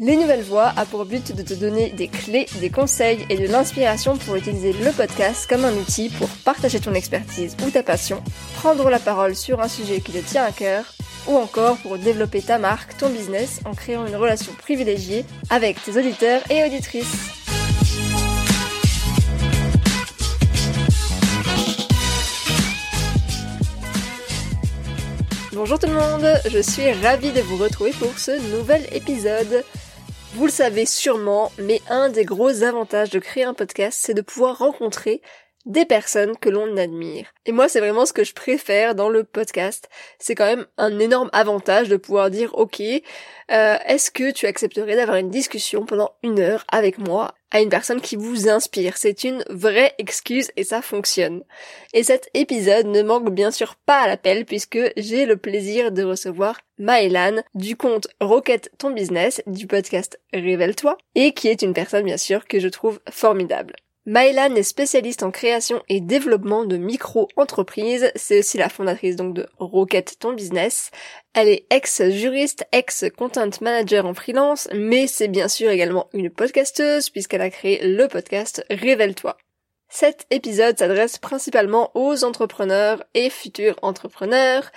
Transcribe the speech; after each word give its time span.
Les 0.00 0.16
Nouvelles 0.16 0.44
Voix 0.44 0.72
a 0.76 0.84
pour 0.86 1.04
but 1.06 1.34
de 1.34 1.42
te 1.42 1.54
donner 1.54 1.90
des 1.90 2.06
clés, 2.06 2.46
des 2.60 2.70
conseils 2.70 3.26
et 3.30 3.36
de 3.36 3.48
l'inspiration 3.48 4.16
pour 4.16 4.36
utiliser 4.36 4.72
le 4.72 4.92
podcast 4.92 5.48
comme 5.48 5.64
un 5.64 5.72
outil 5.72 6.08
pour 6.08 6.28
partager 6.44 6.78
ton 6.78 6.94
expertise 6.94 7.56
ou 7.66 7.70
ta 7.70 7.82
passion, 7.82 8.22
prendre 8.54 8.90
la 8.90 9.00
parole 9.00 9.34
sur 9.34 9.60
un 9.60 9.66
sujet 9.66 10.00
qui 10.00 10.12
te 10.12 10.18
tient 10.18 10.44
à 10.44 10.52
cœur, 10.52 10.84
ou 11.26 11.36
encore 11.36 11.78
pour 11.78 11.98
développer 11.98 12.40
ta 12.40 12.58
marque, 12.58 12.96
ton 12.96 13.08
business 13.08 13.58
en 13.64 13.74
créant 13.74 14.06
une 14.06 14.14
relation 14.14 14.52
privilégiée 14.52 15.24
avec 15.50 15.82
tes 15.82 15.98
auditeurs 15.98 16.42
et 16.48 16.62
auditrices. 16.62 17.32
Bonjour 25.52 25.76
tout 25.80 25.88
le 25.88 25.94
monde, 25.94 26.24
je 26.48 26.62
suis 26.62 26.92
ravie 27.02 27.32
de 27.32 27.40
vous 27.40 27.56
retrouver 27.56 27.90
pour 27.98 28.16
ce 28.16 28.30
nouvel 28.56 28.86
épisode. 28.92 29.64
Vous 30.38 30.46
le 30.46 30.52
savez 30.52 30.86
sûrement, 30.86 31.50
mais 31.58 31.82
un 31.90 32.10
des 32.10 32.24
gros 32.24 32.62
avantages 32.62 33.10
de 33.10 33.18
créer 33.18 33.42
un 33.42 33.54
podcast, 33.54 33.98
c'est 34.00 34.14
de 34.14 34.22
pouvoir 34.22 34.58
rencontrer 34.58 35.20
des 35.66 35.84
personnes 35.84 36.36
que 36.36 36.48
l'on 36.48 36.76
admire. 36.76 37.26
Et 37.46 37.52
moi, 37.52 37.68
c'est 37.68 37.80
vraiment 37.80 38.06
ce 38.06 38.12
que 38.12 38.24
je 38.24 38.32
préfère 38.32 38.94
dans 38.94 39.08
le 39.08 39.24
podcast. 39.24 39.88
C'est 40.18 40.34
quand 40.34 40.46
même 40.46 40.66
un 40.78 40.98
énorme 40.98 41.30
avantage 41.32 41.88
de 41.88 41.96
pouvoir 41.96 42.30
dire, 42.30 42.54
ok, 42.54 42.80
euh, 42.80 43.76
est-ce 43.86 44.10
que 44.10 44.30
tu 44.30 44.46
accepterais 44.46 44.96
d'avoir 44.96 45.18
une 45.18 45.30
discussion 45.30 45.84
pendant 45.84 46.12
une 46.22 46.40
heure 46.40 46.64
avec 46.70 46.98
moi 46.98 47.34
à 47.50 47.60
une 47.60 47.68
personne 47.68 48.00
qui 48.00 48.16
vous 48.16 48.48
inspire? 48.48 48.96
C'est 48.96 49.24
une 49.24 49.44
vraie 49.50 49.94
excuse 49.98 50.50
et 50.56 50.64
ça 50.64 50.80
fonctionne. 50.80 51.42
Et 51.92 52.02
cet 52.02 52.30
épisode 52.34 52.86
ne 52.86 53.02
manque 53.02 53.30
bien 53.30 53.50
sûr 53.50 53.74
pas 53.74 54.00
à 54.00 54.08
l'appel 54.08 54.44
puisque 54.44 54.78
j'ai 54.96 55.26
le 55.26 55.36
plaisir 55.36 55.92
de 55.92 56.02
recevoir 56.02 56.60
Maëlan 56.78 57.42
du 57.54 57.76
compte 57.76 58.08
Rocket 58.20 58.70
Ton 58.78 58.90
Business 58.90 59.42
du 59.46 59.66
podcast 59.66 60.20
Révèle-toi 60.32 60.96
et 61.14 61.32
qui 61.32 61.48
est 61.48 61.62
une 61.62 61.74
personne 61.74 62.04
bien 62.04 62.16
sûr 62.16 62.46
que 62.46 62.60
je 62.60 62.68
trouve 62.68 63.00
formidable. 63.10 63.74
Maëlan 64.08 64.54
est 64.54 64.62
spécialiste 64.62 65.22
en 65.22 65.30
création 65.30 65.82
et 65.90 66.00
développement 66.00 66.64
de 66.64 66.78
micro-entreprises. 66.78 68.10
C'est 68.14 68.38
aussi 68.38 68.56
la 68.56 68.70
fondatrice 68.70 69.16
donc 69.16 69.34
de 69.34 69.46
Rocket 69.58 70.18
Ton 70.18 70.32
Business. 70.32 70.90
Elle 71.34 71.48
est 71.48 71.66
ex-juriste, 71.68 72.64
ex-content 72.72 73.50
manager 73.60 74.06
en 74.06 74.14
freelance, 74.14 74.66
mais 74.72 75.06
c'est 75.08 75.28
bien 75.28 75.46
sûr 75.46 75.68
également 75.68 76.08
une 76.14 76.30
podcasteuse 76.30 77.10
puisqu'elle 77.10 77.42
a 77.42 77.50
créé 77.50 77.86
le 77.86 78.08
podcast 78.08 78.64
Révèle-toi. 78.70 79.36
Cet 79.90 80.26
épisode 80.30 80.78
s'adresse 80.78 81.18
principalement 81.18 81.90
aux 81.94 82.24
entrepreneurs 82.24 83.04
et 83.12 83.28
futurs 83.28 83.78
entrepreneurs, 83.82 84.70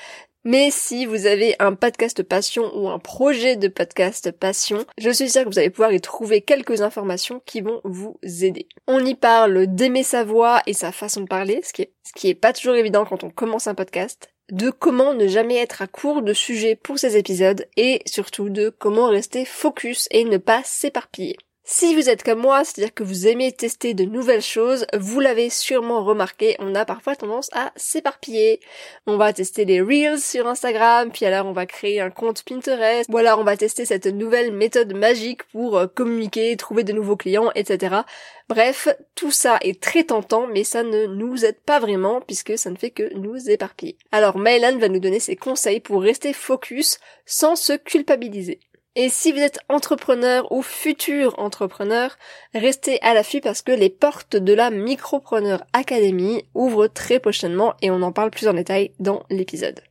mais 0.43 0.71
si 0.71 1.05
vous 1.05 1.27
avez 1.27 1.55
un 1.59 1.75
podcast 1.75 2.23
passion 2.23 2.71
ou 2.75 2.89
un 2.89 2.99
projet 2.99 3.55
de 3.55 3.67
podcast 3.67 4.31
passion, 4.31 4.85
je 4.97 5.09
suis 5.09 5.29
sûre 5.29 5.43
que 5.43 5.49
vous 5.49 5.59
allez 5.59 5.69
pouvoir 5.69 5.93
y 5.93 6.01
trouver 6.01 6.41
quelques 6.41 6.81
informations 6.81 7.41
qui 7.45 7.61
vont 7.61 7.81
vous 7.83 8.17
aider. 8.23 8.67
On 8.87 9.05
y 9.05 9.15
parle 9.15 9.67
d'aimer 9.67 10.03
sa 10.03 10.23
voix 10.23 10.61
et 10.65 10.73
sa 10.73 10.91
façon 10.91 11.21
de 11.21 11.27
parler, 11.27 11.61
ce 11.63 11.73
qui 11.73 12.29
est, 12.29 12.35
pas 12.35 12.53
toujours 12.53 12.75
évident 12.75 13.05
quand 13.05 13.23
on 13.23 13.29
commence 13.29 13.67
un 13.67 13.75
podcast, 13.75 14.33
de 14.51 14.69
comment 14.69 15.13
ne 15.13 15.27
jamais 15.27 15.57
être 15.57 15.81
à 15.81 15.87
court 15.87 16.21
de 16.21 16.33
sujets 16.33 16.75
pour 16.75 16.99
ces 16.99 17.17
épisodes 17.17 17.67
et 17.77 18.01
surtout 18.05 18.49
de 18.49 18.69
comment 18.69 19.07
rester 19.07 19.45
focus 19.45 20.07
et 20.11 20.23
ne 20.23 20.37
pas 20.37 20.61
s'éparpiller. 20.63 21.37
Si 21.73 21.95
vous 21.95 22.09
êtes 22.09 22.23
comme 22.23 22.41
moi, 22.41 22.65
c'est-à-dire 22.65 22.93
que 22.93 23.01
vous 23.01 23.27
aimez 23.27 23.53
tester 23.53 23.93
de 23.93 24.03
nouvelles 24.03 24.41
choses, 24.41 24.85
vous 24.93 25.21
l'avez 25.21 25.49
sûrement 25.49 26.03
remarqué, 26.03 26.57
on 26.59 26.75
a 26.75 26.83
parfois 26.83 27.15
tendance 27.15 27.49
à 27.53 27.71
s'éparpiller. 27.77 28.59
On 29.07 29.15
va 29.15 29.31
tester 29.31 29.63
les 29.63 29.79
Reels 29.79 30.19
sur 30.19 30.47
Instagram, 30.47 31.11
puis 31.13 31.25
alors 31.25 31.45
on 31.45 31.53
va 31.53 31.65
créer 31.65 32.01
un 32.01 32.09
compte 32.09 32.43
Pinterest, 32.43 33.09
ou 33.09 33.17
alors 33.17 33.39
on 33.39 33.45
va 33.45 33.55
tester 33.55 33.85
cette 33.85 34.07
nouvelle 34.07 34.51
méthode 34.51 34.93
magique 34.93 35.43
pour 35.43 35.77
euh, 35.77 35.87
communiquer, 35.87 36.57
trouver 36.57 36.83
de 36.83 36.91
nouveaux 36.91 37.15
clients, 37.15 37.51
etc. 37.55 38.01
Bref, 38.49 38.89
tout 39.15 39.31
ça 39.31 39.57
est 39.61 39.81
très 39.81 40.03
tentant, 40.03 40.47
mais 40.47 40.65
ça 40.65 40.83
ne 40.83 41.05
nous 41.05 41.45
aide 41.45 41.61
pas 41.65 41.79
vraiment, 41.79 42.19
puisque 42.19 42.57
ça 42.57 42.69
ne 42.69 42.75
fait 42.75 42.91
que 42.91 43.13
nous 43.15 43.49
éparpiller. 43.49 43.95
Alors 44.11 44.37
Maëlan 44.37 44.77
va 44.77 44.89
nous 44.89 44.99
donner 44.99 45.21
ses 45.21 45.37
conseils 45.37 45.79
pour 45.79 46.01
rester 46.01 46.33
focus 46.33 46.99
sans 47.25 47.55
se 47.55 47.77
culpabiliser. 47.77 48.59
Et 48.95 49.07
si 49.07 49.31
vous 49.31 49.39
êtes 49.39 49.59
entrepreneur 49.69 50.51
ou 50.51 50.61
futur 50.61 51.39
entrepreneur, 51.39 52.17
restez 52.53 53.01
à 53.01 53.13
l'affût 53.13 53.39
parce 53.39 53.61
que 53.61 53.71
les 53.71 53.89
portes 53.89 54.35
de 54.35 54.53
la 54.53 54.69
Micropreneur 54.69 55.63
Academy 55.71 56.43
ouvrent 56.53 56.87
très 56.87 57.19
prochainement 57.19 57.73
et 57.81 57.89
on 57.89 58.01
en 58.01 58.11
parle 58.11 58.31
plus 58.31 58.49
en 58.49 58.53
détail 58.53 58.91
dans 58.99 59.23
l'épisode. 59.29 59.81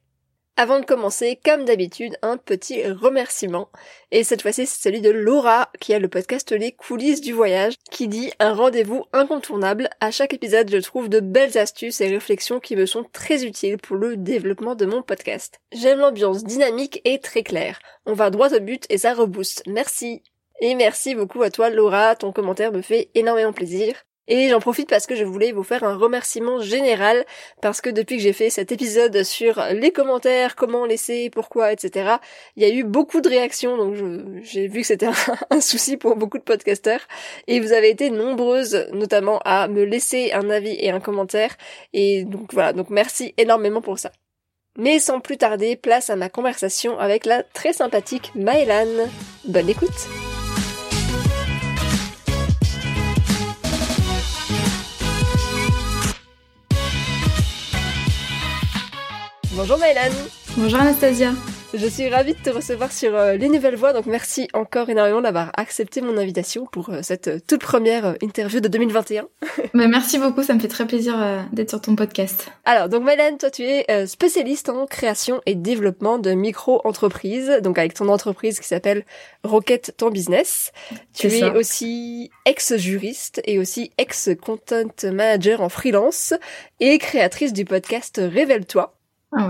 Avant 0.57 0.79
de 0.79 0.85
commencer, 0.85 1.39
comme 1.43 1.65
d'habitude, 1.65 2.19
un 2.23 2.37
petit 2.37 2.87
remerciement. 2.87 3.71
Et 4.11 4.25
cette 4.25 4.43
fois-ci, 4.43 4.67
c'est 4.67 4.83
celui 4.83 5.01
de 5.01 5.09
Laura, 5.11 5.71
qui 5.81 5.95
a 5.95 5.99
le 5.99 6.09
podcast 6.09 6.53
Les 6.53 6.73
coulisses 6.73 7.23
du 7.23 7.33
voyage, 7.33 7.75
qui 7.91 8.09
dit 8.09 8.31
un 8.41 8.53
rendez-vous 8.53 9.05
incontournable. 9.13 9.89
À 10.01 10.11
chaque 10.11 10.35
épisode, 10.35 10.71
je 10.71 10.77
trouve 10.79 11.09
de 11.09 11.21
belles 11.21 11.57
astuces 11.57 12.01
et 12.01 12.09
réflexions 12.09 12.61
qui 12.61 12.77
me 12.77 12.85
sont 12.85 13.05
très 13.13 13.45
utiles 13.45 13.79
pour 13.79 13.97
le 13.97 14.17
développement 14.17 14.75
de 14.75 14.87
mon 14.87 15.03
podcast. 15.03 15.61
J'aime 15.73 16.01
l'ambiance 16.01 16.45
dynamique 16.45 17.01
et 17.05 17.21
très 17.21 17.43
claire. 17.43 17.79
On 18.05 18.13
va 18.13 18.31
droit 18.31 18.53
au 18.53 18.61
but 18.61 18.85
et 18.91 18.99
ça 18.99 19.15
rebooste. 19.15 19.63
Merci. 19.67 20.23
Et 20.61 20.75
merci 20.75 21.15
beaucoup 21.15 21.43
à 21.43 21.51
toi 21.51 21.71
Laura, 21.71 22.17
ton 22.17 22.33
commentaire 22.33 22.71
me 22.71 22.83
fait 22.83 23.09
énormément 23.15 23.55
plaisir. 23.55 23.95
Et 24.31 24.49
j'en 24.49 24.61
profite 24.61 24.89
parce 24.89 25.07
que 25.07 25.17
je 25.17 25.25
voulais 25.25 25.51
vous 25.51 25.65
faire 25.65 25.83
un 25.83 25.97
remerciement 25.97 26.61
général 26.61 27.27
parce 27.61 27.81
que 27.81 27.91
depuis 27.91 28.17
que 28.17 28.23
j'ai 28.23 28.33
fait 28.33 28.49
cet 28.49 28.71
épisode 28.71 29.25
sur 29.25 29.61
les 29.73 29.91
commentaires, 29.91 30.55
comment 30.55 30.87
laisser, 30.87 31.31
pourquoi, 31.31 31.73
etc., 31.73 32.15
il 32.55 32.63
y 32.63 32.67
a 32.67 32.73
eu 32.73 32.85
beaucoup 32.85 33.21
de 33.21 33.29
réactions, 33.29 33.77
donc 33.77 33.97
j'ai 34.43 34.69
vu 34.69 34.83
que 34.83 34.87
c'était 34.87 35.09
un, 35.51 35.61
souci 35.61 35.97
pour 35.97 36.15
beaucoup 36.15 36.39
de 36.39 36.45
podcasteurs. 36.45 37.01
Et 37.49 37.59
vous 37.59 37.73
avez 37.73 37.91
été 37.91 38.11
nombreuses, 38.11 38.87
notamment, 38.93 39.41
à 39.45 39.67
me 39.67 39.83
laisser 39.83 40.31
un 40.33 40.49
avis 40.49 40.77
et 40.79 40.91
un 40.91 41.01
commentaire. 41.01 41.57
Et 41.93 42.23
donc 42.23 42.55
voilà, 42.55 42.73
donc 42.73 42.89
merci 42.89 43.35
énormément 43.37 43.83
pour 43.83 43.99
ça. 43.99 44.13
Mais 44.79 45.01
sans 45.01 45.19
plus 45.19 45.39
tarder, 45.39 45.75
place 45.75 46.09
à 46.09 46.15
ma 46.15 46.29
conversation 46.29 47.01
avec 47.01 47.27
la 47.27 47.43
très 47.43 47.73
sympathique 47.73 48.31
Maëlan. 48.37 49.09
Bonne 49.45 49.69
écoute! 49.69 50.30
Bonjour 59.61 59.77
Maëlan 59.77 60.11
Bonjour 60.57 60.81
Anastasia. 60.81 61.35
Je 61.75 61.87
suis 61.87 62.09
ravie 62.09 62.33
de 62.33 62.39
te 62.39 62.49
recevoir 62.49 62.91
sur 62.91 63.15
euh, 63.15 63.35
Les 63.35 63.51
Nouvelles 63.51 63.77
Voix, 63.77 63.93
donc 63.93 64.07
merci 64.07 64.49
encore 64.55 64.89
énormément 64.89 65.21
d'avoir 65.21 65.53
accepté 65.55 66.01
mon 66.01 66.17
invitation 66.17 66.65
pour 66.65 66.89
euh, 66.89 67.01
cette 67.03 67.29
euh, 67.29 67.41
toute 67.47 67.61
première 67.61 68.17
interview 68.23 68.61
de 68.61 68.69
2021. 68.69 69.29
bah, 69.75 69.87
merci 69.87 70.19
beaucoup, 70.19 70.43
ça 70.43 70.55
me 70.55 70.61
fait 70.61 70.69
très 70.69 70.87
plaisir 70.87 71.15
d'être 71.53 71.69
sur 71.69 71.83
ton 71.83 71.95
podcast. 71.95 72.51
Alors, 72.65 72.89
donc 72.89 73.03
Maëlan, 73.05 73.37
toi 73.37 73.51
tu 73.51 73.65
es 73.65 74.07
spécialiste 74.07 74.71
en 74.71 74.87
création 74.87 75.43
et 75.45 75.55
développement 75.55 76.19
de 76.19 76.31
micro-entreprises, 76.33 77.61
donc 77.63 77.77
avec 77.77 77.93
ton 77.93 78.09
entreprise 78.09 78.61
qui 78.61 78.67
s'appelle 78.67 79.05
Rocket 79.45 79.93
Ton 79.99 80.09
Business. 80.09 80.73
Tu 81.13 81.27
es 81.27 81.51
aussi 81.51 82.31
ex-juriste 82.47 83.43
et 83.45 83.59
aussi 83.59 83.93
ex-content 83.99 84.89
manager 85.05 85.61
en 85.61 85.69
freelance 85.69 86.33
et 86.81 86.97
créatrice 86.97 87.53
du 87.53 87.67
podcast 87.67 88.23
Révèle-toi 88.25 88.97
ah 89.33 89.49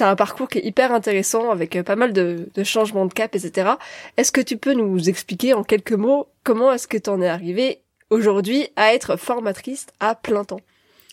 un 0.00 0.16
parcours 0.16 0.48
qui 0.48 0.58
est 0.58 0.64
hyper 0.64 0.92
intéressant 0.92 1.50
avec 1.50 1.76
euh, 1.76 1.82
pas 1.82 1.96
mal 1.96 2.12
de, 2.12 2.48
de 2.54 2.64
changements 2.64 3.06
de 3.06 3.12
cap, 3.12 3.34
etc. 3.34 3.72
Est-ce 4.16 4.32
que 4.32 4.40
tu 4.40 4.56
peux 4.56 4.72
nous 4.72 5.08
expliquer 5.08 5.54
en 5.54 5.64
quelques 5.64 5.92
mots 5.92 6.28
comment 6.44 6.72
est-ce 6.72 6.86
que 6.88 6.98
t'en 6.98 7.20
es 7.20 7.28
arrivé 7.28 7.80
aujourd'hui 8.10 8.68
à 8.76 8.94
être 8.94 9.16
formatrice 9.16 9.86
à 9.98 10.14
plein 10.14 10.44
temps? 10.44 10.60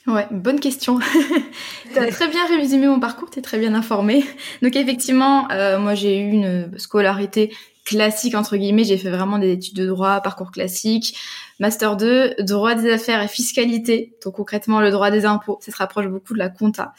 Ouais, 0.08 0.26
bonne 0.32 0.60
question. 0.60 1.00
T'as 1.94 2.08
très 2.08 2.30
bien 2.30 2.48
résumé 2.48 2.88
mon 2.88 3.00
parcours, 3.00 3.30
t'es 3.30 3.42
très 3.42 3.58
bien 3.58 3.74
informé. 3.74 4.24
Donc 4.62 4.76
effectivement, 4.78 5.52
euh, 5.52 5.78
moi 5.80 5.96
j'ai 5.96 6.18
eu 6.18 6.30
une 6.30 6.78
scolarité 6.78 7.54
classique 7.88 8.36
entre 8.36 8.58
guillemets. 8.58 8.84
J'ai 8.84 8.98
fait 8.98 9.10
vraiment 9.10 9.40
des 9.40 9.54
études 9.54 9.76
de 9.76 9.88
droit, 9.88 10.20
parcours 10.20 10.52
classique, 10.52 11.18
master 11.60 11.96
2, 11.96 12.36
droit 12.40 12.76
des 12.76 12.92
affaires 12.92 13.24
et 13.24 13.30
fiscalité. 13.30 14.14
Donc 14.24 14.36
concrètement 14.36 14.82
le 14.82 14.92
droit 14.92 15.10
des 15.10 15.26
impôts, 15.26 15.58
ça 15.62 15.72
se 15.72 15.78
rapproche 15.78 16.08
beaucoup 16.08 16.34
de 16.34 16.40
la 16.40 16.50
compta. 16.50 16.94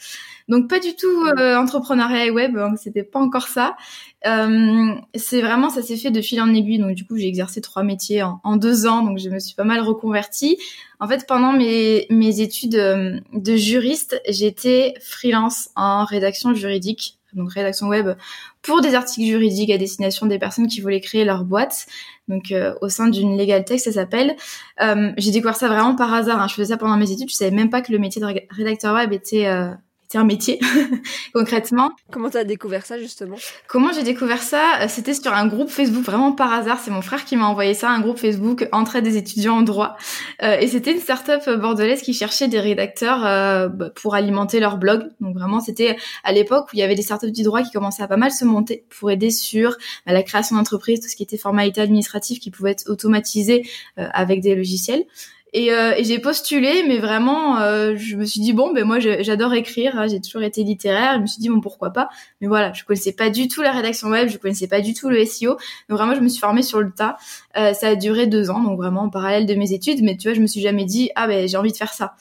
Donc 0.47 0.67
pas 0.67 0.79
du 0.79 0.95
tout 0.95 1.27
euh, 1.37 1.55
entrepreneuriat 1.57 2.25
et 2.25 2.31
web, 2.31 2.57
hein, 2.57 2.73
c'était 2.75 3.03
pas 3.03 3.19
encore 3.19 3.47
ça. 3.47 3.77
Euh, 4.25 4.95
c'est 5.15 5.41
vraiment 5.41 5.69
ça 5.69 5.83
s'est 5.83 5.95
fait 5.95 6.11
de 6.11 6.21
fil 6.21 6.41
en 6.41 6.51
aiguille. 6.53 6.79
Donc 6.79 6.95
du 6.95 7.05
coup 7.05 7.17
j'ai 7.17 7.27
exercé 7.27 7.61
trois 7.61 7.83
métiers 7.83 8.23
en, 8.23 8.41
en, 8.43 8.57
deux 8.57 8.87
ans, 8.87 9.03
donc 9.03 9.19
je 9.19 9.29
me 9.29 9.37
suis 9.37 9.53
pas 9.53 9.63
mal 9.63 9.81
reconvertie. 9.81 10.57
En 10.99 11.07
fait 11.07 11.27
pendant 11.27 11.53
mes 11.53 12.07
mes 12.09 12.41
études 12.41 12.75
euh, 12.75 13.19
de 13.33 13.55
juriste, 13.55 14.19
j'étais 14.27 14.95
freelance 15.01 15.69
en 15.75 16.03
rédaction 16.03 16.55
juridique 16.55 17.18
donc 17.33 17.51
rédaction 17.53 17.87
web 17.87 18.15
pour 18.61 18.81
des 18.81 18.95
articles 18.95 19.25
juridiques 19.27 19.69
à 19.69 19.77
destination 19.77 20.25
des 20.25 20.39
personnes 20.39 20.67
qui 20.67 20.81
voulaient 20.81 21.01
créer 21.01 21.25
leur 21.25 21.43
boîte. 21.43 21.85
Donc 22.27 22.51
euh, 22.51 22.73
au 22.81 22.89
sein 22.89 23.07
d'une 23.07 23.37
legal 23.37 23.65
tech, 23.65 23.81
ça 23.81 23.91
s'appelle. 23.91 24.35
Euh, 24.81 25.11
j'ai 25.17 25.31
découvert 25.31 25.55
ça 25.55 25.67
vraiment 25.67 25.95
par 25.95 26.13
hasard. 26.13 26.41
Hein. 26.41 26.47
Je 26.47 26.53
faisais 26.53 26.73
ça 26.73 26.77
pendant 26.77 26.97
mes 26.97 27.11
études. 27.11 27.29
Je 27.29 27.35
savais 27.35 27.51
même 27.51 27.69
pas 27.69 27.81
que 27.81 27.91
le 27.91 27.99
métier 27.99 28.21
de 28.21 28.27
rédacteur 28.49 28.93
web 28.95 29.13
était 29.13 29.47
euh, 29.47 29.71
c'est 30.11 30.17
un 30.17 30.23
métier 30.23 30.59
concrètement. 31.35 31.91
Comment 32.09 32.31
t'as 32.31 32.43
découvert 32.43 32.83
ça 32.83 32.97
justement? 32.97 33.35
Comment 33.67 33.93
j'ai 33.93 34.01
découvert 34.01 34.41
ça? 34.41 34.81
Euh, 34.81 34.85
C'était 34.89 35.13
sur 35.13 35.31
un 35.31 35.45
groupe 35.45 35.69
Facebook 35.69 36.03
vraiment 36.03 36.31
par 36.31 36.51
hasard. 36.51 36.79
C'est 36.83 36.89
mon 36.89 37.03
frère 37.03 37.25
qui 37.25 37.35
m'a 37.35 37.45
envoyé 37.45 37.75
ça, 37.75 37.91
un 37.91 38.01
groupe 38.01 38.17
Facebook 38.17 38.67
entrée 38.71 39.03
des 39.03 39.17
étudiants 39.17 39.57
en 39.57 39.61
droit. 39.61 39.97
Euh, 40.41 40.57
et 40.59 40.67
c'était 40.67 40.93
une 40.93 40.99
start-up 40.99 41.47
bordelaise 41.59 42.01
qui 42.01 42.15
cherchait 42.15 42.47
des 42.47 42.59
rédacteurs 42.59 43.23
euh, 43.23 43.67
bah, 43.67 43.91
pour 43.91 44.15
alimenter 44.15 44.59
leur 44.59 44.77
blog. 44.77 45.03
Donc 45.21 45.35
vraiment 45.35 45.59
c'était 45.59 45.95
à 46.23 46.31
l'époque 46.31 46.65
où 46.65 46.69
il 46.73 46.79
y 46.79 46.83
avait 46.83 46.95
des 46.95 47.03
startups 47.03 47.31
du 47.31 47.43
droit 47.43 47.61
qui 47.61 47.69
commençaient 47.69 48.01
à 48.01 48.07
pas 48.07 48.17
mal 48.17 48.31
se 48.31 48.45
monter 48.45 48.85
pour 48.89 49.11
aider 49.11 49.29
sur 49.29 49.77
bah, 50.07 50.13
la 50.13 50.23
création 50.23 50.55
d'entreprises, 50.55 51.01
tout 51.01 51.07
ce 51.07 51.15
qui 51.15 51.23
était 51.23 51.37
formalité 51.37 51.81
administrative 51.81 52.39
qui 52.39 52.49
pouvait 52.49 52.71
être 52.71 52.89
automatisé 52.89 53.69
avec 53.95 54.41
des 54.41 54.55
logiciels. 54.55 55.05
Et, 55.51 55.73
euh, 55.73 55.93
et 55.97 56.03
j'ai 56.03 56.19
postulé, 56.19 56.83
mais 56.87 56.99
vraiment, 56.99 57.59
euh, 57.59 57.95
je 57.95 58.15
me 58.15 58.25
suis 58.25 58.39
dit 58.39 58.53
bon, 58.53 58.71
ben 58.71 58.83
moi 58.83 58.99
j'adore 58.99 59.53
écrire, 59.55 59.97
hein, 59.97 60.07
j'ai 60.07 60.21
toujours 60.21 60.43
été 60.43 60.63
littéraire. 60.63 61.15
Je 61.15 61.21
me 61.21 61.25
suis 61.25 61.41
dit 61.41 61.49
bon 61.49 61.59
pourquoi 61.59 61.91
pas. 61.91 62.09
Mais 62.39 62.47
voilà, 62.47 62.71
je 62.73 62.83
connaissais 62.83 63.13
pas 63.13 63.31
du 63.31 63.47
tout 63.47 63.61
la 63.61 63.71
rédaction 63.71 64.09
web, 64.09 64.29
je 64.29 64.37
connaissais 64.37 64.67
pas 64.67 64.81
du 64.81 64.93
tout 64.93 65.09
le 65.09 65.25
SEO. 65.25 65.57
Donc 65.89 65.97
vraiment, 65.97 66.13
je 66.13 66.19
me 66.19 66.27
suis 66.27 66.39
formée 66.39 66.61
sur 66.61 66.81
le 66.81 66.91
tas. 66.91 67.17
Euh, 67.57 67.73
ça 67.73 67.89
a 67.89 67.95
duré 67.95 68.27
deux 68.27 68.51
ans, 68.51 68.61
donc 68.61 68.77
vraiment 68.77 69.01
en 69.01 69.09
parallèle 69.09 69.47
de 69.47 69.55
mes 69.55 69.73
études. 69.73 70.03
Mais 70.03 70.17
tu 70.17 70.27
vois, 70.27 70.35
je 70.35 70.41
me 70.41 70.47
suis 70.47 70.61
jamais 70.61 70.85
dit 70.85 71.09
ah 71.15 71.27
ben 71.27 71.47
j'ai 71.47 71.57
envie 71.57 71.71
de 71.71 71.77
faire 71.77 71.93
ça. 71.93 72.13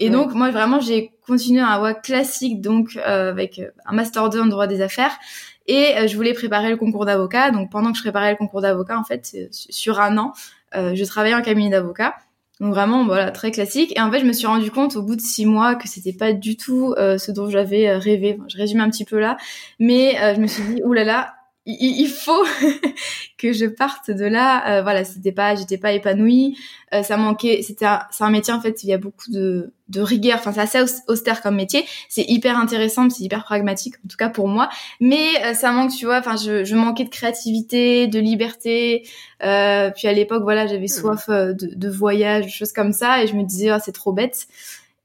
Et 0.00 0.10
donc 0.10 0.32
moi 0.32 0.52
vraiment 0.52 0.78
j'ai 0.78 1.10
continué 1.26 1.60
un 1.60 1.76
voie 1.80 1.94
classique, 1.94 2.60
donc 2.60 2.96
euh, 2.96 3.30
avec 3.30 3.60
un 3.86 3.92
master 3.92 4.30
2 4.30 4.40
en 4.40 4.46
droit 4.46 4.68
des 4.68 4.80
affaires. 4.80 5.18
Et 5.66 5.96
je 6.06 6.16
voulais 6.16 6.32
préparer 6.32 6.70
le 6.70 6.76
concours 6.76 7.04
d'avocat. 7.04 7.50
Donc 7.50 7.70
pendant 7.70 7.90
que 7.90 7.98
je 7.98 8.02
préparais 8.02 8.30
le 8.30 8.36
concours 8.36 8.62
d'avocat, 8.62 8.96
en 8.96 9.04
fait, 9.04 9.36
sur 9.50 10.00
un 10.00 10.16
an, 10.16 10.32
je 10.72 11.04
travaillais 11.04 11.34
en 11.34 11.42
cabinet 11.42 11.68
d'avocat. 11.68 12.14
Donc 12.60 12.74
vraiment, 12.74 13.04
voilà, 13.04 13.30
très 13.30 13.50
classique. 13.50 13.96
Et 13.96 14.00
en 14.00 14.10
fait, 14.10 14.20
je 14.20 14.24
me 14.24 14.32
suis 14.32 14.46
rendu 14.46 14.70
compte 14.70 14.96
au 14.96 15.02
bout 15.02 15.14
de 15.14 15.20
six 15.20 15.46
mois 15.46 15.76
que 15.76 15.88
c'était 15.88 16.12
pas 16.12 16.32
du 16.32 16.56
tout 16.56 16.94
euh, 16.98 17.16
ce 17.16 17.30
dont 17.30 17.48
j'avais 17.48 17.88
euh, 17.88 17.98
rêvé. 17.98 18.38
je 18.48 18.56
résume 18.56 18.80
un 18.80 18.90
petit 18.90 19.04
peu 19.04 19.18
là, 19.18 19.36
mais 19.78 20.20
euh, 20.20 20.34
je 20.34 20.40
me 20.40 20.46
suis 20.46 20.62
dit, 20.64 20.82
oulala, 20.82 21.34
il, 21.70 22.08
faut 22.08 22.44
que 23.38 23.52
je 23.52 23.66
parte 23.66 24.10
de 24.10 24.24
là. 24.24 24.78
Euh, 24.78 24.82
voilà, 24.82 25.04
c'était 25.04 25.32
pas, 25.32 25.54
j'étais 25.54 25.76
pas 25.76 25.92
épanouie. 25.92 26.56
Euh, 26.94 27.02
ça 27.02 27.18
manquait. 27.18 27.60
C'était, 27.62 27.86
c'est 28.10 28.24
un 28.24 28.30
métier 28.30 28.54
en 28.54 28.60
fait. 28.60 28.82
Il 28.82 28.88
y 28.88 28.94
a 28.94 28.98
beaucoup 28.98 29.30
de, 29.30 29.72
de 29.88 30.00
rigueur. 30.00 30.38
Enfin, 30.38 30.52
c'est 30.52 30.78
assez 30.78 31.02
austère 31.08 31.42
comme 31.42 31.56
métier. 31.56 31.84
C'est 32.08 32.24
hyper 32.26 32.58
intéressant, 32.58 33.10
c'est 33.10 33.22
hyper 33.22 33.44
pragmatique 33.44 33.96
en 34.04 34.08
tout 34.08 34.16
cas 34.16 34.30
pour 34.30 34.48
moi. 34.48 34.70
Mais 35.00 35.44
euh, 35.44 35.52
ça 35.52 35.70
manque, 35.72 35.92
tu 35.94 36.06
vois. 36.06 36.18
Enfin, 36.18 36.36
je, 36.36 36.64
je, 36.64 36.74
manquais 36.74 37.04
de 37.04 37.10
créativité, 37.10 38.06
de 38.06 38.18
liberté. 38.18 39.02
puis 39.40 40.08
à 40.08 40.12
l'époque, 40.14 40.42
voilà, 40.42 40.66
j'avais 40.66 40.84
mmh. 40.84 40.88
soif 40.88 41.28
de, 41.28 41.54
de 41.54 41.88
voyage, 41.90 42.46
de 42.46 42.50
choses 42.50 42.72
comme 42.72 42.92
ça, 42.92 43.22
et 43.22 43.26
je 43.26 43.34
me 43.34 43.42
disais, 43.42 43.68
ah, 43.68 43.78
c'est 43.78 43.92
trop 43.92 44.12
bête. 44.12 44.46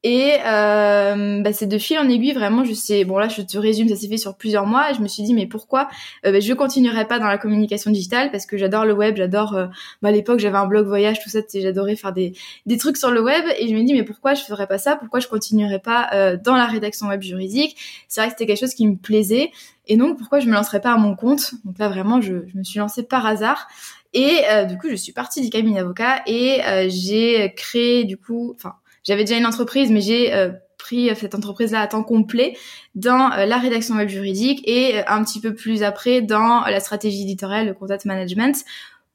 Et 0.06 0.34
euh, 0.46 1.42
bah, 1.42 1.54
c'est 1.54 1.66
de 1.66 1.78
fil 1.78 1.98
en 1.98 2.10
aiguille 2.10 2.34
vraiment. 2.34 2.66
Je 2.66 2.74
sais, 2.74 3.06
bon 3.06 3.18
là 3.18 3.30
je 3.30 3.42
te 3.42 3.58
résume, 3.58 3.88
ça 3.88 3.96
s'est 3.96 4.10
fait 4.10 4.18
sur 4.18 4.36
plusieurs 4.36 4.66
mois. 4.66 4.92
Je 4.92 5.00
me 5.00 5.08
suis 5.08 5.24
dit 5.24 5.34
mais 5.34 5.48
pourquoi 5.48 5.88
euh, 6.26 6.34
bah, 6.34 6.42
je 6.42 6.54
continuerai 6.54 7.08
pas 7.08 7.20
dans 7.20 7.28
la 7.28 7.38
communication 7.38 7.90
digitale 7.90 8.30
parce 8.30 8.46
que 8.46 8.58
j'adore 8.58 8.84
le 8.84 8.94
web, 8.94 9.16
j'adore. 9.16 9.56
Euh, 9.56 9.68
bah, 10.02 10.10
à 10.10 10.12
l'époque 10.12 10.40
j'avais 10.40 10.58
un 10.58 10.66
blog 10.66 10.88
voyage, 10.88 11.24
tout 11.24 11.30
ça, 11.30 11.40
j'adorais 11.54 11.96
faire 11.96 12.12
des 12.12 12.34
des 12.66 12.78
trucs 12.78 12.98
sur 12.98 13.12
le 13.12 13.22
web. 13.22 13.46
Et 13.60 13.70
je 13.70 13.76
me 13.76 13.84
dis 13.84 13.94
mais 13.94 14.04
pourquoi 14.04 14.34
je 14.34 14.44
ferais 14.44 14.68
pas 14.68 14.78
ça 14.78 14.98
Pourquoi 14.98 15.22
je 15.22 15.30
continuerais 15.30 15.80
pas 15.80 16.10
euh, 16.14 16.36
dans 16.36 16.56
la 16.56 16.66
rédaction 16.66 17.08
web 17.08 17.22
juridique? 17.22 17.78
C'est 18.10 18.20
vrai 18.20 18.28
que 18.28 18.34
c'était 18.34 18.46
quelque 18.46 18.60
chose 18.60 18.74
qui 18.74 18.86
me 18.86 18.98
plaisait. 18.98 19.52
Et 19.88 19.96
donc 19.96 20.18
pourquoi 20.18 20.42
je 20.42 20.48
me 20.48 20.54
lancerais 20.54 20.82
pas 20.82 20.92
à 20.92 20.98
mon 20.98 21.16
compte? 21.16 21.54
Donc 21.64 21.80
là 21.80 21.88
vraiment 21.88 22.20
je, 22.20 22.46
je 22.52 22.58
me 22.58 22.64
suis 22.64 22.80
lancée 22.80 23.04
par 23.04 23.26
hasard. 23.26 23.70
Et 24.14 24.42
euh, 24.52 24.66
du 24.66 24.78
coup, 24.78 24.90
je 24.90 24.96
suis 24.96 25.14
partie 25.14 25.42
du 25.42 25.50
cabinet 25.50 25.80
d'avocat 25.80 26.22
et 26.28 26.62
j'ai 26.90 27.52
créé 27.56 28.04
du 28.04 28.16
coup, 28.16 28.54
enfin, 28.56 28.76
j'avais 29.04 29.24
déjà 29.24 29.38
une 29.38 29.46
entreprise, 29.46 29.92
mais 29.92 30.02
j'ai 30.02 30.34
euh, 30.34 30.50
pris 30.78 31.10
cette 31.16 31.36
entreprise-là 31.36 31.82
à 31.82 31.88
temps 31.88 32.04
complet 32.04 32.58
dans 32.96 33.32
euh, 33.34 33.46
la 33.46 33.58
rédaction 33.58 33.96
web 33.96 34.10
juridique 34.10 34.62
et 34.66 34.98
euh, 34.98 35.04
un 35.08 35.24
petit 35.24 35.40
peu 35.40 35.54
plus 35.54 35.84
après 35.84 36.22
dans 36.22 36.62
la 36.62 36.80
stratégie 36.80 37.24
éditoriale, 37.24 37.68
le 37.68 37.74
content 37.74 37.98
management 38.06 38.64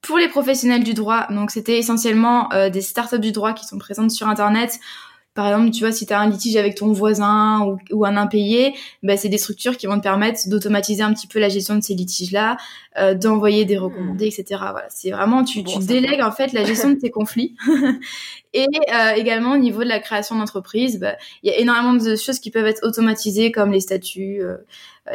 pour 0.00 0.18
les 0.18 0.28
professionnels 0.28 0.84
du 0.84 0.94
droit. 0.94 1.26
Donc 1.30 1.50
c'était 1.50 1.78
essentiellement 1.78 2.48
des 2.72 2.80
startups 2.80 3.18
du 3.18 3.32
droit 3.32 3.52
qui 3.52 3.66
sont 3.66 3.78
présentes 3.78 4.12
sur 4.12 4.28
Internet 4.28 4.78
par 5.38 5.46
exemple, 5.46 5.70
tu 5.70 5.84
vois, 5.84 5.92
si 5.92 6.04
tu 6.04 6.12
as 6.12 6.18
un 6.18 6.28
litige 6.28 6.56
avec 6.56 6.74
ton 6.74 6.90
voisin 6.90 7.78
ou, 7.92 8.04
un 8.04 8.16
impayé, 8.16 8.74
ben, 9.04 9.16
c'est 9.16 9.28
des 9.28 9.38
structures 9.38 9.76
qui 9.76 9.86
vont 9.86 9.96
te 9.96 10.02
permettre 10.02 10.48
d'automatiser 10.48 11.04
un 11.04 11.14
petit 11.14 11.28
peu 11.28 11.38
la 11.38 11.48
gestion 11.48 11.76
de 11.76 11.80
ces 11.80 11.94
litiges-là, 11.94 12.56
euh, 12.98 13.14
d'envoyer 13.14 13.64
des 13.64 13.78
recommandés, 13.78 14.26
etc. 14.26 14.44
Voilà, 14.72 14.86
c'est 14.88 15.12
vraiment, 15.12 15.44
tu, 15.44 15.62
tu 15.62 15.78
délègues 15.78 16.22
en 16.22 16.32
fait 16.32 16.52
la 16.52 16.64
gestion 16.64 16.90
de 16.90 16.96
tes 16.96 17.12
conflits. 17.12 17.54
Et 18.54 18.66
euh, 18.94 19.10
également 19.12 19.52
au 19.52 19.56
niveau 19.58 19.84
de 19.84 19.88
la 19.88 20.00
création 20.00 20.36
d'entreprise, 20.36 20.98
bah, 20.98 21.16
il 21.42 21.50
y 21.50 21.52
a 21.52 21.58
énormément 21.58 21.94
de 21.94 22.16
choses 22.16 22.38
qui 22.38 22.50
peuvent 22.50 22.66
être 22.66 22.82
automatisées 22.82 23.52
comme 23.52 23.72
les 23.72 23.80
statuts, 23.80 24.40
euh, 24.40 24.56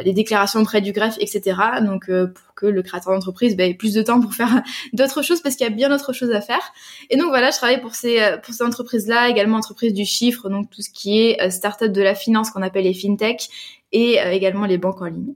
les 0.02 0.12
déclarations 0.12 0.60
auprès 0.60 0.80
du 0.80 0.92
greffe, 0.92 1.16
etc. 1.18 1.56
Donc 1.82 2.08
euh, 2.08 2.28
pour 2.28 2.54
que 2.54 2.66
le 2.66 2.82
créateur 2.82 3.12
d'entreprise 3.12 3.56
bah, 3.56 3.64
ait 3.64 3.74
plus 3.74 3.92
de 3.94 4.02
temps 4.02 4.20
pour 4.20 4.34
faire 4.34 4.62
d'autres 4.92 5.22
choses 5.22 5.40
parce 5.40 5.56
qu'il 5.56 5.66
y 5.66 5.70
a 5.70 5.72
bien 5.72 5.88
d'autres 5.88 6.12
choses 6.12 6.30
à 6.30 6.40
faire. 6.40 6.62
Et 7.10 7.16
donc 7.16 7.28
voilà, 7.28 7.50
je 7.50 7.56
travaille 7.56 7.80
pour 7.80 7.94
ces 7.94 8.20
pour 8.44 8.54
ces 8.54 8.62
entreprises-là, 8.62 9.28
également 9.28 9.56
entreprises 9.56 9.94
du 9.94 10.04
chiffre, 10.04 10.48
donc 10.48 10.70
tout 10.70 10.82
ce 10.82 10.90
qui 10.90 11.20
est 11.20 11.50
start-up 11.50 11.90
de 11.90 12.02
la 12.02 12.14
finance 12.14 12.50
qu'on 12.50 12.62
appelle 12.62 12.84
les 12.84 12.94
fintech 12.94 13.48
et 13.90 14.18
également 14.32 14.66
les 14.66 14.78
banques 14.78 15.02
en 15.02 15.06
ligne. 15.06 15.34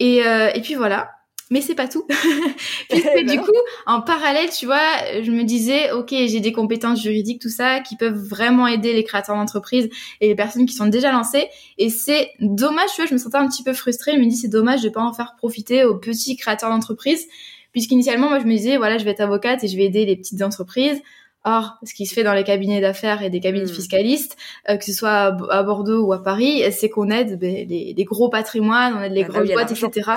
Et, 0.00 0.18
et 0.18 0.60
puis 0.62 0.74
voilà, 0.74 1.17
mais 1.50 1.60
c'est 1.60 1.74
pas 1.74 1.88
tout. 1.88 2.06
Puisque 2.90 3.08
eh 3.16 3.24
du 3.24 3.36
ben. 3.36 3.40
coup, 3.42 3.52
en 3.86 4.00
parallèle, 4.00 4.50
tu 4.50 4.66
vois, 4.66 5.22
je 5.22 5.30
me 5.30 5.44
disais, 5.44 5.92
ok, 5.92 6.10
j'ai 6.10 6.40
des 6.40 6.52
compétences 6.52 7.02
juridiques, 7.02 7.40
tout 7.40 7.48
ça, 7.48 7.80
qui 7.80 7.96
peuvent 7.96 8.18
vraiment 8.18 8.66
aider 8.66 8.92
les 8.92 9.04
créateurs 9.04 9.36
d'entreprise 9.36 9.88
et 10.20 10.28
les 10.28 10.34
personnes 10.34 10.66
qui 10.66 10.74
sont 10.74 10.86
déjà 10.86 11.12
lancées. 11.12 11.48
Et 11.78 11.88
c'est 11.88 12.32
dommage, 12.40 12.90
tu 12.94 13.00
vois, 13.00 13.08
je 13.08 13.14
me 13.14 13.18
sentais 13.18 13.38
un 13.38 13.48
petit 13.48 13.62
peu 13.62 13.72
frustrée. 13.72 14.12
Je 14.14 14.18
me 14.18 14.26
dis, 14.26 14.36
c'est 14.36 14.48
dommage 14.48 14.82
de 14.82 14.88
pas 14.88 15.02
en 15.02 15.12
faire 15.12 15.34
profiter 15.36 15.84
aux 15.84 15.96
petits 15.96 16.36
créateurs 16.36 16.70
d'entreprise. 16.70 17.26
Puisqu'initialement, 17.72 18.28
moi, 18.28 18.40
je 18.40 18.44
me 18.44 18.52
disais, 18.52 18.76
voilà, 18.76 18.98
je 18.98 19.04
vais 19.04 19.10
être 19.10 19.20
avocate 19.20 19.62
et 19.64 19.68
je 19.68 19.76
vais 19.76 19.84
aider 19.84 20.04
les 20.04 20.16
petites 20.16 20.42
entreprises. 20.42 21.00
Or, 21.44 21.78
ce 21.84 21.94
qui 21.94 22.04
se 22.04 22.14
fait 22.14 22.24
dans 22.24 22.34
les 22.34 22.42
cabinets 22.42 22.80
d'affaires 22.80 23.22
et 23.22 23.30
des 23.30 23.40
cabinets 23.40 23.64
hmm. 23.64 23.74
fiscalistes, 23.74 24.36
euh, 24.68 24.76
que 24.76 24.84
ce 24.84 24.92
soit 24.92 25.36
à 25.50 25.62
Bordeaux 25.62 26.02
ou 26.02 26.12
à 26.12 26.22
Paris, 26.22 26.64
c'est 26.72 26.90
qu'on 26.90 27.10
aide 27.10 27.38
ben, 27.38 27.66
les, 27.68 27.94
les, 27.96 28.04
gros 28.04 28.28
patrimoines, 28.28 28.94
on 28.94 29.02
aide 29.02 29.12
les 29.12 29.22
bah, 29.22 29.28
grosses 29.30 29.52
boîtes, 29.52 29.70
etc. 29.70 30.10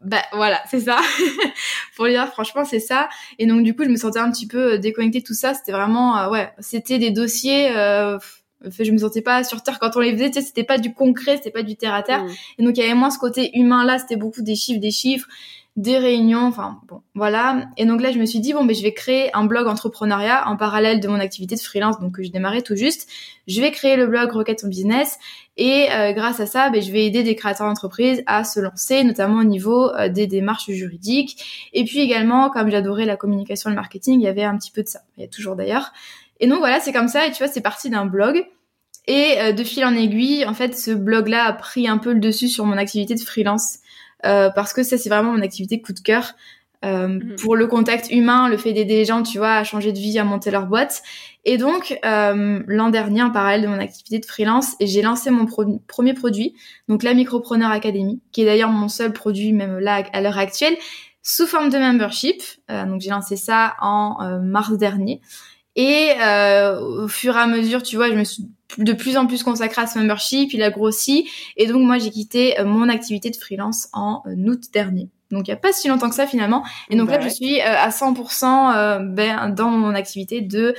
Bah 0.00 0.22
voilà, 0.32 0.62
c'est 0.70 0.80
ça. 0.80 0.98
Pour 1.96 2.06
dire 2.06 2.26
franchement, 2.28 2.64
c'est 2.64 2.80
ça. 2.80 3.08
Et 3.38 3.46
donc 3.46 3.64
du 3.64 3.74
coup, 3.74 3.84
je 3.84 3.88
me 3.88 3.96
sentais 3.96 4.20
un 4.20 4.30
petit 4.30 4.46
peu 4.46 4.74
euh, 4.74 4.78
déconnectée 4.78 5.20
de 5.20 5.24
tout 5.24 5.34
ça. 5.34 5.54
C'était 5.54 5.72
vraiment, 5.72 6.16
euh, 6.18 6.30
ouais, 6.30 6.50
c'était 6.60 6.98
des 6.98 7.10
dossiers. 7.10 7.76
Euh, 7.76 8.18
je 8.62 8.92
me 8.92 8.98
sentais 8.98 9.22
pas 9.22 9.42
sur 9.42 9.62
terre 9.62 9.78
quand 9.80 9.96
on 9.96 10.00
les 10.00 10.12
faisait. 10.12 10.30
Tu 10.30 10.40
sais, 10.40 10.46
c'était 10.46 10.64
pas 10.64 10.78
du 10.78 10.94
concret, 10.94 11.36
c'était 11.36 11.50
pas 11.50 11.62
du 11.62 11.76
terre 11.76 11.94
à 11.94 12.02
terre. 12.02 12.24
Hmm. 12.24 12.30
Et 12.58 12.64
donc 12.64 12.76
il 12.76 12.80
y 12.80 12.84
avait 12.84 12.94
moins 12.94 13.10
ce 13.10 13.18
côté 13.18 13.50
humain 13.58 13.84
là. 13.84 13.98
C'était 13.98 14.16
beaucoup 14.16 14.42
des 14.42 14.54
chiffres, 14.54 14.80
des 14.80 14.92
chiffres 14.92 15.26
des 15.76 15.98
réunions, 15.98 16.46
enfin 16.46 16.80
bon, 16.88 17.00
voilà. 17.14 17.68
Et 17.76 17.86
donc 17.86 18.02
là, 18.02 18.10
je 18.12 18.18
me 18.18 18.26
suis 18.26 18.40
dit 18.40 18.52
bon, 18.52 18.64
mais 18.64 18.74
je 18.74 18.82
vais 18.82 18.92
créer 18.92 19.34
un 19.36 19.44
blog 19.44 19.66
entrepreneuriat 19.66 20.48
en 20.48 20.56
parallèle 20.56 21.00
de 21.00 21.08
mon 21.08 21.20
activité 21.20 21.54
de 21.54 21.60
freelance, 21.60 21.98
donc 22.00 22.16
que 22.16 22.22
je 22.22 22.30
démarrais 22.30 22.62
tout 22.62 22.76
juste. 22.76 23.08
Je 23.46 23.60
vais 23.60 23.70
créer 23.70 23.96
le 23.96 24.06
blog 24.06 24.30
Rocket 24.32 24.60
son 24.60 24.68
business 24.68 25.18
et 25.56 25.92
euh, 25.92 26.12
grâce 26.12 26.40
à 26.40 26.46
ça, 26.46 26.70
ben, 26.70 26.80
je 26.80 26.90
vais 26.90 27.04
aider 27.04 27.22
des 27.22 27.36
créateurs 27.36 27.66
d'entreprise 27.66 28.22
à 28.26 28.44
se 28.44 28.60
lancer, 28.60 29.04
notamment 29.04 29.40
au 29.40 29.44
niveau 29.44 29.90
euh, 29.90 30.08
des 30.08 30.26
démarches 30.26 30.70
juridiques. 30.70 31.70
Et 31.72 31.84
puis 31.84 32.00
également, 32.00 32.50
comme 32.50 32.70
j'adorais 32.70 33.04
la 33.04 33.16
communication 33.16 33.70
et 33.70 33.72
le 33.72 33.76
marketing, 33.76 34.20
il 34.20 34.24
y 34.24 34.28
avait 34.28 34.44
un 34.44 34.56
petit 34.56 34.70
peu 34.70 34.82
de 34.82 34.88
ça. 34.88 35.00
Il 35.16 35.20
y 35.20 35.24
a 35.24 35.28
toujours 35.28 35.56
d'ailleurs. 35.56 35.92
Et 36.40 36.46
donc 36.46 36.60
voilà, 36.60 36.80
c'est 36.80 36.92
comme 36.92 37.08
ça. 37.08 37.26
Et 37.26 37.32
tu 37.32 37.38
vois, 37.38 37.48
c'est 37.48 37.60
parti 37.60 37.90
d'un 37.90 38.06
blog. 38.06 38.44
Et 39.06 39.34
euh, 39.38 39.52
de 39.52 39.64
fil 39.64 39.84
en 39.84 39.94
aiguille, 39.94 40.44
en 40.46 40.54
fait, 40.54 40.78
ce 40.78 40.92
blog-là 40.92 41.44
a 41.44 41.52
pris 41.52 41.88
un 41.88 41.98
peu 41.98 42.12
le 42.12 42.20
dessus 42.20 42.48
sur 42.48 42.64
mon 42.64 42.76
activité 42.76 43.14
de 43.14 43.20
freelance. 43.20 43.80
Euh, 44.26 44.50
parce 44.50 44.72
que 44.72 44.82
ça 44.82 44.98
c'est 44.98 45.08
vraiment 45.08 45.32
mon 45.32 45.42
activité 45.42 45.80
coup 45.80 45.92
de 45.92 46.00
cœur. 46.00 46.34
Euh, 46.82 47.08
mhm. 47.08 47.36
pour 47.36 47.56
le 47.56 47.66
contact 47.66 48.10
humain, 48.10 48.48
le 48.48 48.56
fait 48.56 48.72
d'aider 48.72 48.96
les 48.96 49.04
gens, 49.04 49.22
tu 49.22 49.36
vois, 49.36 49.52
à 49.52 49.64
changer 49.64 49.92
de 49.92 49.98
vie, 49.98 50.18
à 50.18 50.24
monter 50.24 50.50
leur 50.50 50.64
boîte. 50.64 51.02
Et 51.44 51.58
donc, 51.58 51.98
euh, 52.06 52.62
l'an 52.66 52.88
dernier, 52.88 53.22
en 53.22 53.30
parallèle 53.30 53.60
de 53.60 53.66
mon 53.66 53.78
activité 53.78 54.18
de 54.18 54.24
freelance, 54.24 54.76
j'ai 54.80 55.02
lancé 55.02 55.30
mon 55.30 55.44
premier 55.86 56.14
produit, 56.14 56.54
donc 56.88 57.02
la 57.02 57.12
Micropreneur 57.12 57.70
Academy, 57.70 58.22
qui 58.32 58.40
est 58.40 58.44
d'ailleurs 58.46 58.70
mon 58.70 58.88
seul 58.88 59.12
produit, 59.12 59.52
même 59.52 59.78
là, 59.78 60.02
à 60.14 60.22
l'heure 60.22 60.38
actuelle. 60.38 60.74
sous 61.22 61.46
forme 61.46 61.68
de 61.68 61.76
membership. 61.76 62.40
donc 62.70 63.02
j'ai 63.02 63.10
lancé 63.10 63.36
ça 63.36 63.74
en 63.82 64.40
mars 64.40 64.72
dernier. 64.72 65.20
Et 65.76 66.12
au 66.80 67.08
fur 67.08 67.36
et 67.36 67.40
à 67.40 67.46
mesure, 67.46 67.82
tu 67.82 67.96
vois, 67.96 68.08
je 68.08 68.14
me 68.14 68.24
suis 68.24 68.48
de 68.78 68.92
plus 68.92 69.16
en 69.16 69.26
plus 69.26 69.42
consacrée 69.42 69.82
à 69.82 69.86
ce 69.86 69.98
membership, 69.98 70.52
il 70.52 70.62
a 70.62 70.70
grossi. 70.70 71.28
Et 71.56 71.66
donc 71.66 71.82
moi, 71.82 71.98
j'ai 71.98 72.10
quitté 72.10 72.54
mon 72.64 72.88
activité 72.88 73.30
de 73.30 73.36
freelance 73.36 73.88
en 73.92 74.22
août 74.26 74.64
dernier. 74.72 75.08
Donc 75.30 75.46
il 75.46 75.50
y 75.50 75.54
a 75.54 75.56
pas 75.56 75.72
si 75.72 75.88
longtemps 75.88 76.08
que 76.08 76.14
ça 76.16 76.26
finalement. 76.26 76.64
Et 76.88 76.96
donc 76.96 77.10
là, 77.10 77.18
bah 77.18 77.24
je 77.24 77.32
suis 77.32 77.60
à 77.60 77.88
100% 77.90 79.14
ben, 79.14 79.50
dans 79.50 79.70
mon 79.70 79.94
activité 79.94 80.40
de 80.40 80.74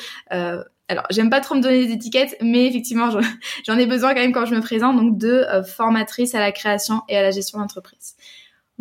alors 0.91 1.05
j'aime 1.09 1.29
pas 1.29 1.39
trop 1.39 1.55
me 1.55 1.61
donner 1.61 1.85
des 1.85 1.93
étiquettes, 1.93 2.35
mais 2.41 2.67
effectivement 2.67 3.09
j'en 3.65 3.77
ai 3.77 3.85
besoin 3.85 4.13
quand 4.13 4.19
même 4.19 4.33
quand 4.33 4.45
je 4.45 4.53
me 4.53 4.59
présente, 4.59 4.97
donc 4.97 5.17
de 5.17 5.45
euh, 5.49 5.63
formatrice 5.63 6.35
à 6.35 6.39
la 6.39 6.51
création 6.51 7.01
et 7.07 7.17
à 7.17 7.21
la 7.21 7.31
gestion 7.31 7.59
d'entreprise. 7.59 8.15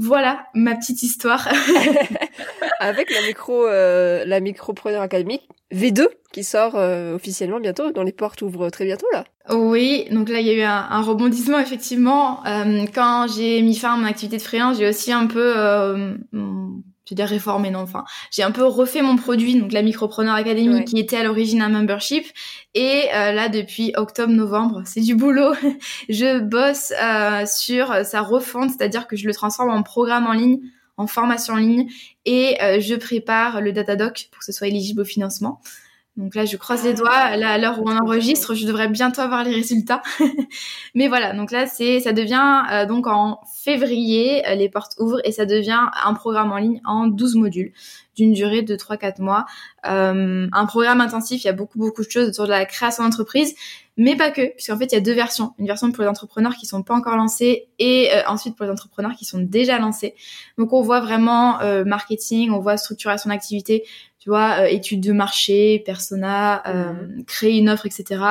Voilà 0.03 0.47
ma 0.55 0.77
petite 0.77 1.03
histoire. 1.03 1.47
Avec 2.81 3.13
la 3.13 3.21
micro, 3.27 3.67
euh, 3.67 4.25
la 4.25 4.41
micropreneur 4.41 5.03
académique 5.03 5.47
V2 5.75 6.07
qui 6.33 6.43
sort 6.43 6.77
euh, 6.77 7.15
officiellement 7.15 7.61
bientôt, 7.61 7.91
dont 7.91 8.03
les 8.03 8.13
portes 8.13 8.41
ouvrent 8.41 8.71
très 8.71 8.87
bientôt 8.87 9.07
là. 9.13 9.25
Oui, 9.51 10.07
donc 10.11 10.31
là 10.31 10.41
il 10.41 10.47
y 10.47 10.51
a 10.51 10.55
eu 10.55 10.63
un, 10.63 11.03
rebondissement 11.03 11.59
effectivement. 11.59 12.43
quand 12.95 13.27
j'ai 13.35 13.61
mis 13.61 13.75
fin 13.75 13.93
à 13.93 13.97
mon 13.97 14.07
activité 14.07 14.39
de 14.39 14.43
freelance, 14.43 14.79
j'ai 14.79 14.89
aussi 14.89 15.13
un 15.13 15.27
peu 15.27 15.55
je 17.11 17.15
veux 17.15 17.17
dire 17.17 17.27
réformé 17.27 17.71
non 17.71 17.81
enfin 17.81 18.05
j'ai 18.31 18.45
un 18.45 18.53
peu 18.53 18.65
refait 18.65 19.03
mon 19.03 19.17
produit 19.17 19.57
donc 19.57 19.73
la 19.73 19.83
micropreneur 19.83 20.35
academy 20.35 20.85
qui 20.85 20.99
était 21.01 21.17
à 21.17 21.25
l'origine 21.25 21.61
un 21.61 21.69
membership. 21.69 22.25
Et 22.75 23.07
euh, 23.13 23.33
là 23.33 23.49
depuis 23.49 23.93
octobre 23.97 24.33
novembre 24.33 24.83
c'est 24.85 25.01
du 25.01 25.17
boulot. 25.17 25.55
Je 26.09 26.39
bosse 26.39 26.93
euh, 27.03 27.45
sur 27.47 27.93
sa 28.05 28.21
refonte 28.21 28.71
c'est-à-dire 28.71 29.09
que 29.09 29.17
je 29.17 29.27
le 29.27 29.35
transforme 29.35 29.71
en 29.71 29.83
programme 29.83 30.27
en 30.27 30.33
ligne 30.33 30.61
en 30.97 31.07
formation 31.07 31.55
en 31.55 31.57
ligne. 31.57 31.89
Et 32.27 32.63
euh, 32.63 32.79
je 32.81 32.95
prépare 32.95 33.61
le 33.61 33.73
datadoc 33.73 34.29
pour 34.31 34.41
que 34.41 34.45
ce 34.45 34.53
soit 34.53 34.69
éligible 34.69 35.01
au 35.01 35.05
financement 35.05 35.61
donc 36.17 36.35
là, 36.35 36.45
je 36.45 36.57
croise 36.57 36.85
les 36.85 36.93
doigts. 36.93 37.37
Là, 37.37 37.51
à 37.51 37.59
l'heure 37.59 37.79
où 37.81 37.89
on 37.89 37.97
enregistre, 37.97 38.55
je 38.55 38.67
devrais 38.67 38.89
bientôt 38.89 39.21
avoir 39.21 39.45
les 39.45 39.55
résultats. 39.55 40.03
Mais 40.95 41.07
voilà, 41.07 41.33
donc 41.33 41.53
là, 41.53 41.67
c'est, 41.67 42.01
ça 42.01 42.13
devient 42.13 42.63
euh, 42.71 42.85
donc 42.85 43.07
en 43.07 43.41
février, 43.63 44.47
euh, 44.49 44.55
les 44.55 44.69
portes 44.69 44.97
ouvrent 44.99 45.21
et 45.25 45.31
ça 45.31 45.47
devient 45.47 45.81
un 46.05 46.15
programme 46.15 46.51
en 46.51 46.59
ligne 46.59 46.81
en 46.85 47.07
12 47.07 47.37
modules 47.37 47.73
d'une 48.17 48.33
durée 48.33 48.63
de 48.63 48.77
3-4 48.77 49.23
mois. 49.23 49.47
Euh, 49.87 50.49
un 50.53 50.67
programme 50.67 51.01
intensif, 51.01 51.45
il 51.45 51.47
y 51.47 51.51
a 51.51 51.55
beaucoup 51.55 51.79
beaucoup 51.79 52.05
de 52.05 52.11
choses 52.11 52.29
autour 52.29 52.45
de 52.45 52.51
la 52.51 52.67
création 52.67 53.05
d'entreprise, 53.05 53.55
mais 53.97 54.17
pas 54.17 54.31
que, 54.31 54.53
puisqu'en 54.53 54.77
fait 54.77 54.87
il 54.87 54.95
y 54.95 54.99
a 54.99 55.01
deux 55.01 55.15
versions. 55.15 55.55
Une 55.59 55.67
version 55.67 55.91
pour 55.93 56.03
les 56.03 56.11
entrepreneurs 56.11 56.55
qui 56.57 56.67
sont 56.67 56.83
pas 56.83 56.95
encore 56.95 57.17
lancés 57.17 57.69
et 57.79 58.11
ensuite 58.27 58.57
pour 58.57 58.67
les 58.67 58.73
entrepreneurs 58.73 59.13
qui 59.13 59.25
sont 59.25 59.39
déjà 59.39 59.79
lancés. 59.79 60.17
Donc 60.59 60.73
on 60.73 60.83
voit 60.83 61.01
vraiment 61.01 61.61
marketing, 61.87 62.51
on 62.51 62.59
voit 62.59 62.77
structuration 62.77 63.31
d'activité, 63.31 63.85
tu 64.21 64.29
vois, 64.29 64.61
euh, 64.61 64.67
études 64.67 65.01
de 65.01 65.13
marché, 65.13 65.83
persona, 65.85 66.63
euh, 66.69 66.93
mhm. 66.93 67.25
créer 67.25 67.59
une 67.59 67.71
offre, 67.71 67.87
etc. 67.87 68.23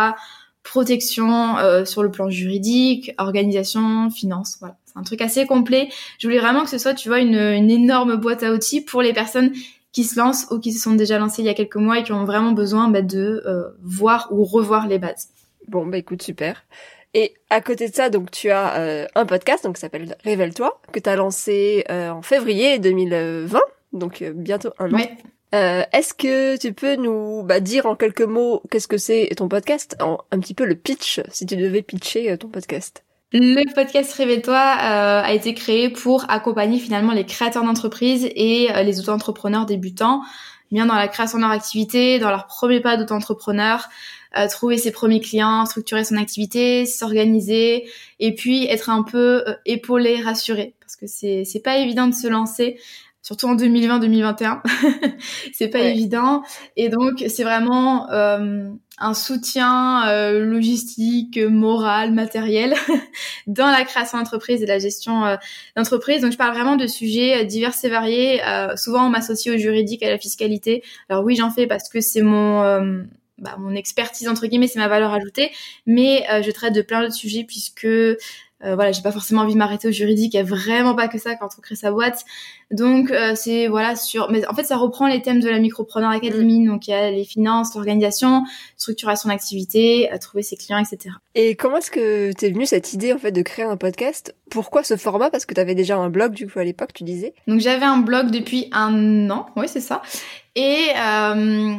Protection 0.61 1.57
euh, 1.57 1.83
sur 1.83 2.03
le 2.03 2.11
plan 2.11 2.29
juridique, 2.29 3.11
organisation, 3.17 4.09
finance, 4.11 4.57
voilà. 4.59 4.77
C'est 4.85 4.97
un 4.97 5.03
truc 5.03 5.21
assez 5.21 5.45
complet. 5.45 5.89
Je 6.19 6.27
voulais 6.27 6.39
vraiment 6.39 6.63
que 6.63 6.69
ce 6.69 6.77
soit, 6.77 6.93
tu 6.93 7.09
vois, 7.09 7.19
une, 7.19 7.35
une 7.35 7.71
énorme 7.71 8.15
boîte 8.15 8.43
à 8.43 8.53
outils 8.53 8.81
pour 8.81 9.01
les 9.01 9.13
personnes 9.13 9.51
qui 9.91 10.03
se 10.03 10.19
lancent 10.19 10.47
ou 10.51 10.59
qui 10.59 10.71
se 10.71 10.81
sont 10.81 10.93
déjà 10.93 11.17
lancées 11.17 11.41
il 11.41 11.45
y 11.45 11.49
a 11.49 11.53
quelques 11.55 11.75
mois 11.75 11.99
et 11.99 12.03
qui 12.03 12.11
ont 12.11 12.25
vraiment 12.25 12.51
besoin 12.51 12.89
bah, 12.89 13.01
de 13.01 13.43
voir 13.83 14.27
ou 14.31 14.43
revoir 14.43 14.87
les 14.87 14.99
bases. 14.99 15.29
Bon, 15.67 15.85
bah 15.85 15.97
écoute, 15.97 16.21
super. 16.21 16.63
Et 17.13 17.33
à 17.49 17.61
côté 17.61 17.87
de 17.87 17.93
ça, 17.93 18.09
donc 18.09 18.29
tu 18.31 18.49
as 18.49 19.07
un 19.15 19.25
podcast 19.25 19.63
donc 19.63 19.75
qui 19.75 19.81
s'appelle 19.81 20.15
Révèle-toi 20.23 20.79
que 20.91 20.99
tu 20.99 21.09
as 21.09 21.15
lancé 21.15 21.83
en 21.89 22.21
février 22.23 22.79
2020, 22.79 23.59
donc 23.93 24.23
bientôt 24.35 24.71
un 24.79 24.91
an. 24.91 24.97
Ouais. 24.97 25.17
Euh, 25.55 25.83
Est-ce 25.91 26.13
que 26.13 26.57
tu 26.57 26.73
peux 26.73 26.95
nous 26.95 27.43
bah, 27.43 27.59
dire 27.59 27.85
en 27.85 27.95
quelques 27.95 28.21
mots 28.21 28.61
qu'est-ce 28.69 28.87
que 28.87 28.97
c'est 28.97 29.29
ton 29.35 29.47
podcast, 29.47 29.97
un 29.99 30.39
petit 30.39 30.53
peu 30.53 30.65
le 30.65 30.75
pitch, 30.75 31.21
si 31.29 31.45
tu 31.45 31.55
devais 31.55 31.81
pitcher 31.81 32.31
euh, 32.31 32.37
ton 32.37 32.49
podcast? 32.49 33.03
Le 33.31 33.71
podcast 33.75 34.11
Réveille-toi 34.13 34.55
euh, 34.55 35.21
a 35.21 35.33
été 35.33 35.53
créé 35.53 35.89
pour 35.89 36.25
accompagner 36.29 36.79
finalement 36.79 37.13
les 37.13 37.27
créateurs 37.27 37.63
d'entreprise 37.63 38.27
et 38.33 38.71
euh, 38.71 38.81
les 38.81 38.99
auto-entrepreneurs 38.99 39.67
débutants, 39.67 40.23
bien 40.71 40.87
dans 40.87 40.95
la 40.95 41.07
création 41.07 41.37
de 41.37 41.43
leur 41.43 41.51
activité, 41.51 42.17
dans 42.17 42.31
leur 42.31 42.47
premier 42.47 42.79
pas 42.79 42.97
d'auto-entrepreneur, 42.97 43.87
euh, 44.35 44.47
trouver 44.47 44.79
ses 44.79 44.91
premiers 44.91 45.19
clients, 45.19 45.67
structurer 45.67 46.03
son 46.03 46.17
activité, 46.17 46.87
s'organiser 46.87 47.87
et 48.19 48.33
puis 48.33 48.65
être 48.65 48.89
un 48.89 49.03
peu 49.03 49.43
épaulé, 49.67 50.21
rassuré. 50.23 50.73
Parce 50.79 50.95
que 50.95 51.05
c'est 51.05 51.43
c'est 51.45 51.61
pas 51.61 51.77
évident 51.77 52.07
de 52.07 52.15
se 52.15 52.27
lancer 52.27 52.79
surtout 53.29 53.45
en 53.45 53.55
2020-2021. 53.55 54.61
c'est 55.53 55.67
pas 55.67 55.81
évident. 55.81 56.41
Et 56.75 56.89
donc, 56.89 57.23
c'est 57.27 57.43
vraiment 57.43 58.09
euh, 58.09 58.71
un 58.97 59.13
soutien 59.13 60.07
euh, 60.09 60.43
logistique, 60.43 61.37
moral, 61.37 62.11
matériel 62.11 62.73
dans 63.47 63.69
la 63.69 63.85
création 63.85 64.17
d'entreprise 64.17 64.63
et 64.63 64.65
la 64.65 64.79
gestion 64.79 65.27
euh, 65.27 65.35
d'entreprise. 65.75 66.23
Donc, 66.23 66.31
je 66.31 66.37
parle 66.37 66.55
vraiment 66.55 66.75
de 66.75 66.87
sujets 66.87 67.45
divers 67.45 67.75
et 67.83 67.89
variés. 67.89 68.41
souvent, 68.77 69.05
on 69.05 69.09
m'associe 69.09 69.53
au 69.53 69.59
juridique, 69.59 70.01
à 70.01 70.09
la 70.09 70.17
fiscalité. 70.17 70.83
Alors 71.07 71.23
oui, 71.23 71.35
j'en 71.35 71.51
fais 71.51 71.67
parce 71.67 71.87
que 71.87 72.01
c'est 72.01 72.23
mon... 72.23 73.05
Bah, 73.37 73.55
mon 73.57 73.73
expertise 73.73 74.27
entre 74.27 74.47
guillemets, 74.47 74.67
c'est 74.67 74.79
ma 74.79 74.89
valeur 74.89 75.13
ajoutée, 75.13 75.51
mais 75.85 76.25
je 76.43 76.51
traite 76.51 76.75
de 76.75 76.81
plein 76.81 76.99
d'autres 76.99 77.13
sujets 77.13 77.45
puisque 77.45 77.87
euh, 78.63 78.75
voilà, 78.75 78.91
j'ai 78.91 79.01
pas 79.01 79.11
forcément 79.11 79.41
envie 79.41 79.53
de 79.53 79.57
m'arrêter 79.57 79.87
au 79.87 79.91
juridique. 79.91 80.33
Il 80.33 80.37
y 80.37 80.39
a 80.39 80.43
vraiment 80.43 80.95
pas 80.95 81.07
que 81.07 81.17
ça 81.17 81.35
quand 81.35 81.49
on 81.57 81.61
crée 81.61 81.75
sa 81.75 81.91
boîte. 81.91 82.25
Donc 82.71 83.09
euh, 83.09 83.33
c'est 83.35 83.67
voilà 83.67 83.95
sur, 83.95 84.29
mais 84.29 84.45
en 84.47 84.53
fait 84.53 84.63
ça 84.63 84.77
reprend 84.77 85.07
les 85.07 85.21
thèmes 85.21 85.39
de 85.39 85.49
la 85.49 85.59
Micropreneur 85.59 86.09
Academy. 86.09 86.61
Mm. 86.61 86.67
Donc 86.67 86.87
il 86.87 86.91
y 86.91 86.93
a 86.93 87.09
les 87.09 87.23
finances, 87.23 87.73
l'organisation, 87.75 88.43
structuration 88.77 89.29
d'activité, 89.29 90.09
trouver 90.19 90.43
ses 90.43 90.57
clients, 90.57 90.79
etc. 90.79 91.15
Et 91.35 91.55
comment 91.55 91.77
est-ce 91.77 91.91
que 91.91 92.31
t'es 92.33 92.49
venue 92.49 92.65
cette 92.65 92.93
idée 92.93 93.13
en 93.13 93.17
fait 93.17 93.31
de 93.31 93.41
créer 93.41 93.65
un 93.65 93.77
podcast? 93.77 94.35
Pourquoi 94.49 94.83
ce 94.83 94.97
format? 94.97 95.29
Parce 95.29 95.45
que 95.45 95.53
t'avais 95.53 95.75
déjà 95.75 95.97
un 95.97 96.09
blog 96.09 96.33
du 96.33 96.47
coup 96.47 96.59
à 96.59 96.63
l'époque, 96.63 96.93
tu 96.93 97.03
disais. 97.03 97.33
Donc 97.47 97.61
j'avais 97.61 97.85
un 97.85 97.99
blog 97.99 98.29
depuis 98.29 98.69
un 98.71 99.29
an, 99.29 99.47
oui 99.55 99.67
c'est 99.67 99.81
ça. 99.81 100.01
Et 100.55 100.87
euh, 100.97 101.75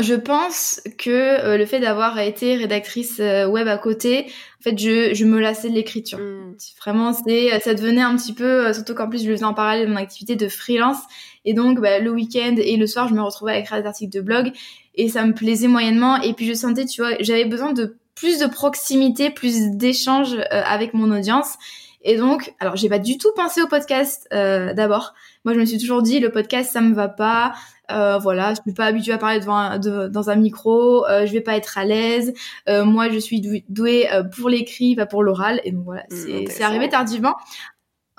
je 0.00 0.14
pense 0.14 0.80
que 0.98 1.10
euh, 1.10 1.56
le 1.56 1.64
fait 1.64 1.78
d'avoir 1.78 2.18
été 2.18 2.56
rédactrice 2.56 3.20
euh, 3.20 3.46
web 3.46 3.68
à 3.68 3.78
côté, 3.78 4.26
en 4.60 4.62
fait, 4.62 4.78
je, 4.78 5.14
je 5.14 5.24
me 5.24 5.38
lassais 5.38 5.70
de 5.70 5.74
l'écriture. 5.74 6.18
Mm. 6.18 6.56
Vraiment, 6.80 7.12
c'est, 7.12 7.52
euh, 7.52 7.60
ça 7.60 7.74
devenait 7.74 8.02
un 8.02 8.16
petit 8.16 8.32
peu, 8.32 8.72
surtout 8.72 8.94
qu'en 8.94 9.08
plus 9.08 9.22
je 9.22 9.28
le 9.28 9.36
faisais 9.36 9.44
en 9.44 9.54
parallèle 9.54 9.86
de 9.86 9.92
mon 9.92 9.98
activité 9.98 10.34
de 10.34 10.48
freelance. 10.48 10.98
Et 11.44 11.54
donc, 11.54 11.80
bah, 11.80 12.00
le 12.00 12.10
week-end 12.10 12.56
et 12.58 12.76
le 12.76 12.86
soir, 12.86 13.08
je 13.08 13.14
me 13.14 13.22
retrouvais 13.22 13.52
à 13.52 13.58
écrire 13.58 13.80
des 13.80 13.86
articles 13.86 14.12
de 14.12 14.20
blog 14.20 14.52
et 14.96 15.08
ça 15.08 15.24
me 15.24 15.32
plaisait 15.32 15.68
moyennement. 15.68 16.20
Et 16.22 16.34
puis 16.34 16.46
je 16.46 16.54
sentais, 16.54 16.84
tu 16.84 17.00
vois, 17.00 17.12
j'avais 17.20 17.44
besoin 17.44 17.72
de 17.72 17.96
plus 18.16 18.40
de 18.40 18.46
proximité, 18.46 19.30
plus 19.30 19.70
d'échanges 19.70 20.36
avec 20.50 20.92
mon 20.92 21.16
audience. 21.16 21.54
Et 22.02 22.16
donc, 22.16 22.54
alors 22.60 22.76
j'ai 22.76 22.88
pas 22.88 22.98
du 22.98 23.18
tout 23.18 23.32
pensé 23.34 23.60
au 23.62 23.66
podcast 23.66 24.28
d'abord. 24.30 25.14
Moi, 25.44 25.54
je 25.54 25.60
me 25.60 25.64
suis 25.64 25.78
toujours 25.78 26.02
dit 26.02 26.20
le 26.20 26.30
podcast, 26.30 26.72
ça 26.72 26.80
me 26.80 26.94
va 26.94 27.08
pas. 27.08 27.54
Euh, 27.90 28.18
voilà, 28.18 28.54
je 28.54 28.60
suis 28.60 28.72
pas 28.72 28.86
habituée 28.86 29.12
à 29.12 29.18
parler 29.18 29.40
devant 29.40 29.78
dans 30.08 30.30
un 30.30 30.36
micro, 30.36 31.06
euh, 31.06 31.24
je 31.24 31.32
vais 31.32 31.40
pas 31.40 31.56
être 31.56 31.78
à 31.78 31.84
l'aise. 31.84 32.34
Euh, 32.68 32.84
moi, 32.84 33.08
je 33.08 33.18
suis 33.18 33.40
douée 33.68 34.12
euh, 34.12 34.22
pour 34.22 34.50
l'écrit, 34.50 34.94
pas 34.94 35.06
pour 35.06 35.22
l'oral. 35.22 35.60
Et 35.64 35.72
donc 35.72 35.84
voilà, 35.84 36.04
mmh, 36.10 36.48
c'est 36.48 36.62
arrivé 36.62 36.88
tardivement. 36.88 37.36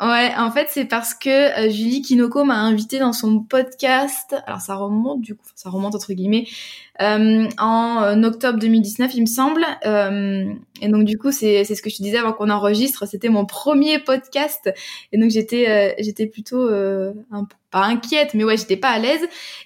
Ouais, 0.01 0.31
en 0.37 0.49
fait, 0.49 0.67
c'est 0.69 0.85
parce 0.85 1.13
que 1.13 1.29
euh, 1.29 1.69
Julie 1.69 2.01
Kinoko 2.01 2.45
m'a 2.45 2.55
invité 2.55 2.99
dans 2.99 3.11
son 3.11 3.41
podcast. 3.41 4.33
Alors, 4.47 4.61
ça 4.61 4.75
remonte 4.75 5.19
du 5.19 5.35
coup, 5.35 5.45
ça 5.55 5.69
remonte 5.69 5.93
entre 5.93 6.13
guillemets 6.13 6.47
euh, 6.47 6.88
en 6.99 8.03
euh, 8.03 8.23
octobre 8.23 8.59
2019, 8.59 9.13
il 9.15 9.21
me 9.21 9.25
semble. 9.25 9.65
Euh, 9.85 10.53
et 10.81 10.89
donc, 10.89 11.05
du 11.05 11.17
coup, 11.17 11.31
c'est 11.31 11.63
ce 11.63 11.81
que 11.81 11.89
je 11.89 11.97
te 11.97 12.03
disais 12.03 12.17
avant 12.17 12.33
qu'on 12.33 12.49
enregistre. 12.49 13.05
C'était 13.07 13.29
mon 13.29 13.45
premier 13.45 13.99
podcast, 13.99 14.69
et 15.11 15.17
donc 15.17 15.29
j'étais 15.29 15.95
j'étais 15.99 16.27
plutôt 16.27 16.69
un 16.69 17.47
pas 17.71 17.83
inquiète, 17.83 18.33
mais 18.33 18.43
ouais, 18.43 18.57
j'étais 18.57 18.77
pas 18.77 18.89
à 18.89 18.99
l'aise. 18.99 19.21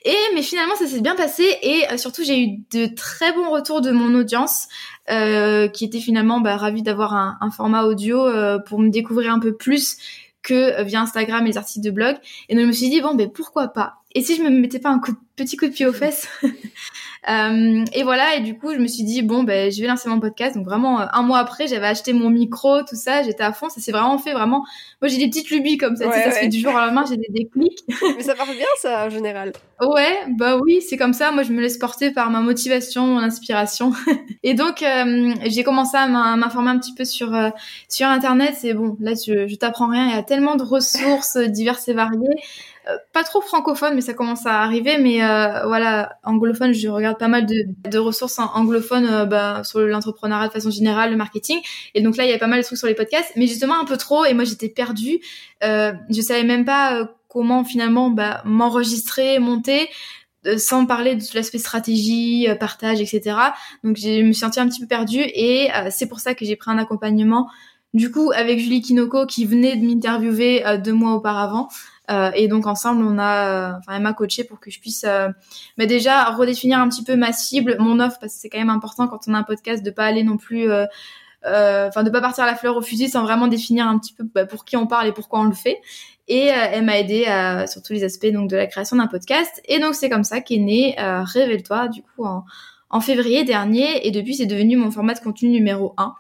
Et 0.05 0.15
mais 0.35 0.41
finalement, 0.41 0.75
ça 0.75 0.87
s'est 0.87 1.01
bien 1.01 1.15
passé, 1.15 1.45
et 1.61 1.97
surtout, 1.97 2.23
j'ai 2.23 2.41
eu 2.41 2.57
de 2.71 2.87
très 2.93 3.31
bons 3.33 3.49
retours 3.49 3.81
de 3.81 3.91
mon 3.91 4.13
audience. 4.15 4.67
qui 5.07 5.85
était 5.85 5.99
finalement 5.99 6.39
bah, 6.39 6.57
ravie 6.57 6.83
d'avoir 6.83 7.13
un, 7.13 7.37
un, 7.41 7.51
format 7.51 7.83
audio 7.83 8.25
pour 8.65 8.79
me 8.79 8.89
découvrir 8.89 9.33
un 9.33 9.39
peu 9.39 9.55
plus 9.55 9.97
que 10.43 10.79
euh, 10.79 10.83
via 10.83 11.01
Instagram 11.01 11.45
et 11.45 11.49
les 11.49 11.57
articles 11.57 11.83
de 11.83 11.91
blog. 11.91 12.17
Et 12.49 12.55
donc 12.55 12.63
je 12.63 12.67
me 12.67 12.71
suis 12.73 12.89
dit 12.89 13.01
bon 13.01 13.15
ben 13.15 13.31
pourquoi 13.31 13.69
pas? 13.69 13.95
Et 14.13 14.21
si 14.21 14.35
je 14.35 14.43
me 14.43 14.49
mettais 14.49 14.79
pas 14.79 14.89
un 14.89 14.99
coup 14.99 15.13
petit 15.35 15.57
coup 15.57 15.65
de 15.65 15.71
pied 15.71 15.87
aux 15.87 15.93
fesses? 15.93 16.27
et 17.27 18.03
voilà, 18.03 18.35
et 18.35 18.41
du 18.41 18.57
coup, 18.57 18.73
je 18.73 18.79
me 18.79 18.87
suis 18.87 19.03
dit 19.03 19.21
bon, 19.21 19.43
ben, 19.43 19.71
je 19.71 19.81
vais 19.81 19.87
lancer 19.87 20.09
mon 20.09 20.19
podcast. 20.19 20.55
Donc 20.55 20.65
vraiment, 20.65 20.99
un 20.99 21.21
mois 21.21 21.39
après, 21.39 21.67
j'avais 21.67 21.87
acheté 21.87 22.13
mon 22.13 22.29
micro, 22.29 22.81
tout 22.81 22.95
ça, 22.95 23.23
j'étais 23.23 23.43
à 23.43 23.53
fond. 23.53 23.69
Ça 23.69 23.81
s'est 23.81 23.91
vraiment 23.91 24.17
fait 24.17 24.33
vraiment. 24.33 24.65
Moi, 25.01 25.09
j'ai 25.09 25.17
des 25.17 25.27
petites 25.27 25.49
lubies 25.49 25.77
comme 25.77 25.95
ça. 25.95 26.11
ça 26.11 26.31
se 26.31 26.39
fait 26.39 26.47
du 26.47 26.59
jour 26.59 26.73
au 26.73 26.77
lendemain, 26.77 27.05
j'ai 27.09 27.17
des 27.17 27.29
déclics. 27.29 27.79
Mais 28.17 28.23
ça 28.23 28.35
marche 28.35 28.55
bien, 28.55 28.65
ça, 28.81 29.05
en 29.05 29.09
général. 29.09 29.53
Ouais, 29.81 30.19
bah 30.37 30.57
oui, 30.61 30.81
c'est 30.81 30.97
comme 30.97 31.13
ça. 31.13 31.31
Moi, 31.31 31.43
je 31.43 31.53
me 31.53 31.61
laisse 31.61 31.77
porter 31.77 32.11
par 32.11 32.29
ma 32.29 32.41
motivation, 32.41 33.07
mon 33.07 33.19
inspiration. 33.19 33.93
et 34.43 34.53
donc, 34.53 34.83
j'ai 35.45 35.63
commencé 35.63 35.97
à 35.97 36.07
m'informer 36.07 36.71
un 36.71 36.79
petit 36.79 36.93
peu 36.93 37.05
sur 37.05 37.31
sur 37.87 38.07
internet. 38.07 38.55
C'est 38.57 38.73
bon, 38.73 38.97
là, 38.99 39.13
je, 39.13 39.47
je 39.47 39.55
t'apprends 39.55 39.89
rien. 39.89 40.07
Il 40.09 40.15
y 40.15 40.17
a 40.17 40.23
tellement 40.23 40.55
de 40.55 40.63
ressources 40.63 41.37
diverses 41.37 41.87
et 41.87 41.93
variées. 41.93 42.35
Euh, 42.89 42.97
pas 43.13 43.23
trop 43.23 43.39
francophone, 43.39 43.95
mais 43.95 44.01
ça 44.01 44.13
commence 44.13 44.45
à 44.45 44.61
arriver. 44.61 44.97
Mais 44.97 45.23
euh, 45.23 45.65
voilà, 45.65 46.17
anglophone, 46.23 46.73
je 46.73 46.89
regarde 46.89 47.12
pas 47.13 47.27
mal 47.27 47.45
de, 47.45 47.97
ressources 47.97 48.39
anglophones 48.39 49.05
euh, 49.05 49.25
bah, 49.25 49.63
sur 49.63 49.79
l'entrepreneuriat 49.79 50.47
de 50.47 50.53
façon 50.53 50.69
générale, 50.69 51.11
le 51.11 51.17
marketing. 51.17 51.59
Et 51.93 52.01
donc 52.01 52.17
là, 52.17 52.25
il 52.25 52.29
y 52.29 52.33
a 52.33 52.39
pas 52.39 52.47
mal 52.47 52.59
de 52.59 52.65
trucs 52.65 52.77
sur 52.77 52.87
les 52.87 52.95
podcasts, 52.95 53.31
mais 53.35 53.47
justement 53.47 53.79
un 53.79 53.85
peu 53.85 53.97
trop. 53.97 54.25
Et 54.25 54.33
moi, 54.33 54.43
j'étais 54.43 54.69
perdue. 54.69 55.19
je 55.61 56.21
savais 56.21 56.43
même 56.43 56.65
pas 56.65 57.09
comment 57.27 57.63
finalement 57.63 58.09
bah, 58.09 58.41
m'enregistrer, 58.45 59.39
monter 59.39 59.89
sans 60.57 60.85
parler 60.85 61.15
de 61.15 61.23
l'aspect 61.35 61.57
stratégie, 61.57 62.47
partage, 62.59 62.99
etc. 62.99 63.37
Donc 63.83 63.95
je 63.95 64.21
me 64.21 64.33
suis 64.33 64.41
sentie 64.41 64.59
un 64.59 64.67
petit 64.67 64.81
peu 64.81 64.87
perdue 64.87 65.21
et 65.21 65.69
c'est 65.89 66.07
pour 66.07 66.19
ça 66.19 66.35
que 66.35 66.43
j'ai 66.43 66.57
pris 66.57 66.69
un 66.69 66.77
accompagnement 66.77 67.49
du 67.93 68.11
coup 68.11 68.31
avec 68.35 68.59
Julie 68.59 68.81
Kinoko 68.81 69.25
qui 69.25 69.45
venait 69.45 69.77
de 69.77 69.85
m'interviewer 69.85 70.63
deux 70.83 70.91
mois 70.91 71.13
auparavant. 71.13 71.69
Euh, 72.11 72.31
et 72.35 72.47
donc 72.47 72.67
ensemble, 72.67 73.03
on 73.03 73.17
a, 73.17 73.77
enfin, 73.77 73.95
elle 73.95 74.01
m'a 74.01 74.13
coaché 74.13 74.43
pour 74.43 74.59
que 74.59 74.69
je 74.69 74.79
puisse, 74.79 75.05
euh, 75.05 75.29
bah, 75.77 75.85
déjà 75.85 76.25
redéfinir 76.25 76.79
un 76.79 76.89
petit 76.89 77.03
peu 77.03 77.15
ma 77.15 77.31
cible, 77.31 77.77
mon 77.79 77.99
offre, 77.99 78.19
parce 78.19 78.33
que 78.33 78.39
c'est 78.41 78.49
quand 78.49 78.59
même 78.59 78.69
important 78.69 79.07
quand 79.07 79.21
on 79.27 79.33
a 79.33 79.37
un 79.37 79.43
podcast 79.43 79.83
de 79.83 79.91
pas 79.91 80.05
aller 80.05 80.23
non 80.23 80.37
plus, 80.37 80.69
euh, 80.69 80.85
enfin, 81.45 82.03
de 82.03 82.09
pas 82.09 82.21
partir 82.21 82.43
à 82.43 82.47
la 82.47 82.55
fleur 82.55 82.75
au 82.75 82.81
fusil 82.81 83.09
sans 83.09 83.23
vraiment 83.23 83.47
définir 83.47 83.87
un 83.87 83.97
petit 83.99 84.13
peu 84.13 84.23
bah, 84.23 84.45
pour 84.45 84.65
qui 84.65 84.77
on 84.77 84.87
parle 84.87 85.07
et 85.07 85.11
pourquoi 85.13 85.39
on 85.39 85.45
le 85.45 85.55
fait. 85.55 85.79
Et 86.29 86.45
elle 86.45 86.85
m'a 86.85 86.99
aidé 86.99 87.25
sur 87.67 87.83
tous 87.83 87.91
les 87.91 88.05
aspects 88.05 88.27
donc 88.27 88.49
de 88.49 88.55
la 88.55 88.65
création 88.65 88.95
d'un 88.95 89.07
podcast. 89.07 89.61
Et 89.65 89.79
donc 89.79 89.93
c'est 89.93 90.09
comme 90.09 90.23
ça 90.23 90.39
qu'est 90.39 90.57
né 90.57 90.95
Révèle-toi 90.97 91.89
du 91.89 92.01
coup 92.01 92.23
en, 92.23 92.45
en 92.89 93.01
février 93.01 93.43
dernier. 93.43 94.07
Et 94.07 94.11
depuis 94.11 94.35
c'est 94.35 94.45
devenu 94.45 94.77
mon 94.77 94.89
format 94.89 95.15
de 95.15 95.19
contenu 95.19 95.49
numéro 95.49 95.93
1 95.97 96.15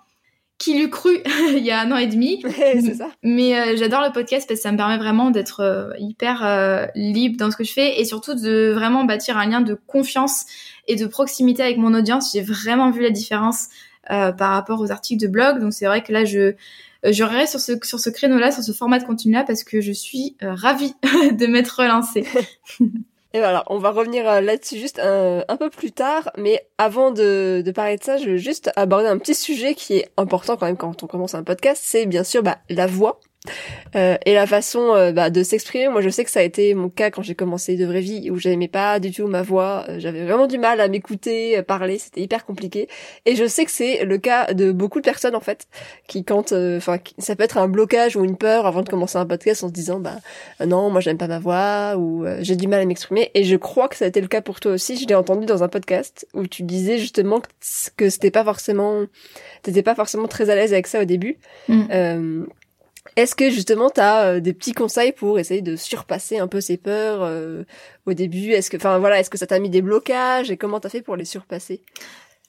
qui 0.63 0.79
l'eût 0.79 0.89
cru 0.89 1.19
il 1.55 1.63
y 1.63 1.71
a 1.71 1.81
un 1.81 1.91
an 1.91 1.97
et 1.97 2.07
demi. 2.07 2.41
c'est 2.55 2.95
ça. 2.95 3.09
Mais 3.21 3.57
euh, 3.57 3.75
j'adore 3.75 4.01
le 4.01 4.13
podcast 4.13 4.47
parce 4.47 4.59
que 4.59 4.63
ça 4.63 4.71
me 4.71 4.77
permet 4.77 4.97
vraiment 4.97 5.29
d'être 5.29 5.59
euh, 5.59 5.91
hyper 5.99 6.45
euh, 6.45 6.85
libre 6.95 7.37
dans 7.37 7.51
ce 7.51 7.57
que 7.57 7.65
je 7.65 7.73
fais 7.73 7.99
et 7.99 8.05
surtout 8.05 8.33
de 8.33 8.71
vraiment 8.73 9.03
bâtir 9.03 9.37
un 9.37 9.45
lien 9.45 9.61
de 9.61 9.77
confiance 9.87 10.45
et 10.87 10.95
de 10.95 11.05
proximité 11.05 11.63
avec 11.63 11.77
mon 11.77 11.93
audience. 11.93 12.31
J'ai 12.33 12.41
vraiment 12.41 12.91
vu 12.91 13.01
la 13.01 13.09
différence 13.09 13.67
par 14.07 14.51
rapport 14.51 14.81
aux 14.81 14.91
articles 14.91 15.21
de 15.21 15.29
blog. 15.29 15.59
Donc 15.59 15.71
c'est 15.73 15.85
vrai 15.85 16.03
que 16.03 16.11
là, 16.11 16.25
je 16.25 16.53
je 17.05 17.45
sur 17.47 17.59
ce 17.59 17.73
sur 17.83 17.99
ce 17.99 18.09
créneau-là, 18.09 18.51
sur 18.51 18.63
ce 18.63 18.73
format 18.73 18.99
de 18.99 19.05
contenu-là 19.05 19.43
parce 19.45 19.63
que 19.63 19.79
je 19.79 19.93
suis 19.93 20.35
ravie 20.41 20.93
de 21.31 21.45
m'être 21.47 21.79
relancée. 21.79 22.25
Et 23.33 23.39
voilà, 23.39 23.63
on 23.67 23.79
va 23.79 23.89
revenir 23.89 24.29
euh, 24.29 24.41
là-dessus 24.41 24.77
juste 24.77 24.99
un, 24.99 25.57
peu 25.57 25.69
plus 25.71 25.91
tard, 25.91 26.31
mais 26.37 26.67
avant 26.77 27.09
de, 27.09 27.63
de, 27.65 27.71
parler 27.71 27.97
de 27.97 28.03
ça, 28.03 28.17
je 28.17 28.29
veux 28.29 28.37
juste 28.37 28.71
aborder 28.75 29.07
un 29.07 29.17
petit 29.17 29.33
sujet 29.33 29.73
qui 29.73 29.97
est 29.97 30.11
important 30.17 30.55
quand 30.55 30.67
même 30.67 30.77
quand 30.77 31.01
on 31.01 31.07
commence 31.07 31.33
un 31.33 31.43
podcast, 31.43 31.81
c'est 31.83 32.05
bien 32.05 32.23
sûr 32.23 32.43
bah, 32.43 32.59
la 32.69 32.85
voix. 32.85 33.19
Euh, 33.95 34.17
et 34.25 34.33
la 34.33 34.47
façon 34.47 34.95
euh, 34.95 35.11
bah, 35.11 35.29
de 35.29 35.43
s'exprimer, 35.43 35.87
moi 35.89 36.01
je 36.01 36.09
sais 36.09 36.23
que 36.23 36.31
ça 36.31 36.39
a 36.39 36.43
été 36.43 36.73
mon 36.73 36.89
cas 36.89 37.11
quand 37.11 37.21
j'ai 37.21 37.35
commencé 37.35 37.75
de 37.75 37.85
vraie 37.85 38.01
vie 38.01 38.31
où 38.31 38.37
j'aimais 38.37 38.67
pas 38.67 38.99
du 38.99 39.11
tout 39.11 39.27
ma 39.27 39.43
voix, 39.43 39.85
euh, 39.89 39.99
j'avais 39.99 40.23
vraiment 40.23 40.47
du 40.47 40.57
mal 40.57 40.79
à 40.81 40.87
m'écouter 40.87 41.61
parler, 41.63 41.99
c'était 41.99 42.21
hyper 42.21 42.45
compliqué. 42.45 42.87
Et 43.25 43.35
je 43.35 43.45
sais 43.45 43.65
que 43.65 43.71
c'est 43.71 44.05
le 44.05 44.17
cas 44.17 44.53
de 44.53 44.71
beaucoup 44.71 44.99
de 44.99 45.05
personnes 45.05 45.35
en 45.35 45.41
fait, 45.41 45.67
qui 46.07 46.23
quand, 46.23 46.53
enfin 46.53 46.97
ça 47.17 47.35
peut 47.35 47.43
être 47.43 47.57
un 47.57 47.67
blocage 47.67 48.15
ou 48.15 48.23
une 48.23 48.37
peur 48.37 48.65
avant 48.65 48.81
de 48.81 48.89
commencer 48.89 49.17
un 49.17 49.25
podcast 49.25 49.63
en 49.63 49.67
se 49.67 49.73
disant 49.73 49.99
bah 49.99 50.17
non 50.65 50.89
moi 50.89 51.01
j'aime 51.01 51.17
pas 51.17 51.27
ma 51.27 51.39
voix 51.39 51.95
ou 51.97 52.25
j'ai 52.39 52.55
du 52.55 52.67
mal 52.67 52.81
à 52.81 52.85
m'exprimer. 52.85 53.29
Et 53.33 53.43
je 53.43 53.55
crois 53.55 53.87
que 53.87 53.95
ça 53.95 54.05
a 54.05 54.07
été 54.07 54.21
le 54.21 54.27
cas 54.27 54.41
pour 54.41 54.59
toi 54.59 54.71
aussi. 54.71 54.97
Je 54.97 55.07
l'ai 55.07 55.15
entendu 55.15 55.45
dans 55.45 55.63
un 55.63 55.67
podcast 55.67 56.27
où 56.33 56.47
tu 56.47 56.63
disais 56.63 56.97
justement 56.97 57.41
que 57.97 58.09
c'était 58.09 58.31
pas 58.31 58.43
forcément, 58.43 59.03
t'étais 59.61 59.83
pas 59.83 59.95
forcément 59.95 60.27
très 60.27 60.49
à 60.49 60.55
l'aise 60.55 60.73
avec 60.73 60.87
ça 60.87 61.01
au 61.01 61.05
début. 61.05 61.37
Mm. 61.67 62.45
Est-ce 63.15 63.35
que 63.35 63.49
justement 63.49 63.89
tu 63.89 64.01
as 64.01 64.25
euh, 64.25 64.39
des 64.39 64.53
petits 64.53 64.73
conseils 64.73 65.11
pour 65.11 65.37
essayer 65.37 65.61
de 65.61 65.75
surpasser 65.75 66.39
un 66.39 66.47
peu 66.47 66.61
ces 66.61 66.77
peurs 66.77 67.19
euh, 67.21 67.63
au 68.05 68.13
début? 68.13 68.51
Est-ce 68.51 68.69
que, 68.69 68.77
enfin 68.77 68.97
voilà, 68.97 69.19
est-ce 69.19 69.29
que 69.29 69.37
ça 69.37 69.47
t'a 69.47 69.59
mis 69.59 69.69
des 69.69 69.81
blocages 69.81 70.49
et 70.49 70.57
comment 70.57 70.79
t'as 70.79 70.89
fait 70.89 71.01
pour 71.01 71.15
les 71.15 71.25
surpasser? 71.25 71.81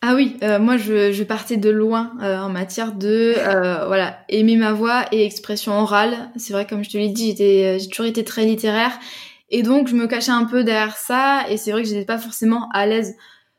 Ah 0.01 0.15
oui, 0.15 0.37
euh, 0.43 0.59
moi 0.59 0.77
je, 0.77 1.13
je, 1.13 1.25
partais 1.25 1.57
de 1.57 1.71
loin 1.71 2.13
en 2.21 2.51
matière 2.51 2.93
de 2.93 3.35
voilà 3.87 4.19
aimer 4.29 4.57
ma 4.57 4.73
voix 4.73 5.07
et 5.13 5.25
expression 5.25 5.73
orale. 5.73 6.31
C'est 6.37 6.53
vrai 6.53 6.67
comme 6.67 6.85
je 6.85 6.91
te 6.91 6.99
l'ai 6.99 7.09
dit, 7.09 7.31
j'étais 7.31 7.79
j'ai 7.79 7.89
toujours 7.89 8.07
été 8.07 8.23
très 8.25 8.45
littéraire. 8.45 8.93
Et 9.51 9.63
donc 9.63 9.89
je 9.89 9.95
me 9.95 10.07
cachais 10.07 10.33
un 10.33 10.45
peu 10.45 10.65
derrière 10.65 10.97
ça 10.97 11.45
et 11.49 11.57
c'est 11.57 11.73
vrai 11.73 11.83
que 11.83 11.89
j'étais 11.89 12.05
pas 12.05 12.19
forcément 12.19 12.69
à 12.73 12.87
l'aise 12.87 13.15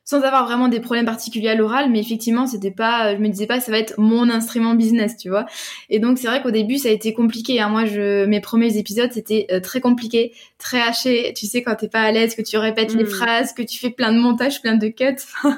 sans 0.06 0.22
avoir 0.22 0.46
vraiment 0.46 0.68
des 0.68 0.80
problèmes 0.80 1.06
particuliers 1.06 1.50
à 1.50 1.56
l'oral, 1.56 1.90
mais 1.90 2.00
effectivement, 2.00 2.46
c'était 2.46 2.70
pas, 2.70 3.16
je 3.16 3.20
me 3.20 3.28
disais 3.28 3.48
pas, 3.48 3.60
ça 3.60 3.72
va 3.72 3.80
être 3.80 3.96
mon 3.98 4.30
instrument 4.30 4.76
business, 4.76 5.18
tu 5.18 5.30
vois. 5.30 5.48
Et 5.90 5.98
donc, 5.98 6.20
c'est 6.20 6.28
vrai 6.28 6.44
qu'au 6.44 6.52
début, 6.52 6.78
ça 6.78 6.90
a 6.90 6.92
été 6.92 7.14
compliqué. 7.14 7.60
Hein. 7.60 7.70
Moi, 7.70 7.86
je, 7.86 8.26
mes 8.26 8.40
premiers 8.40 8.78
épisodes, 8.78 9.12
c'était 9.12 9.48
euh, 9.52 9.60
très 9.60 9.82
compliqué, 9.82 10.32
très 10.60 10.80
haché. 10.80 11.34
Tu 11.36 11.48
sais, 11.48 11.64
quand 11.64 11.74
t'es 11.74 11.88
pas 11.88 12.02
à 12.02 12.12
l'aise, 12.12 12.36
que 12.36 12.44
tu 12.44 12.56
répètes 12.58 12.94
les 12.94 13.04
mm. 13.04 13.08
phrases, 13.08 13.54
que 13.54 13.64
tu 13.64 13.80
fais 13.80 13.90
plein 13.90 14.14
de 14.14 14.20
montages, 14.20 14.62
plein 14.62 14.76
de 14.76 14.90
cuts. 14.90 15.24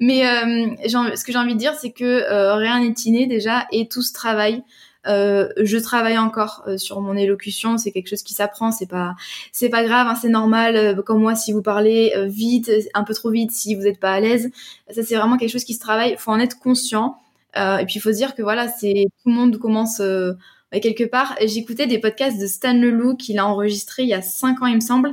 mais 0.00 0.28
euh, 0.28 0.68
ce 0.86 1.24
que 1.24 1.32
j'ai 1.32 1.38
envie 1.38 1.54
de 1.54 1.58
dire, 1.58 1.74
c'est 1.74 1.90
que 1.90 2.04
euh, 2.04 2.54
rien 2.54 2.80
n'est 2.80 2.94
inné 3.04 3.26
déjà, 3.26 3.66
et 3.72 3.88
tout 3.88 4.02
ce 4.02 4.12
travail 4.12 4.62
euh, 5.06 5.48
je 5.60 5.78
travaille 5.78 6.18
encore 6.18 6.62
euh, 6.66 6.78
sur 6.78 7.00
mon 7.00 7.16
élocution, 7.16 7.76
c'est 7.78 7.90
quelque 7.90 8.08
chose 8.08 8.22
qui 8.22 8.34
s'apprend, 8.34 8.70
c'est 8.70 8.86
pas 8.86 9.14
c'est 9.50 9.68
pas 9.68 9.84
grave, 9.84 10.06
hein, 10.08 10.14
c'est 10.20 10.28
normal. 10.28 10.76
Euh, 10.76 11.02
comme 11.02 11.20
moi, 11.20 11.34
si 11.34 11.52
vous 11.52 11.62
parlez 11.62 12.12
vite, 12.26 12.70
un 12.94 13.04
peu 13.04 13.14
trop 13.14 13.30
vite, 13.30 13.50
si 13.50 13.74
vous 13.74 13.82
n'êtes 13.82 14.00
pas 14.00 14.12
à 14.12 14.20
l'aise, 14.20 14.50
ça 14.90 15.02
c'est 15.02 15.16
vraiment 15.16 15.36
quelque 15.36 15.50
chose 15.50 15.64
qui 15.64 15.74
se 15.74 15.80
travaille. 15.80 16.16
Faut 16.18 16.30
en 16.30 16.40
être 16.40 16.58
conscient. 16.58 17.18
et 17.56 17.84
puis 17.86 17.96
il 17.96 18.00
faut 18.00 18.12
se 18.12 18.16
dire 18.16 18.34
que 18.34 18.42
voilà, 18.42 18.68
c'est 18.68 19.06
tout 19.22 19.28
le 19.28 19.34
monde 19.34 19.58
commence 19.58 20.00
quelque 20.80 21.04
part. 21.04 21.36
J'écoutais 21.44 21.86
des 21.86 21.98
podcasts 21.98 22.40
de 22.40 22.46
Stan 22.46 22.74
Leloup 22.74 23.16
qu'il 23.16 23.38
a 23.38 23.46
enregistré 23.46 24.04
il 24.04 24.08
y 24.08 24.14
a 24.14 24.22
cinq 24.22 24.62
ans, 24.62 24.66
il 24.66 24.76
me 24.76 24.80
semble. 24.80 25.12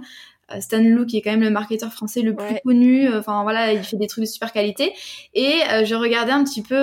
Euh, 0.53 0.61
Stan 0.61 0.81
Lou 0.81 1.05
qui 1.05 1.17
est 1.17 1.21
quand 1.21 1.31
même 1.31 1.41
le 1.41 1.49
marketeur 1.49 1.91
français 1.91 2.21
le 2.21 2.35
plus 2.35 2.55
connu. 2.63 3.07
Euh, 3.07 3.19
enfin 3.19 3.43
voilà, 3.43 3.73
il 3.73 3.83
fait 3.83 3.97
des 3.97 4.07
trucs 4.07 4.23
de 4.23 4.29
super 4.29 4.51
qualité. 4.51 4.93
Et 5.33 5.53
euh, 5.71 5.85
je 5.85 5.95
regardais 5.95 6.31
un 6.31 6.43
petit 6.43 6.61
peu 6.61 6.79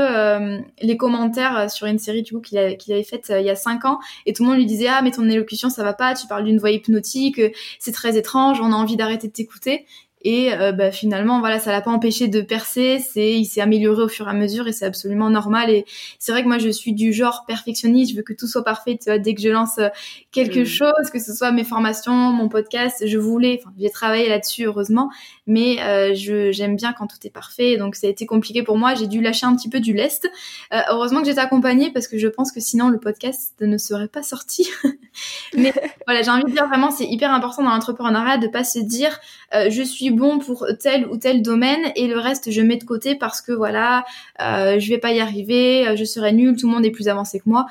les 0.83 0.97
commentaires 0.97 1.71
sur 1.71 1.87
une 1.87 1.99
série 1.99 2.23
du 2.23 2.33
coup 2.33 2.41
qu'il 2.41 2.59
avait, 2.59 2.79
avait 2.89 3.03
faite 3.03 3.33
il 3.37 3.45
y 3.45 3.51
a 3.51 3.57
cinq 3.57 3.85
ans, 3.85 3.99
et 4.25 4.33
tout 4.33 4.43
le 4.43 4.51
monde 4.51 4.59
lui 4.59 4.67
disait 4.67 4.89
ah 4.89 5.03
mais 5.03 5.11
ton 5.11 5.29
élocution 5.29 5.71
ça 5.71 5.83
va 5.83 5.93
pas, 5.93 6.15
tu 6.15 6.27
parles 6.27 6.45
d'une 6.45 6.59
voix 6.59 6.71
hypnotique, 6.71 7.41
c'est 7.79 7.93
très 7.93 8.17
étrange, 8.17 8.61
on 8.61 8.73
a 8.73 8.77
envie 8.77 8.97
d'arrêter 8.97 9.29
de 9.29 9.33
t'écouter. 9.33 9.87
Et 10.29 10.53
euh, 10.53 10.73
bah, 10.73 10.91
finalement, 10.91 11.39
voilà, 11.39 11.61
ça 11.61 11.71
l'a 11.71 11.81
pas 11.81 11.93
empêché 11.93 12.27
de 12.27 12.41
percer. 12.41 12.99
C'est, 12.99 13.35
il 13.35 13.45
s'est 13.45 13.61
amélioré 13.61 14.03
au 14.03 14.09
fur 14.09 14.27
et 14.27 14.31
à 14.31 14.35
mesure 14.35 14.67
et 14.67 14.73
c'est 14.73 14.85
absolument 14.85 15.31
normal. 15.31 15.71
Et 15.71 15.85
c'est 16.19 16.33
vrai 16.33 16.43
que 16.43 16.49
moi, 16.49 16.59
je 16.59 16.69
suis 16.69 16.93
du 16.95 17.13
genre 17.13 17.45
perfectionniste. 17.47 18.11
Je 18.11 18.17
veux 18.17 18.25
que 18.25 18.33
tout 18.33 18.49
soit 18.49 18.65
parfait. 18.65 18.99
Tu 19.01 19.09
vois, 19.09 19.21
dès 19.21 19.37
que 19.37 19.41
je 19.41 19.51
lance 19.51 19.79
euh, 19.79 19.87
quelque 20.33 20.63
mm. 20.63 20.67
chose, 20.67 21.11
que 21.13 21.21
ce 21.21 21.33
soit 21.33 21.53
mes 21.53 21.63
formations, 21.63 22.13
mon 22.13 22.49
podcast, 22.49 23.07
je 23.07 23.19
voulais. 23.19 23.61
Enfin, 23.63 23.73
j'ai 23.79 23.89
travaillé 23.89 24.29
là-dessus 24.29 24.65
heureusement, 24.65 25.11
mais 25.47 25.81
euh, 25.83 26.13
je 26.17 26.51
j'aime 26.51 26.75
bien 26.75 26.93
quand 26.93 27.07
tout 27.07 27.25
est 27.25 27.31
parfait. 27.31 27.77
Donc 27.77 27.95
ça 27.95 28.09
a 28.09 28.11
été 28.11 28.27
compliqué 28.27 28.65
pour 28.65 28.79
moi. 28.79 28.97
J'ai 28.97 29.07
dû 29.07 29.21
lâcher 29.21 29.47
un 29.47 29.55
petit 29.55 29.71
peu 29.71 29.79
du 29.79 29.93
lest. 29.93 30.29
Euh, 30.73 30.81
heureusement 30.91 31.21
que 31.21 31.29
j'étais 31.29 31.39
accompagnée 31.39 31.93
parce 31.93 32.09
que 32.09 32.19
je 32.19 32.27
pense 32.27 32.51
que 32.51 32.59
sinon 32.59 32.89
le 32.89 32.99
podcast 32.99 33.55
ne 33.61 33.79
serait 33.79 34.09
pas 34.09 34.25
sorti. 34.25 34.69
mais 35.57 35.73
voilà, 36.05 36.23
j'ai 36.23 36.33
envie 36.33 36.43
de 36.43 36.51
dire 36.51 36.67
vraiment, 36.67 36.91
c'est 36.91 37.07
hyper 37.07 37.31
important 37.31 37.63
dans 37.63 37.71
l'entrepreneuriat 37.71 38.39
de 38.39 38.49
pas 38.49 38.65
se 38.65 38.81
dire 38.81 39.21
je 39.53 39.83
suis 39.83 40.11
bon 40.17 40.39
pour 40.39 40.67
tel 40.81 41.07
ou 41.07 41.17
tel 41.17 41.43
domaine 41.43 41.93
et 41.95 42.07
le 42.07 42.19
reste 42.19 42.51
je 42.51 42.61
mets 42.61 42.77
de 42.77 42.85
côté 42.85 43.15
parce 43.15 43.41
que 43.41 43.53
voilà, 43.53 44.05
euh, 44.41 44.79
je 44.79 44.89
vais 44.89 44.99
pas 44.99 45.13
y 45.13 45.21
arriver, 45.21 45.87
euh, 45.87 45.97
je 45.97 46.05
serai 46.05 46.33
nul, 46.33 46.57
tout 46.57 46.67
le 46.67 46.75
monde 46.75 46.85
est 46.85 46.91
plus 46.91 47.09
avancé 47.09 47.39
que 47.39 47.49
moi 47.49 47.67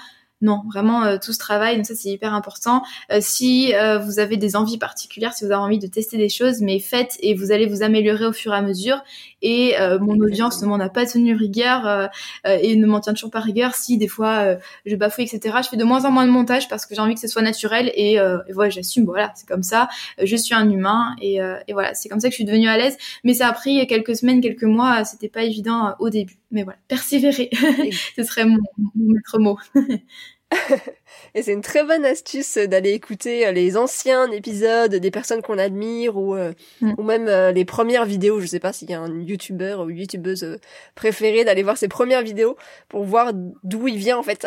non, 0.45 0.61
vraiment 0.71 1.03
euh, 1.03 1.17
tout 1.17 1.33
ce 1.33 1.39
travail, 1.39 1.75
donc 1.75 1.87
ça 1.87 1.95
c'est 1.95 2.09
hyper 2.09 2.35
important. 2.35 2.83
Euh, 3.11 3.17
si 3.19 3.73
euh, 3.73 3.97
vous 3.97 4.19
avez 4.19 4.37
des 4.37 4.55
envies 4.55 4.77
particulières, 4.77 5.33
si 5.33 5.43
vous 5.43 5.51
avez 5.51 5.59
envie 5.59 5.79
de 5.79 5.87
tester 5.87 6.17
des 6.17 6.29
choses, 6.29 6.61
mais 6.61 6.79
faites 6.79 7.17
et 7.19 7.33
vous 7.33 7.51
allez 7.51 7.65
vous 7.65 7.81
améliorer 7.81 8.27
au 8.27 8.31
fur 8.31 8.53
et 8.53 8.57
à 8.57 8.61
mesure. 8.61 9.03
Et 9.41 9.75
mon 10.01 10.17
audience 10.21 10.59
ne 10.63 10.67
m'en 10.67 10.79
a 10.79 10.89
pas 10.89 11.05
tenu 11.05 11.35
rigueur 11.35 12.09
et 12.47 12.75
ne 12.75 12.87
m'en 12.87 12.99
tient 12.99 13.13
toujours 13.13 13.29
pas 13.29 13.41
rigueur 13.41 13.75
si 13.75 13.99
des 13.99 14.07
fois 14.07 14.57
je 14.87 14.95
bafouille, 14.95 15.25
etc. 15.25 15.57
Je 15.63 15.69
fais 15.69 15.77
de 15.77 15.83
moins 15.83 16.03
en 16.05 16.09
moins 16.09 16.25
de 16.25 16.31
montage 16.31 16.67
parce 16.67 16.87
que 16.87 16.95
j'ai 16.95 17.01
envie 17.01 17.13
que 17.13 17.19
ce 17.19 17.27
soit 17.27 17.43
naturel 17.43 17.91
et, 17.93 18.13
et 18.13 18.53
voilà, 18.53 18.71
j'assume, 18.71 19.05
voilà, 19.05 19.31
c'est 19.35 19.47
comme 19.47 19.61
ça. 19.61 19.87
Je 20.23 20.35
suis 20.35 20.55
un 20.55 20.67
humain 20.67 21.15
et, 21.21 21.35
et 21.67 21.73
voilà, 21.73 21.93
c'est 21.93 22.09
comme 22.09 22.19
ça 22.19 22.29
que 22.29 22.31
je 22.31 22.37
suis 22.37 22.45
devenue 22.45 22.67
à 22.67 22.77
l'aise. 22.77 22.97
Mais 23.23 23.35
ça 23.35 23.47
a 23.47 23.53
pris 23.53 23.85
quelques 23.85 24.15
semaines, 24.15 24.41
quelques 24.41 24.63
mois, 24.63 25.05
c'était 25.05 25.29
pas 25.29 25.43
évident 25.43 25.93
au 25.99 26.09
début. 26.09 26.39
Mais 26.49 26.63
voilà, 26.63 26.79
persévérer, 26.87 27.51
ce 28.15 28.23
serait 28.23 28.45
mon, 28.45 28.57
mon 28.95 29.13
maître 29.13 29.37
mot. 29.37 29.59
Et 31.35 31.41
c'est 31.41 31.53
une 31.53 31.61
très 31.61 31.83
bonne 31.83 32.05
astuce 32.05 32.57
d'aller 32.57 32.91
écouter 32.91 33.47
euh, 33.47 33.51
les 33.51 33.77
anciens 33.77 34.31
épisodes 34.31 34.93
des 34.95 35.11
personnes 35.11 35.41
qu'on 35.41 35.57
admire 35.57 36.17
ou 36.17 36.35
euh, 36.35 36.53
mm. 36.81 36.93
ou 36.97 37.03
même 37.03 37.27
euh, 37.27 37.51
les 37.51 37.65
premières 37.65 38.05
vidéos. 38.05 38.39
Je 38.39 38.47
sais 38.47 38.59
pas 38.59 38.73
s'il 38.73 38.89
y 38.89 38.93
a 38.93 39.01
un 39.01 39.21
youtubeur 39.21 39.81
ou 39.81 39.89
youtubeuse 39.89 40.59
préféré 40.93 41.43
d'aller 41.43 41.63
voir 41.63 41.77
ses 41.77 41.87
premières 41.87 42.21
vidéos 42.21 42.57
pour 42.89 43.03
voir 43.03 43.31
d'où 43.33 43.87
il 43.87 43.97
vient 43.97 44.17
en 44.17 44.23
fait. 44.23 44.45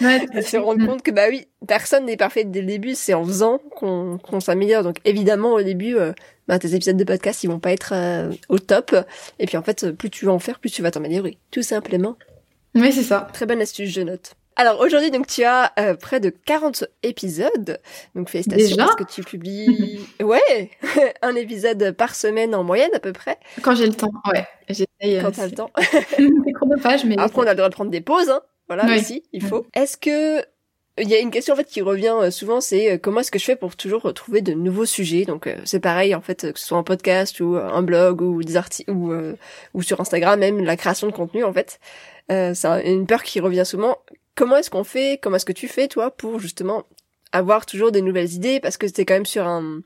Ouais, 0.00 0.26
et 0.34 0.42
se 0.42 0.56
rendre 0.56 0.84
compte 0.86 1.02
que 1.02 1.10
bah 1.10 1.26
oui, 1.28 1.46
personne 1.66 2.06
n'est 2.06 2.16
parfait 2.16 2.44
dès 2.44 2.60
le 2.60 2.66
début. 2.66 2.94
C'est 2.94 3.14
en 3.14 3.24
faisant 3.24 3.58
qu'on 3.76 4.18
qu'on 4.18 4.40
s'améliore. 4.40 4.82
Donc 4.82 4.96
évidemment 5.04 5.52
au 5.52 5.62
début, 5.62 5.96
bah, 6.48 6.58
tes 6.58 6.74
épisodes 6.74 6.96
de 6.96 7.04
podcast 7.04 7.44
ils 7.44 7.48
vont 7.48 7.60
pas 7.60 7.72
être 7.72 7.94
au 8.48 8.58
top. 8.58 8.96
Et 9.38 9.46
puis 9.46 9.56
en 9.56 9.62
fait, 9.62 9.92
plus 9.92 10.10
tu 10.10 10.26
vas 10.26 10.32
en 10.32 10.38
faire, 10.38 10.58
plus 10.58 10.70
tu 10.70 10.82
vas 10.82 10.90
t'améliorer. 10.90 11.38
Tout 11.50 11.62
simplement. 11.62 12.16
Oui, 12.74 12.92
c'est 12.92 13.04
ça. 13.04 13.28
Très 13.32 13.46
bonne 13.46 13.60
astuce, 13.60 13.90
je 13.90 14.00
note. 14.00 14.34
Alors 14.56 14.80
aujourd'hui 14.80 15.10
donc 15.10 15.26
tu 15.26 15.42
as 15.44 15.72
euh, 15.78 15.94
près 15.94 16.20
de 16.20 16.30
40 16.30 16.84
épisodes. 17.02 17.80
Donc 18.14 18.28
félicitations 18.28 18.68
Déjà 18.68 18.84
parce 18.84 18.96
que 18.96 19.04
tu 19.04 19.22
publies 19.22 20.00
ouais, 20.22 20.70
un 21.22 21.34
épisode 21.34 21.92
par 21.92 22.14
semaine 22.14 22.54
en 22.54 22.64
moyenne 22.64 22.90
à 22.94 23.00
peu 23.00 23.12
près. 23.12 23.38
Quand 23.62 23.74
j'ai 23.74 23.86
le 23.86 23.94
temps. 23.94 24.12
Ouais, 24.32 24.46
j'essaye. 24.68 25.20
Quand 25.20 25.32
t'as 25.32 25.46
le 25.46 25.52
temps. 25.52 25.70
chronophage 26.54 27.04
mais 27.04 27.16
Après 27.18 27.42
on 27.42 27.46
a 27.46 27.50
le 27.50 27.56
droit 27.56 27.68
de 27.68 27.74
prendre 27.74 27.90
des 27.90 28.00
pauses 28.00 28.30
hein. 28.30 28.40
Voilà 28.66 28.96
aussi, 28.96 29.24
il 29.32 29.42
faut. 29.42 29.66
Est-ce 29.74 29.98
que 29.98 30.42
il 30.96 31.08
y 31.08 31.14
a 31.14 31.18
une 31.18 31.32
question 31.32 31.52
en 31.52 31.56
fait 31.56 31.66
qui 31.66 31.82
revient 31.82 32.14
euh, 32.18 32.30
souvent, 32.30 32.60
c'est 32.60 32.92
euh, 32.92 32.98
comment 32.98 33.20
est-ce 33.20 33.32
que 33.32 33.38
je 33.38 33.44
fais 33.44 33.56
pour 33.56 33.76
toujours 33.76 34.14
trouver 34.14 34.40
de 34.40 34.54
nouveaux 34.54 34.86
sujets? 34.86 35.24
Donc 35.24 35.52
c'est 35.64 35.80
pareil 35.80 36.14
en 36.14 36.22
fait, 36.22 36.52
que 36.52 36.58
ce 36.58 36.66
soit 36.66 36.78
un 36.78 36.82
podcast 36.82 37.40
ou 37.40 37.56
un 37.56 37.82
blog 37.82 38.22
ou 38.22 38.42
des 38.42 38.56
articles 38.56 38.90
ou 38.90 39.12
ou 39.74 39.82
sur 39.82 40.00
Instagram 40.00 40.38
même 40.40 40.64
la 40.64 40.76
création 40.76 41.08
de 41.08 41.12
contenu 41.12 41.44
en 41.44 41.52
fait. 41.52 41.78
Euh, 42.30 42.52
c'est 42.54 42.90
une 42.90 43.06
peur 43.06 43.22
qui 43.22 43.40
revient 43.40 43.66
souvent 43.66 43.98
comment 44.34 44.56
est-ce 44.56 44.70
qu'on 44.70 44.84
fait, 44.84 45.18
comment 45.22 45.36
est-ce 45.36 45.44
que 45.44 45.52
tu 45.52 45.68
fais 45.68 45.88
toi 45.88 46.10
pour 46.10 46.38
justement 46.38 46.84
avoir 47.32 47.66
toujours 47.66 47.92
des 47.92 48.02
nouvelles 48.02 48.32
idées? 48.32 48.60
Parce 48.60 48.76
que 48.76 48.86
c'était 48.86 49.04
quand 49.04 49.14
même 49.14 49.26
sur 49.26 49.46
un 49.46 49.80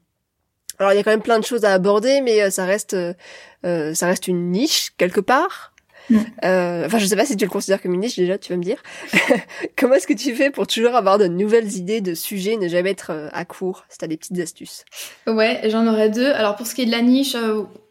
alors 0.78 0.92
il 0.92 0.96
y 0.96 0.98
a 1.00 1.02
quand 1.02 1.10
même 1.10 1.22
plein 1.22 1.40
de 1.40 1.44
choses 1.44 1.64
à 1.64 1.72
aborder 1.72 2.20
mais 2.20 2.40
euh, 2.40 2.50
ça 2.50 2.64
reste 2.64 2.94
euh, 2.94 3.94
ça 3.94 4.06
reste 4.06 4.28
une 4.28 4.50
niche 4.50 4.92
quelque 4.96 5.20
part. 5.20 5.72
Mm. 6.10 6.18
Euh, 6.44 6.86
enfin, 6.86 6.98
je 6.98 7.06
sais 7.06 7.16
pas 7.16 7.24
si 7.24 7.36
tu 7.36 7.44
le 7.44 7.50
considères 7.50 7.82
comme 7.82 7.94
une 7.94 8.00
niche 8.00 8.16
déjà, 8.16 8.38
tu 8.38 8.52
vas 8.52 8.56
me 8.56 8.62
dire. 8.62 8.82
Comment 9.76 9.94
est-ce 9.94 10.06
que 10.06 10.14
tu 10.14 10.34
fais 10.34 10.50
pour 10.50 10.66
toujours 10.66 10.94
avoir 10.94 11.18
de 11.18 11.26
nouvelles 11.26 11.76
idées 11.76 12.00
de 12.00 12.14
sujets, 12.14 12.56
ne 12.56 12.68
jamais 12.68 12.90
être 12.90 13.10
euh, 13.10 13.28
à 13.32 13.44
court? 13.44 13.84
Si 13.88 13.98
t'as 13.98 14.06
des 14.06 14.16
petites 14.16 14.38
astuces. 14.38 14.84
Ouais, 15.26 15.60
j'en 15.64 15.86
aurais 15.86 16.10
deux. 16.10 16.30
Alors 16.32 16.56
pour 16.56 16.66
ce 16.66 16.74
qui 16.74 16.82
est 16.82 16.86
de 16.86 16.90
la 16.90 17.02
niche, 17.02 17.36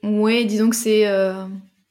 ouais, 0.04 0.46
disons 0.46 0.70
que 0.70 0.76
c'est 0.76 1.06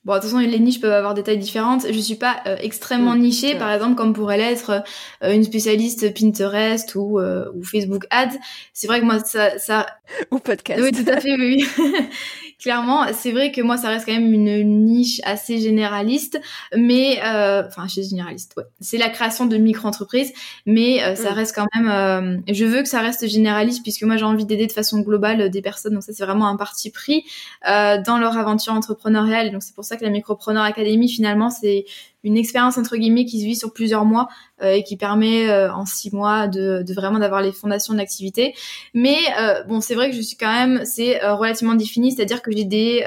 Bon, 0.07 0.15
de 0.15 0.21
toute 0.21 0.31
façon, 0.31 0.39
les 0.39 0.61
niches 0.61 0.81
peuvent 0.81 0.93
avoir 0.93 1.15
des 1.15 1.25
tailles 1.25 1.37
différentes. 1.37 1.85
Je 1.91 1.99
suis 1.99 2.15
pas 2.15 2.37
euh, 2.47 2.55
extrêmement 2.61 3.17
nichée, 3.17 3.57
par 3.57 3.73
exemple, 3.73 3.97
comme 3.97 4.13
pourrait 4.13 4.39
l'être 4.39 4.85
euh, 5.25 5.35
une 5.35 5.43
spécialiste 5.43 6.15
Pinterest 6.15 6.95
ou, 6.95 7.19
euh, 7.19 7.51
ou 7.57 7.65
Facebook 7.65 8.05
Ads. 8.11 8.37
C'est 8.73 8.87
vrai 8.87 9.01
que 9.01 9.05
moi, 9.05 9.19
ça, 9.19 9.59
ça... 9.59 9.89
Ou 10.31 10.39
podcast. 10.39 10.81
Oui, 10.81 10.93
tout 10.93 11.11
à 11.11 11.21
fait, 11.21 11.35
oui. 11.35 11.67
clairement, 12.59 13.07
c'est 13.13 13.33
vrai 13.33 13.53
que 13.53 13.61
moi, 13.61 13.77
ça 13.77 13.89
reste 13.89 14.07
quand 14.07 14.13
même 14.13 14.33
une 14.33 14.85
niche 14.85 15.21
assez 15.25 15.59
généraliste, 15.59 16.41
mais 16.77 17.21
euh, 17.25 17.63
enfin, 17.67 17.87
chez 17.89 18.03
généraliste, 18.03 18.55
ouais. 18.57 18.65
C'est 18.81 18.99
la 18.99 19.11
création 19.11 19.47
de 19.47 19.57
micro-entreprises, 19.57 20.33
mais 20.65 21.03
euh, 21.03 21.15
ça 21.15 21.33
mm. 21.33 21.35
reste 21.35 21.55
quand 21.55 21.67
même. 21.75 21.89
Euh, 21.89 22.39
je 22.53 22.65
veux 22.65 22.83
que 22.83 22.89
ça 22.89 23.01
reste 23.01 23.29
généraliste 23.29 23.83
puisque 23.83 24.03
moi, 24.03 24.17
j'ai 24.17 24.25
envie 24.25 24.45
d'aider 24.45 24.67
de 24.67 24.73
façon 24.73 25.01
globale 25.01 25.51
des 25.51 25.63
personnes. 25.63 25.95
Donc 25.95 26.03
ça, 26.03 26.13
c'est 26.13 26.25
vraiment 26.25 26.49
un 26.49 26.57
parti 26.57 26.91
pris 26.91 27.25
dans 27.65 28.19
leur 28.19 28.37
aventure 28.37 28.73
entrepreneuriale. 28.73 29.51
Donc 29.51 29.63
c'est 29.63 29.75
pour 29.75 29.85
ça 29.85 29.97
que 29.97 30.05
la 30.05 30.11
Micropreneur 30.11 30.63
Academy, 30.63 31.09
finalement, 31.09 31.51
c'est 31.51 31.85
une 32.27 32.37
expérience 32.37 32.77
entre 32.77 32.97
guillemets 32.97 33.25
qui 33.25 33.41
se 33.41 33.47
vit 33.47 33.55
sur 33.55 33.73
plusieurs 33.73 34.05
mois 34.05 34.29
euh, 34.61 34.73
et 34.73 34.83
qui 34.83 34.97
permet 34.97 35.49
euh, 35.49 35.73
en 35.73 35.87
six 35.87 36.13
mois 36.13 36.49
de, 36.49 36.83
de 36.85 36.93
vraiment 36.93 37.21
d'avoir 37.21 37.41
les 37.41 37.53
fondations 37.53 37.93
de 37.95 37.99
l'activité. 37.99 38.53
Mais 38.95 39.17
euh, 39.39 39.63
bon, 39.63 39.81
c'est 39.81 39.95
vrai 39.95 40.11
que 40.11 40.17
je 40.17 40.21
suis 40.21 40.37
quand 40.37 40.53
même 40.53 40.85
c'est 40.85 41.25
relativement 41.25 41.77
défini, 41.77 42.11
c'est-à-dire 42.11 42.43
que 42.43 42.51
j'ai 42.51 42.65
des 42.65 43.05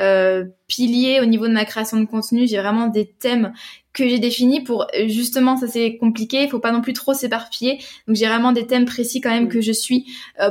piliers 0.67 1.19
au 1.21 1.25
niveau 1.25 1.47
de 1.47 1.53
ma 1.53 1.65
création 1.65 1.99
de 1.99 2.05
contenu, 2.05 2.47
j'ai 2.47 2.57
vraiment 2.57 2.87
des 2.87 3.07
thèmes 3.07 3.51
que 3.91 4.07
j'ai 4.07 4.19
définis 4.19 4.61
pour 4.61 4.85
justement 5.07 5.57
ça 5.57 5.67
c'est 5.67 5.97
compliqué, 5.97 6.43
il 6.43 6.49
faut 6.49 6.59
pas 6.59 6.71
non 6.71 6.81
plus 6.81 6.93
trop 6.93 7.13
s'éparpiller. 7.13 7.79
Donc 8.07 8.15
j'ai 8.15 8.27
vraiment 8.27 8.53
des 8.53 8.67
thèmes 8.67 8.85
précis 8.85 9.19
quand 9.19 9.31
même 9.31 9.49
que 9.49 9.59
je 9.59 9.71
suis 9.71 10.05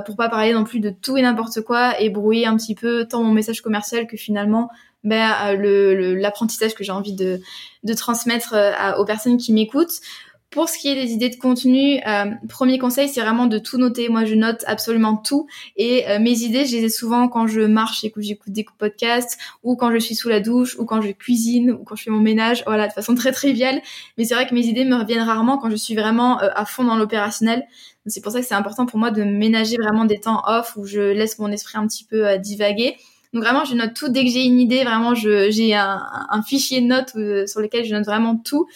pour 0.04 0.16
pas 0.16 0.28
parler 0.28 0.52
non 0.52 0.64
plus 0.64 0.80
de 0.80 0.90
tout 0.90 1.16
et 1.16 1.22
n'importe 1.22 1.62
quoi 1.62 1.98
et 2.00 2.10
brouiller 2.10 2.46
un 2.46 2.56
petit 2.56 2.74
peu 2.74 3.06
tant 3.06 3.22
mon 3.22 3.32
message 3.32 3.62
commercial 3.62 4.06
que 4.06 4.16
finalement 4.16 4.68
ben, 5.04 5.54
le 5.54 6.14
l'apprentissage 6.14 6.74
que 6.74 6.84
j'ai 6.84 6.92
envie 6.92 7.14
de, 7.14 7.40
de 7.84 7.94
transmettre 7.94 8.54
euh, 8.54 8.96
aux 8.98 9.04
personnes 9.04 9.36
qui 9.36 9.52
m'écoutent. 9.52 10.00
Pour 10.50 10.70
ce 10.70 10.78
qui 10.78 10.88
est 10.88 10.94
des 10.94 11.12
idées 11.12 11.28
de 11.28 11.36
contenu, 11.36 12.00
euh, 12.06 12.24
premier 12.48 12.78
conseil, 12.78 13.06
c'est 13.10 13.20
vraiment 13.20 13.46
de 13.46 13.58
tout 13.58 13.76
noter. 13.76 14.08
Moi, 14.08 14.24
je 14.24 14.34
note 14.34 14.64
absolument 14.66 15.14
tout. 15.14 15.46
Et 15.76 16.08
euh, 16.08 16.18
mes 16.18 16.38
idées, 16.38 16.64
je 16.64 16.74
les 16.74 16.84
ai 16.84 16.88
souvent 16.88 17.28
quand 17.28 17.46
je 17.46 17.60
marche 17.60 18.02
et 18.02 18.10
que 18.10 18.22
j'écoute 18.22 18.54
des 18.54 18.64
podcasts, 18.78 19.38
ou 19.62 19.76
quand 19.76 19.92
je 19.92 19.98
suis 19.98 20.14
sous 20.14 20.30
la 20.30 20.40
douche, 20.40 20.74
ou 20.78 20.86
quand 20.86 21.02
je 21.02 21.10
cuisine, 21.10 21.72
ou 21.72 21.84
quand 21.84 21.96
je 21.96 22.04
fais 22.04 22.10
mon 22.10 22.20
ménage. 22.20 22.62
Voilà, 22.66 22.88
de 22.88 22.92
façon 22.94 23.14
très 23.14 23.30
triviale. 23.30 23.82
Mais 24.16 24.24
c'est 24.24 24.34
vrai 24.34 24.46
que 24.46 24.54
mes 24.54 24.64
idées 24.64 24.86
me 24.86 24.96
reviennent 24.96 25.22
rarement 25.22 25.58
quand 25.58 25.68
je 25.68 25.76
suis 25.76 25.94
vraiment 25.94 26.38
à 26.38 26.64
fond 26.64 26.84
dans 26.84 26.96
l'opérationnel. 26.96 27.66
C'est 28.06 28.22
pour 28.22 28.32
ça 28.32 28.40
que 28.40 28.46
c'est 28.46 28.54
important 28.54 28.86
pour 28.86 28.98
moi 28.98 29.10
de 29.10 29.24
ménager 29.24 29.76
vraiment 29.76 30.06
des 30.06 30.18
temps 30.18 30.42
off 30.46 30.76
où 30.76 30.86
je 30.86 31.12
laisse 31.12 31.38
mon 31.38 31.52
esprit 31.52 31.76
un 31.76 31.86
petit 31.86 32.04
peu 32.04 32.38
divaguer. 32.38 32.96
Donc 33.32 33.42
vraiment, 33.42 33.64
je 33.64 33.74
note 33.74 33.94
tout 33.94 34.08
dès 34.08 34.24
que 34.24 34.30
j'ai 34.30 34.44
une 34.44 34.58
idée. 34.58 34.84
Vraiment, 34.84 35.14
j'ai 35.14 35.74
un, 35.74 36.02
un, 36.30 36.42
fichier 36.42 36.80
de 36.80 36.86
notes 36.86 37.12
euh, 37.16 37.46
sur 37.46 37.60
lequel 37.60 37.84
je 37.84 37.94
note 37.94 38.06
vraiment 38.06 38.36
tout. 38.36 38.66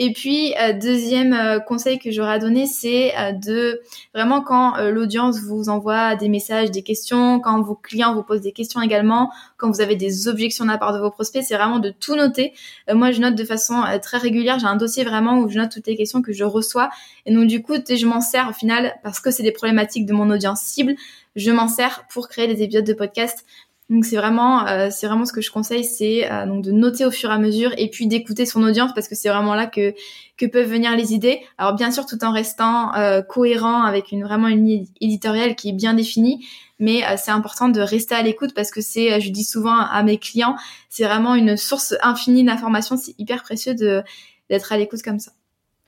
Et 0.00 0.12
puis 0.12 0.54
euh, 0.62 0.72
deuxième 0.72 1.32
euh, 1.32 1.58
conseil 1.58 1.98
que 1.98 2.12
j'aurais 2.12 2.34
à 2.34 2.38
donner, 2.38 2.66
c'est 2.66 3.12
de 3.42 3.80
vraiment 4.14 4.42
quand 4.42 4.76
l'audience 4.90 5.40
vous 5.40 5.68
envoie 5.68 6.14
des 6.14 6.28
messages, 6.28 6.70
des 6.70 6.82
questions, 6.82 7.40
quand 7.40 7.60
vos 7.62 7.74
clients 7.74 8.14
vous 8.14 8.22
posent 8.22 8.40
des 8.40 8.52
questions 8.52 8.80
également, 8.80 9.30
quand 9.56 9.68
vous 9.68 9.80
avez 9.80 9.96
des 9.96 10.28
objections 10.28 10.64
de 10.64 10.70
la 10.70 10.78
part 10.78 10.94
de 10.94 11.00
vos 11.00 11.10
prospects, 11.10 11.42
c'est 11.42 11.56
vraiment 11.56 11.80
de 11.80 11.90
tout 11.90 12.14
noter. 12.14 12.52
moi, 12.92 13.10
je 13.10 13.20
note 13.20 13.34
de 13.34 13.44
façon 13.44 13.82
très 14.00 14.18
régulière. 14.18 14.60
J'ai 14.60 14.66
un 14.66 14.76
dossier 14.76 15.02
vraiment 15.02 15.40
où 15.40 15.48
je 15.50 15.58
note 15.58 15.72
toutes 15.72 15.88
les 15.88 15.96
questions 15.96 16.22
que 16.22 16.32
je 16.32 16.44
reçois. 16.44 16.90
Et 17.26 17.34
donc 17.34 17.48
du 17.48 17.60
coup, 17.60 17.74
je 17.74 18.06
m'en 18.06 18.20
sers 18.20 18.48
au 18.48 18.52
final 18.52 18.94
parce 19.02 19.18
que 19.18 19.32
c'est 19.32 19.42
des 19.42 19.52
problématiques 19.52 20.06
de 20.06 20.12
mon 20.12 20.30
audience 20.30 20.60
cible. 20.60 20.94
Je 21.34 21.50
m'en 21.50 21.68
sers 21.68 22.04
pour 22.08 22.28
créer 22.28 22.46
des 22.46 22.62
épisodes 22.62 22.86
de 22.86 22.92
podcast 22.92 23.44
donc 23.90 24.04
c'est 24.04 24.16
vraiment, 24.16 24.66
euh, 24.66 24.88
c'est 24.90 25.06
vraiment 25.06 25.24
ce 25.24 25.32
que 25.32 25.40
je 25.40 25.50
conseille, 25.50 25.82
c'est 25.82 26.30
euh, 26.30 26.44
donc 26.44 26.62
de 26.62 26.72
noter 26.72 27.06
au 27.06 27.10
fur 27.10 27.30
et 27.30 27.32
à 27.32 27.38
mesure 27.38 27.72
et 27.78 27.88
puis 27.88 28.06
d'écouter 28.06 28.44
son 28.44 28.62
audience 28.62 28.92
parce 28.94 29.08
que 29.08 29.14
c'est 29.14 29.30
vraiment 29.30 29.54
là 29.54 29.66
que 29.66 29.94
que 30.36 30.44
peuvent 30.44 30.68
venir 30.68 30.94
les 30.94 31.14
idées. 31.14 31.40
Alors 31.56 31.74
bien 31.74 31.90
sûr 31.90 32.04
tout 32.04 32.22
en 32.22 32.30
restant 32.30 32.94
euh, 32.96 33.22
cohérent 33.22 33.84
avec 33.84 34.12
une 34.12 34.24
vraiment 34.24 34.48
une 34.48 34.66
ligne 34.66 34.86
éditoriale 35.00 35.56
qui 35.56 35.70
est 35.70 35.72
bien 35.72 35.94
définie, 35.94 36.46
mais 36.78 37.02
c'est 37.16 37.30
important 37.30 37.70
de 37.70 37.80
rester 37.80 38.14
à 38.14 38.22
l'écoute 38.22 38.52
parce 38.54 38.70
que 38.70 38.82
c'est, 38.82 39.20
je 39.20 39.30
dis 39.30 39.42
souvent 39.42 39.80
à 39.80 40.02
mes 40.02 40.18
clients, 40.18 40.56
c'est 40.90 41.04
vraiment 41.04 41.34
une 41.34 41.56
source 41.56 41.94
infinie 42.02 42.44
d'informations. 42.44 42.96
C'est 42.96 43.14
hyper 43.18 43.42
précieux 43.42 43.74
de 43.74 44.02
d'être 44.50 44.70
à 44.70 44.76
l'écoute 44.76 45.02
comme 45.02 45.18
ça. 45.18 45.32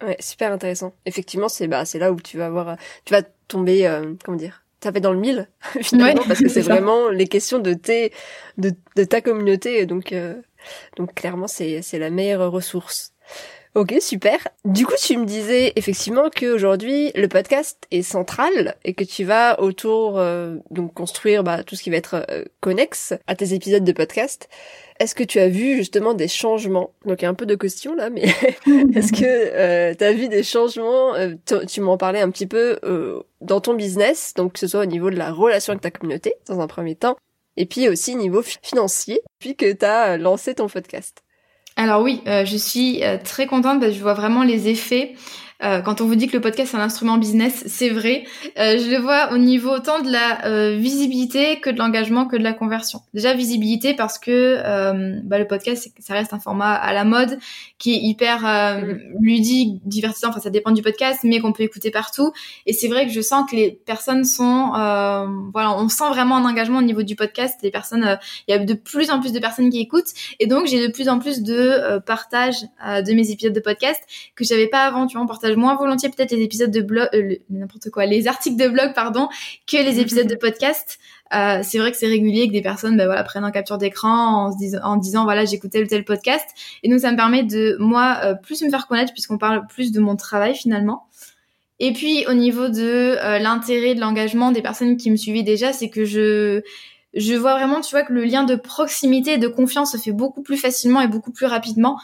Ouais, 0.02 0.16
super 0.20 0.52
intéressant. 0.52 0.94
Effectivement, 1.04 1.48
c'est 1.48 1.68
bah 1.68 1.84
c'est 1.84 1.98
là 1.98 2.10
où 2.10 2.20
tu 2.20 2.38
vas 2.38 2.46
avoir, 2.46 2.76
tu 3.04 3.12
vas 3.12 3.22
tomber, 3.46 3.86
comment 4.24 4.38
dire 4.38 4.62
ça 4.83 4.93
fait 4.93 5.01
dans 5.01 5.12
le 5.12 5.19
mille 5.19 5.49
finalement 5.83 6.23
parce 6.27 6.40
que 6.40 6.49
c'est 6.49 6.62
vraiment 6.62 7.09
les 7.09 7.27
questions 7.27 7.59
de 7.59 7.75
tes 7.75 8.12
de, 8.59 8.73
de 8.97 9.05
ta 9.05 9.21
communauté 9.21 9.87
donc 9.87 10.12
euh, 10.12 10.35
donc 10.97 11.14
clairement 11.14 11.49
c'est 11.49 11.83
c'est 11.83 11.99
la 11.99 12.11
meilleure 12.11 12.51
ressource. 12.51 13.12
Ok, 13.76 13.94
super. 14.00 14.37
Du 14.64 14.85
coup, 14.85 14.94
tu 15.00 15.16
me 15.16 15.24
disais 15.24 15.72
effectivement 15.76 16.28
qu'aujourd'hui, 16.28 17.12
le 17.14 17.28
podcast 17.28 17.78
est 17.92 18.02
central 18.02 18.74
et 18.85 18.94
que 18.94 19.04
tu 19.04 19.22
vas 19.22 19.61
autour, 19.61 20.18
euh, 20.18 20.56
donc 20.72 20.92
construire 20.92 21.44
bah, 21.44 21.62
tout 21.62 21.76
ce 21.76 21.85
qui 21.85 21.90
va 21.90 21.96
être 21.96 22.26
euh, 22.30 22.44
connexe 22.61 23.14
à 23.28 23.37
tes 23.37 23.54
épisodes 23.54 23.85
de 23.85 23.92
podcast. 23.92 24.48
Est-ce 24.98 25.14
que 25.14 25.22
tu 25.22 25.38
as 25.38 25.48
vu 25.48 25.76
justement 25.76 26.14
des 26.14 26.26
changements? 26.26 26.92
Donc 27.06 27.22
il 27.22 27.24
y 27.24 27.26
a 27.26 27.30
un 27.30 27.35
peu 27.35 27.46
de 27.46 27.54
questions 27.54 27.94
là, 27.94 28.11
mais 28.11 28.22
est-ce 28.94 29.12
que 29.12 29.24
euh, 29.24 29.94
tu 29.94 30.02
as 30.04 30.12
vu 30.12 30.28
des 30.28 30.42
changements? 30.42 31.14
Euh, 31.14 31.35
Tu 31.68 31.80
m'en 31.80 31.96
parlais 31.96 32.20
un 32.20 32.30
petit 32.30 32.46
peu 32.48 32.80
euh, 32.83 33.22
dans 33.40 33.61
ton 33.61 33.74
business, 33.74 34.35
donc 34.35 34.54
que 34.54 34.59
ce 34.59 34.66
soit 34.66 34.80
au 34.80 34.87
niveau 34.87 35.11
de 35.11 35.16
la 35.16 35.30
relation 35.30 35.70
avec 35.70 35.80
ta 35.83 35.92
communauté 35.92 36.35
dans 36.48 36.59
un 36.61 36.66
premier 36.66 36.96
temps, 36.96 37.16
et 37.56 37.66
puis 37.66 37.88
aussi 37.88 38.14
au 38.14 38.18
niveau 38.18 38.42
financier, 38.42 39.22
puis 39.38 39.54
que 39.54 39.72
tu 39.72 39.85
as 39.85 40.18
lancé 40.18 40.54
ton 40.56 40.68
podcast. 40.68 41.22
Alors 41.81 42.03
oui, 42.03 42.21
je 42.27 42.57
suis 42.59 43.01
très 43.25 43.47
contente 43.47 43.81
parce 43.81 43.93
que 43.93 43.97
je 43.97 44.03
vois 44.03 44.12
vraiment 44.12 44.43
les 44.43 44.69
effets 44.69 45.14
euh, 45.62 45.81
quand 45.83 46.01
on 46.01 46.07
vous 46.07 46.14
dit 46.14 46.27
que 46.27 46.37
le 46.37 46.40
podcast 46.40 46.73
est 46.73 46.77
un 46.77 46.81
instrument 46.81 47.18
business, 47.18 47.64
c'est 47.66 47.90
vrai. 47.90 48.25
Euh, 48.59 48.79
je 48.79 48.90
le 48.90 48.99
vois 48.99 49.33
au 49.33 49.38
niveau 49.38 49.70
autant 49.70 50.01
de 50.01 50.11
la 50.11 50.46
euh, 50.46 50.77
visibilité 50.77 51.61
que 51.61 51.68
de 51.68 51.79
l'engagement 51.79 52.27
que 52.27 52.37
de 52.37 52.42
la 52.42 52.53
conversion. 52.53 53.01
Déjà 53.12 53.35
visibilité 53.35 53.94
parce 53.94 54.18
que 54.18 54.31
euh, 54.31 55.20
bah, 55.25 55.38
le 55.38 55.46
podcast, 55.46 55.92
ça 55.99 56.14
reste 56.14 56.33
un 56.33 56.38
format 56.38 56.73
à 56.73 56.92
la 56.94 57.05
mode 57.05 57.38
qui 57.79 57.92
est 57.94 57.99
hyper 57.99 58.42
mm. 58.42 59.20
ludique, 59.20 59.81
divertissant. 59.85 60.31
Enfin, 60.31 60.40
ça 60.40 60.51
dépend 60.51 60.70
du 60.70 60.83
podcast, 60.83 61.20
mais 61.25 61.40
qu'on 61.40 61.53
peut 61.53 61.62
écouter 61.62 61.90
partout. 61.90 62.33
Et 62.66 62.73
c'est 62.73 62.88
vrai 62.88 63.07
que 63.07 63.12
je 63.12 63.20
sens 63.20 63.51
que 63.51 63.57
les 63.57 63.70
personnes 63.70 64.25
sont, 64.25 64.70
voilà, 65.53 65.77
on 65.77 65.88
sent 65.88 66.09
vraiment 66.09 66.37
un 66.37 66.44
engagement 66.44 66.79
au 66.79 66.83
niveau 66.83 67.03
du 67.03 67.16
podcast. 67.16 67.59
Les 67.62 67.70
personnes, 67.70 68.18
il 68.49 68.53
y 68.53 68.55
a 68.55 68.59
de 68.59 68.75
plus 68.75 69.11
en 69.11 69.20
plus 69.20 69.33
de 69.33 69.38
personnes 69.38 69.70
qui 69.70 69.81
écoutent, 69.81 70.12
et 70.38 70.46
donc 70.46 70.66
j'ai 70.66 70.87
de 70.87 70.92
plus 70.92 71.09
en 71.09 71.18
plus 71.18 71.42
de 71.42 71.99
partage 72.01 72.62
de 72.85 73.12
mes 73.12 73.31
épisodes 73.31 73.53
de 73.53 73.61
podcast 73.61 74.01
que 74.35 74.44
j'avais 74.44 74.68
pas 74.68 74.85
avant. 74.85 75.07
Tu 75.07 75.16
vois, 75.16 75.25
on 75.25 75.29
partage 75.29 75.49
partage 75.50 75.56
moins 75.56 75.76
volontiers 75.76 76.08
peut-être 76.08 76.32
les 76.32 76.42
épisodes 76.42 76.70
de 76.70 76.80
blog, 76.80 77.08
euh, 77.14 77.36
n'importe 77.50 77.90
quoi, 77.90 78.06
les 78.06 78.28
articles 78.28 78.56
de 78.56 78.68
blog, 78.68 78.92
pardon, 78.94 79.28
que 79.66 79.76
les 79.76 80.00
épisodes 80.00 80.26
de 80.26 80.34
podcast. 80.34 80.98
Euh, 81.34 81.60
c'est 81.62 81.78
vrai 81.78 81.92
que 81.92 81.96
c'est 81.96 82.08
régulier 82.08 82.48
que 82.48 82.52
des 82.52 82.62
personnes 82.62 82.96
ben 82.96 83.06
voilà 83.06 83.22
prennent 83.22 83.44
en 83.44 83.52
capture 83.52 83.78
d'écran 83.78 84.46
en, 84.46 84.52
se 84.52 84.58
disant, 84.58 84.80
en 84.82 84.96
disant 84.96 85.24
voilà 85.24 85.44
j'écoute 85.44 85.70
tel 85.70 85.84
ou 85.84 85.86
tel 85.86 86.04
podcast. 86.04 86.46
Et 86.82 86.90
donc 86.90 87.00
ça 87.00 87.12
me 87.12 87.16
permet 87.16 87.44
de 87.44 87.76
moi 87.78 88.18
euh, 88.24 88.34
plus 88.34 88.62
me 88.62 88.70
faire 88.70 88.88
connaître 88.88 89.12
puisqu'on 89.12 89.38
parle 89.38 89.66
plus 89.68 89.92
de 89.92 90.00
mon 90.00 90.16
travail 90.16 90.54
finalement. 90.54 91.06
Et 91.78 91.92
puis 91.92 92.26
au 92.28 92.34
niveau 92.34 92.68
de 92.68 93.16
l'intérêt 93.38 93.94
de 93.94 94.00
l'engagement 94.00 94.50
des 94.50 94.60
personnes 94.60 94.96
qui 94.96 95.10
me 95.10 95.16
suivaient 95.16 95.44
déjà 95.44 95.72
c'est 95.72 95.88
que 95.88 96.04
je 96.04 96.62
je 97.14 97.34
vois 97.34 97.54
vraiment 97.54 97.80
tu 97.80 97.92
vois 97.92 98.02
que 98.02 98.12
le 98.12 98.24
lien 98.24 98.44
de 98.44 98.54
proximité 98.54 99.34
et 99.34 99.38
de 99.38 99.48
confiance 99.48 99.92
se 99.92 99.96
fait 99.96 100.12
beaucoup 100.12 100.42
plus 100.42 100.58
facilement 100.58 101.00
et 101.00 101.08
beaucoup 101.08 101.32
plus 101.32 101.46
rapidement 101.46 101.98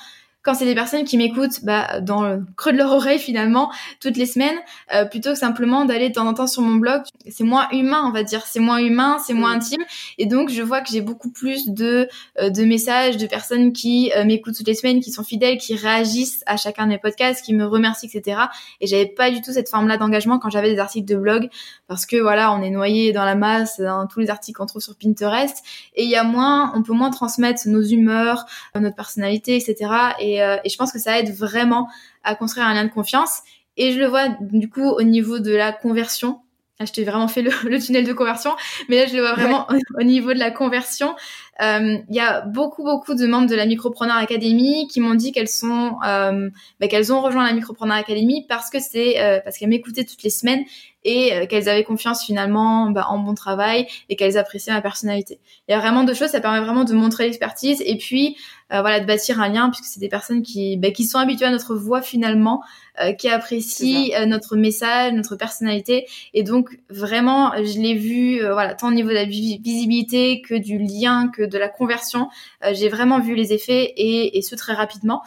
quand 0.46 0.54
c'est 0.54 0.64
des 0.64 0.76
personnes 0.76 1.04
qui 1.04 1.18
m'écoutent 1.18 1.64
bah, 1.64 2.00
dans 2.00 2.22
le 2.22 2.44
creux 2.56 2.72
de 2.72 2.78
leur 2.78 2.92
oreille 2.92 3.18
finalement 3.18 3.72
toutes 4.00 4.16
les 4.16 4.26
semaines, 4.26 4.56
euh, 4.94 5.04
plutôt 5.04 5.32
que 5.32 5.38
simplement 5.38 5.84
d'aller 5.84 6.08
de 6.10 6.14
temps 6.14 6.26
en 6.26 6.34
temps 6.34 6.46
sur 6.46 6.62
mon 6.62 6.76
blog, 6.76 7.02
c'est 7.28 7.42
moins 7.42 7.68
humain 7.72 8.04
on 8.06 8.12
va 8.12 8.22
dire, 8.22 8.46
c'est 8.46 8.60
moins 8.60 8.78
humain, 8.78 9.18
c'est 9.18 9.34
moins 9.34 9.54
mm. 9.54 9.56
intime, 9.56 9.84
et 10.18 10.26
donc 10.26 10.50
je 10.50 10.62
vois 10.62 10.80
que 10.82 10.88
j'ai 10.90 11.00
beaucoup 11.00 11.30
plus 11.30 11.68
de 11.68 12.08
euh, 12.38 12.48
de 12.48 12.62
messages 12.64 13.16
de 13.16 13.26
personnes 13.26 13.72
qui 13.72 14.12
euh, 14.16 14.24
m'écoutent 14.24 14.56
toutes 14.56 14.68
les 14.68 14.74
semaines, 14.74 15.00
qui 15.00 15.10
sont 15.10 15.24
fidèles, 15.24 15.58
qui 15.58 15.74
réagissent 15.74 16.44
à 16.46 16.56
chacun 16.56 16.84
de 16.84 16.90
mes 16.90 16.98
podcasts, 16.98 17.44
qui 17.44 17.52
me 17.52 17.66
remercient, 17.66 18.06
etc. 18.06 18.42
Et 18.80 18.86
j'avais 18.86 19.06
pas 19.06 19.32
du 19.32 19.40
tout 19.40 19.52
cette 19.52 19.68
forme-là 19.68 19.96
d'engagement 19.96 20.38
quand 20.38 20.50
j'avais 20.50 20.72
des 20.72 20.78
articles 20.78 21.08
de 21.08 21.16
blog, 21.16 21.48
parce 21.88 22.06
que 22.06 22.16
voilà, 22.16 22.52
on 22.52 22.62
est 22.62 22.70
noyé 22.70 23.12
dans 23.12 23.24
la 23.24 23.34
masse, 23.34 23.80
dans 23.80 24.06
tous 24.06 24.20
les 24.20 24.30
articles 24.30 24.56
qu'on 24.56 24.66
trouve 24.66 24.82
sur 24.82 24.94
Pinterest, 24.94 25.64
et 25.96 26.04
il 26.04 26.10
y 26.10 26.16
a 26.16 26.22
moins, 26.22 26.72
on 26.76 26.84
peut 26.84 26.92
moins 26.92 27.10
transmettre 27.10 27.62
nos 27.66 27.82
humeurs, 27.82 28.46
notre 28.76 28.94
personnalité, 28.94 29.56
etc. 29.56 29.90
Et 30.20 30.35
euh, 30.42 30.56
et, 30.64 30.68
je 30.68 30.76
pense 30.76 30.92
que 30.92 30.98
ça 30.98 31.18
aide 31.18 31.34
vraiment 31.34 31.88
à 32.24 32.34
construire 32.34 32.66
un 32.66 32.74
lien 32.74 32.84
de 32.84 32.90
confiance. 32.90 33.42
Et 33.76 33.92
je 33.92 33.98
le 33.98 34.06
vois 34.06 34.28
du 34.40 34.68
coup 34.68 34.88
au 34.88 35.02
niveau 35.02 35.38
de 35.38 35.54
la 35.54 35.72
conversion. 35.72 36.40
Là, 36.78 36.86
je 36.86 36.92
t'ai 36.92 37.04
vraiment 37.04 37.28
fait 37.28 37.42
le, 37.64 37.78
tunnel 37.78 38.04
de 38.04 38.12
conversion, 38.12 38.52
mais 38.88 38.96
là, 38.96 39.06
je 39.06 39.14
le 39.14 39.20
vois 39.20 39.34
vraiment 39.34 39.66
au, 39.98 40.02
niveau 40.02 40.32
de 40.32 40.38
la 40.38 40.50
conversion. 40.50 41.14
Euh, 41.62 41.98
il 42.08 42.14
y 42.14 42.20
a 42.20 42.42
beaucoup, 42.42 42.84
beaucoup 42.84 43.14
de 43.14 43.26
membres 43.26 43.48
de 43.48 43.54
la 43.54 43.66
Micropreneur 43.66 44.16
Academy 44.16 44.86
qui 44.88 45.00
m'ont 45.00 45.14
dit 45.14 45.32
qu'elles 45.32 45.48
sont, 45.48 45.96
euh, 46.06 46.50
bah, 46.80 46.88
qu'elles 46.88 47.12
ont 47.12 47.22
rejoint 47.22 47.46
la 47.46 47.54
Micropreneur 47.54 47.96
Academy 47.96 48.44
parce 48.48 48.68
que 48.68 48.78
c'est, 48.78 49.20
euh, 49.20 49.40
parce 49.42 49.56
qu'elles 49.56 49.70
m'écoutaient 49.70 50.04
toutes 50.04 50.22
les 50.22 50.30
semaines 50.30 50.64
et 51.06 51.32
euh, 51.32 51.46
qu'elles 51.46 51.68
avaient 51.68 51.84
confiance 51.84 52.24
finalement 52.24 52.90
bah, 52.90 53.06
en 53.08 53.16
mon 53.16 53.34
travail 53.34 53.86
et 54.08 54.16
qu'elles 54.16 54.36
appréciaient 54.36 54.72
ma 54.72 54.82
personnalité. 54.82 55.38
Il 55.68 55.72
y 55.72 55.74
a 55.74 55.78
vraiment 55.78 56.04
deux 56.04 56.14
choses, 56.14 56.30
ça 56.30 56.40
permet 56.40 56.60
vraiment 56.60 56.84
de 56.84 56.92
montrer 56.94 57.24
l'expertise 57.24 57.80
et 57.86 57.96
puis 57.96 58.36
euh, 58.72 58.80
voilà 58.80 58.98
de 58.98 59.06
bâtir 59.06 59.40
un 59.40 59.48
lien 59.48 59.70
puisque 59.70 59.84
c'est 59.84 60.00
des 60.00 60.08
personnes 60.08 60.42
qui 60.42 60.76
bah, 60.76 60.90
qui 60.90 61.04
sont 61.04 61.18
habituées 61.18 61.46
à 61.46 61.50
notre 61.50 61.76
voix 61.76 62.02
finalement, 62.02 62.60
euh, 63.00 63.12
qui 63.12 63.28
apprécient 63.28 64.26
notre 64.26 64.56
message, 64.56 65.12
notre 65.12 65.36
personnalité 65.36 66.06
et 66.34 66.42
donc 66.42 66.70
vraiment 66.90 67.52
je 67.56 67.80
l'ai 67.80 67.94
vu 67.94 68.40
voilà 68.40 68.74
tant 68.74 68.88
au 68.88 68.92
niveau 68.92 69.10
de 69.10 69.14
la 69.14 69.24
visibilité 69.24 70.42
que 70.42 70.56
du 70.56 70.78
lien 70.78 71.28
que 71.28 71.44
de 71.46 71.58
la 71.58 71.68
conversion, 71.68 72.28
j'ai 72.72 72.88
vraiment 72.88 73.20
vu 73.20 73.34
les 73.34 73.52
effets 73.52 73.92
et, 73.96 74.38
et 74.38 74.42
ce 74.42 74.54
très 74.54 74.72
rapidement 74.72 75.22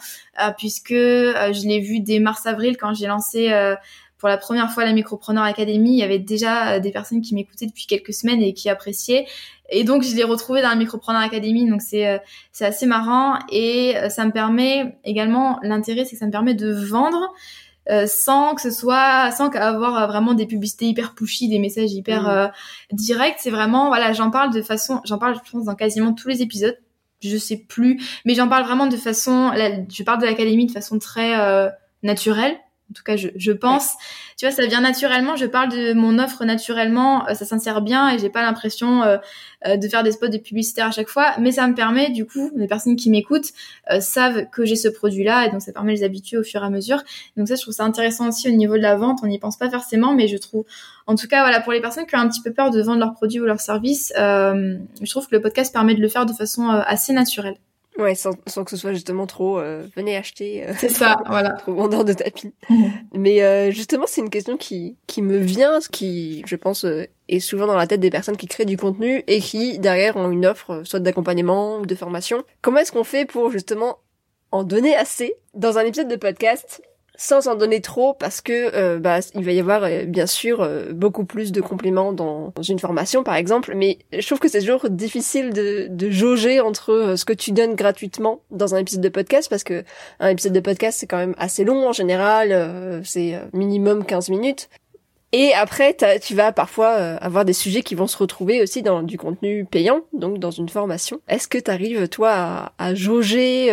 puisque 0.58 0.92
je 0.92 1.68
l'ai 1.68 1.80
vu 1.80 2.00
dès 2.00 2.18
mars 2.18 2.46
avril 2.46 2.76
quand 2.76 2.94
j'ai 2.94 3.06
lancé 3.06 3.50
pour 4.20 4.28
la 4.28 4.36
première 4.36 4.70
fois 4.70 4.84
la 4.84 4.92
Micropreneur 4.92 5.42
Academy, 5.42 5.92
il 5.92 5.98
y 5.98 6.02
avait 6.02 6.18
déjà 6.18 6.74
euh, 6.74 6.78
des 6.78 6.92
personnes 6.92 7.22
qui 7.22 7.34
m'écoutaient 7.34 7.66
depuis 7.66 7.86
quelques 7.86 8.12
semaines 8.12 8.42
et 8.42 8.52
qui 8.52 8.68
appréciaient. 8.68 9.26
Et 9.70 9.82
donc, 9.82 10.02
je 10.02 10.14
l'ai 10.14 10.24
retrouvé 10.24 10.60
dans 10.60 10.68
la 10.68 10.74
Micropreneur 10.74 11.22
Academy. 11.22 11.68
Donc, 11.68 11.80
c'est 11.80 12.06
euh, 12.06 12.18
c'est 12.52 12.66
assez 12.66 12.84
marrant. 12.84 13.38
Et 13.50 13.96
euh, 13.96 14.10
ça 14.10 14.26
me 14.26 14.30
permet 14.30 14.98
également, 15.04 15.58
l'intérêt, 15.62 16.04
c'est 16.04 16.12
que 16.12 16.18
ça 16.18 16.26
me 16.26 16.30
permet 16.30 16.54
de 16.54 16.70
vendre 16.70 17.32
sans 18.06 18.54
que 18.54 18.62
ce 18.62 18.70
soit, 18.70 19.30
sans 19.32 19.48
avoir 19.50 20.06
vraiment 20.06 20.34
des 20.34 20.46
publicités 20.46 20.86
hyper 20.86 21.14
pushy, 21.14 21.48
des 21.48 21.58
messages 21.58 21.92
hyper 21.92 22.52
mmh. 22.92 22.94
directs. 22.96 23.38
C'est 23.38 23.50
vraiment, 23.50 23.88
voilà, 23.88 24.12
j'en 24.12 24.30
parle 24.30 24.52
de 24.52 24.62
façon, 24.62 25.00
j'en 25.04 25.18
parle, 25.18 25.34
je 25.44 25.50
pense, 25.50 25.64
dans 25.64 25.74
quasiment 25.74 26.12
tous 26.12 26.28
les 26.28 26.42
épisodes. 26.42 26.78
Je 27.22 27.36
sais 27.36 27.56
plus, 27.56 28.00
mais 28.24 28.34
j'en 28.34 28.48
parle 28.48 28.64
vraiment 28.64 28.86
de 28.86 28.96
façon, 28.96 29.52
je 29.54 30.02
parle 30.02 30.20
de 30.20 30.26
l'académie 30.26 30.66
de 30.66 30.72
façon 30.72 30.98
très 30.98 31.34
naturelle 32.02 32.56
en 32.90 32.92
tout 32.92 33.04
cas, 33.04 33.16
je, 33.16 33.28
je 33.36 33.52
pense. 33.52 33.94
Tu 34.36 34.46
vois, 34.46 34.54
ça 34.54 34.66
vient 34.66 34.80
naturellement. 34.80 35.36
Je 35.36 35.46
parle 35.46 35.70
de 35.70 35.92
mon 35.92 36.18
offre 36.18 36.44
naturellement. 36.44 37.28
Euh, 37.28 37.34
ça 37.34 37.44
s'insère 37.44 37.82
bien 37.82 38.08
et 38.10 38.18
j'ai 38.18 38.30
pas 38.30 38.42
l'impression 38.42 39.02
euh, 39.02 39.18
euh, 39.66 39.76
de 39.76 39.86
faire 39.86 40.02
des 40.02 40.10
spots 40.12 40.28
de 40.28 40.38
publicité 40.38 40.82
à 40.82 40.90
chaque 40.90 41.08
fois. 41.08 41.34
Mais 41.38 41.52
ça 41.52 41.68
me 41.68 41.74
permet, 41.74 42.10
du 42.10 42.26
coup, 42.26 42.50
les 42.56 42.66
personnes 42.66 42.96
qui 42.96 43.10
m'écoutent 43.10 43.52
savent 44.00 44.46
que 44.50 44.64
j'ai 44.64 44.76
ce 44.76 44.88
produit-là 44.88 45.46
et 45.46 45.50
donc 45.50 45.62
ça 45.62 45.72
permet 45.72 45.92
de 45.92 45.98
les 45.98 46.04
habituer 46.04 46.36
au 46.36 46.42
fur 46.42 46.62
et 46.62 46.66
à 46.66 46.70
mesure. 46.70 47.02
Donc 47.36 47.46
ça, 47.46 47.54
je 47.54 47.62
trouve 47.62 47.74
ça 47.74 47.84
intéressant 47.84 48.28
aussi 48.28 48.48
au 48.48 48.52
niveau 48.52 48.76
de 48.76 48.82
la 48.82 48.96
vente. 48.96 49.20
On 49.22 49.26
n'y 49.28 49.38
pense 49.38 49.56
pas 49.56 49.70
forcément, 49.70 50.14
mais 50.14 50.26
je 50.26 50.36
trouve, 50.36 50.64
en 51.06 51.14
tout 51.14 51.28
cas, 51.28 51.42
voilà, 51.42 51.60
pour 51.60 51.72
les 51.72 51.80
personnes 51.80 52.06
qui 52.06 52.16
ont 52.16 52.20
un 52.20 52.28
petit 52.28 52.42
peu 52.42 52.52
peur 52.52 52.70
de 52.70 52.82
vendre 52.82 52.98
leurs 52.98 53.14
produits 53.14 53.40
ou 53.40 53.44
leurs 53.44 53.60
services, 53.60 54.12
je 54.16 55.10
trouve 55.10 55.28
que 55.28 55.36
le 55.36 55.40
podcast 55.40 55.72
permet 55.72 55.94
de 55.94 56.00
le 56.00 56.08
faire 56.08 56.26
de 56.26 56.32
façon 56.32 56.68
assez 56.68 57.12
naturelle. 57.12 57.56
Ouais, 57.98 58.14
sans, 58.14 58.32
sans, 58.46 58.64
que 58.64 58.70
ce 58.70 58.76
soit 58.76 58.92
justement 58.92 59.26
trop 59.26 59.58
euh, 59.58 59.86
venez 59.94 60.16
acheter. 60.16 60.66
Euh, 60.66 60.72
c'est 60.78 60.88
ça, 60.88 61.18
voilà. 61.26 61.50
Trop 61.50 61.74
vendeur 61.74 62.04
de 62.04 62.12
tapis. 62.12 62.52
Mmh. 62.68 62.84
Mais 63.14 63.42
euh, 63.42 63.70
justement, 63.70 64.04
c'est 64.06 64.20
une 64.20 64.30
question 64.30 64.56
qui 64.56 64.96
qui 65.06 65.22
me 65.22 65.38
vient, 65.38 65.80
ce 65.80 65.88
qui, 65.88 66.42
je 66.46 66.56
pense, 66.56 66.84
euh, 66.84 67.06
est 67.28 67.40
souvent 67.40 67.66
dans 67.66 67.76
la 67.76 67.86
tête 67.86 68.00
des 68.00 68.10
personnes 68.10 68.36
qui 68.36 68.46
créent 68.46 68.64
du 68.64 68.76
contenu 68.76 69.22
et 69.26 69.40
qui 69.40 69.78
derrière 69.78 70.16
ont 70.16 70.30
une 70.30 70.46
offre, 70.46 70.82
soit 70.84 71.00
d'accompagnement 71.00 71.78
ou 71.78 71.86
de 71.86 71.94
formation. 71.94 72.44
Comment 72.62 72.78
est-ce 72.78 72.92
qu'on 72.92 73.04
fait 73.04 73.24
pour 73.24 73.50
justement 73.50 73.98
en 74.52 74.64
donner 74.64 74.96
assez 74.96 75.34
dans 75.54 75.78
un 75.78 75.82
épisode 75.82 76.08
de 76.08 76.16
podcast 76.16 76.82
sans 77.20 77.48
en 77.48 77.54
donner 77.54 77.82
trop 77.82 78.14
parce 78.14 78.40
que 78.40 78.74
euh, 78.74 78.98
bah, 78.98 79.18
il 79.34 79.44
va 79.44 79.52
y 79.52 79.60
avoir 79.60 79.84
euh, 79.84 80.04
bien 80.06 80.26
sûr 80.26 80.62
euh, 80.62 80.90
beaucoup 80.94 81.26
plus 81.26 81.52
de 81.52 81.60
compléments 81.60 82.14
dans, 82.14 82.50
une 82.66 82.78
formation 82.78 83.22
par 83.22 83.34
exemple 83.34 83.74
mais 83.76 83.98
je 84.10 84.26
trouve 84.26 84.38
que 84.38 84.48
c'est 84.48 84.60
toujours 84.60 84.88
difficile 84.88 85.52
de, 85.52 85.88
de 85.90 86.10
jauger 86.10 86.60
entre 86.60 87.14
ce 87.16 87.24
que 87.26 87.34
tu 87.34 87.52
donnes 87.52 87.74
gratuitement 87.74 88.40
dans 88.50 88.74
un 88.74 88.78
épisode 88.78 89.02
de 89.02 89.10
podcast 89.10 89.50
parce 89.50 89.64
que 89.64 89.84
un 90.18 90.28
épisode 90.28 90.54
de 90.54 90.60
podcast 90.60 90.98
c'est 90.98 91.06
quand 91.06 91.18
même 91.18 91.34
assez 91.36 91.62
long 91.62 91.86
en 91.86 91.92
général 91.92 93.02
c'est 93.04 93.38
minimum 93.52 94.06
15 94.06 94.30
minutes 94.30 94.70
et 95.32 95.52
après, 95.52 95.96
tu 96.20 96.34
vas 96.34 96.50
parfois 96.50 96.88
avoir 96.88 97.44
des 97.44 97.52
sujets 97.52 97.82
qui 97.82 97.94
vont 97.94 98.08
se 98.08 98.18
retrouver 98.18 98.62
aussi 98.62 98.82
dans 98.82 99.04
du 99.04 99.16
contenu 99.16 99.64
payant, 99.64 100.00
donc 100.12 100.40
dans 100.40 100.50
une 100.50 100.68
formation. 100.68 101.20
Est-ce 101.28 101.46
que 101.46 101.56
tu 101.56 101.70
arrives, 101.70 102.08
toi, 102.08 102.32
à, 102.32 102.72
à 102.78 102.94
jauger 102.96 103.70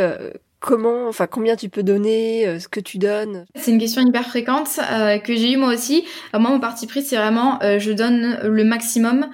comment, 0.60 1.08
enfin 1.08 1.28
combien 1.28 1.56
tu 1.56 1.70
peux 1.70 1.84
donner, 1.84 2.48
euh, 2.48 2.60
ce 2.60 2.68
que 2.68 2.80
tu 2.80 2.98
donnes? 2.98 3.46
C'est 3.56 3.72
une 3.72 3.80
question 3.80 4.02
hyper 4.02 4.28
fréquente 4.28 4.80
euh, 4.92 5.18
que 5.20 5.36
j'ai 5.36 5.54
eu 5.54 5.58
moi 5.58 5.74
aussi. 5.74 6.06
Euh, 6.34 6.40
moi, 6.40 6.52
mon 6.52 6.60
parti 6.60 6.88
pris, 6.88 7.02
c'est 7.02 7.18
vraiment, 7.18 7.60
je 7.62 7.92
donne 7.92 8.40
le 8.44 8.64
maximum. 8.64 9.28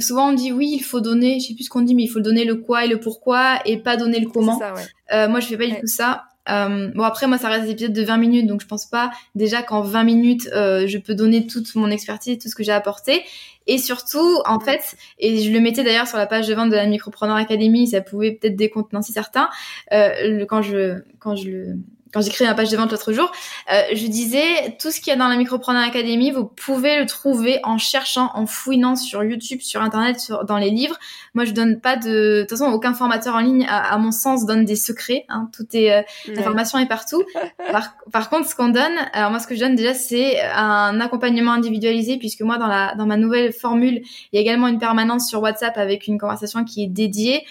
souvent 0.00 0.28
on 0.28 0.32
dit 0.32 0.52
oui, 0.52 0.70
il 0.72 0.82
faut 0.82 1.00
donner, 1.00 1.40
je 1.40 1.48
sais 1.48 1.54
plus 1.54 1.64
ce 1.64 1.70
qu'on 1.70 1.82
dit, 1.82 1.94
mais 1.94 2.04
il 2.04 2.08
faut 2.08 2.20
donner 2.20 2.44
le 2.44 2.56
quoi 2.56 2.84
et 2.84 2.88
le 2.88 3.00
pourquoi 3.00 3.58
et 3.64 3.78
pas 3.78 3.96
donner 3.96 4.20
le 4.20 4.28
comment. 4.28 4.58
Ça, 4.58 4.74
ouais. 4.74 5.28
moi, 5.28 5.40
je 5.40 5.46
fais 5.46 5.56
pas 5.56 5.66
du 5.66 5.80
tout 5.80 5.86
ça. 5.86 6.24
bon 6.46 7.02
après 7.02 7.26
moi 7.28 7.38
ça 7.38 7.48
reste 7.48 7.66
des 7.66 7.70
épisodes 7.70 7.92
de 7.92 8.02
20 8.02 8.16
minutes 8.16 8.46
donc 8.48 8.60
je 8.60 8.66
pense 8.66 8.86
pas 8.86 9.12
déjà 9.36 9.62
qu'en 9.62 9.80
20 9.80 10.02
minutes 10.02 10.48
je 10.52 10.98
peux 10.98 11.14
donner 11.14 11.46
toute 11.46 11.72
mon 11.76 11.88
expertise 11.88 12.38
tout 12.38 12.48
ce 12.48 12.56
que 12.56 12.64
j'ai 12.64 12.72
apporté 12.72 13.22
et 13.66 13.78
surtout, 13.78 14.40
en 14.46 14.60
fait, 14.60 14.96
et 15.18 15.42
je 15.42 15.52
le 15.52 15.60
mettais 15.60 15.84
d'ailleurs 15.84 16.06
sur 16.06 16.18
la 16.18 16.26
page 16.26 16.48
de 16.48 16.54
vente 16.54 16.70
de 16.70 16.76
la 16.76 16.86
Micropreneur 16.86 17.36
Academy, 17.36 17.86
ça 17.86 18.00
pouvait 18.00 18.32
peut-être 18.32 18.56
décontenancer 18.56 19.12
certains, 19.12 19.48
euh, 19.92 20.44
quand 20.46 20.62
je 20.62 21.02
quand 21.18 21.36
je 21.36 21.48
le 21.48 21.76
quand 22.12 22.20
j'ai 22.20 22.30
créé 22.30 22.46
ma 22.46 22.54
page 22.54 22.70
de 22.70 22.76
vente 22.76 22.90
l'autre 22.92 23.12
jour, 23.12 23.32
euh, 23.72 23.82
je 23.94 24.06
disais 24.06 24.76
tout 24.80 24.90
ce 24.90 25.00
qu'il 25.00 25.10
y 25.10 25.14
a 25.14 25.16
dans 25.16 25.28
la 25.28 25.36
Micropreneur 25.36 25.82
Academy, 25.82 26.30
vous 26.30 26.44
pouvez 26.44 26.98
le 26.98 27.06
trouver 27.06 27.60
en 27.64 27.78
cherchant, 27.78 28.30
en 28.34 28.46
fouinant 28.46 28.96
sur 28.96 29.24
YouTube, 29.24 29.60
sur 29.62 29.80
Internet, 29.82 30.20
sur, 30.20 30.44
dans 30.44 30.58
les 30.58 30.70
livres. 30.70 30.98
Moi, 31.34 31.44
je 31.44 31.52
donne 31.52 31.80
pas 31.80 31.96
de, 31.96 32.40
de 32.40 32.40
toute 32.42 32.58
façon, 32.58 32.70
aucun 32.70 32.92
formateur 32.92 33.34
en 33.34 33.40
ligne, 33.40 33.66
à, 33.68 33.96
mon 33.98 34.12
sens, 34.12 34.44
donne 34.44 34.64
des 34.64 34.76
secrets. 34.76 35.24
Hein. 35.28 35.48
Tout 35.56 35.66
est, 35.72 35.92
euh, 35.92 36.02
l'information 36.28 36.78
est 36.78 36.86
partout. 36.86 37.22
par, 37.72 37.94
par, 38.12 38.28
contre, 38.28 38.48
ce 38.48 38.54
qu'on 38.54 38.68
donne, 38.68 38.92
alors 39.12 39.30
moi, 39.30 39.40
ce 39.40 39.46
que 39.46 39.54
je 39.54 39.60
donne 39.60 39.74
déjà, 39.74 39.94
c'est 39.94 40.40
un 40.40 41.00
accompagnement 41.00 41.52
individualisé, 41.52 42.18
puisque 42.18 42.42
moi, 42.42 42.58
dans 42.58 42.66
la, 42.66 42.94
dans 42.94 43.06
ma 43.06 43.16
nouvelle 43.16 43.52
formule, 43.52 44.02
il 44.32 44.36
y 44.36 44.38
a 44.38 44.40
également 44.40 44.68
une 44.68 44.78
permanence 44.78 45.28
sur 45.28 45.40
WhatsApp 45.40 45.78
avec 45.78 46.06
une 46.06 46.18
conversation 46.18 46.64
qui 46.64 46.84
est 46.84 46.88
dédiée. 46.88 47.44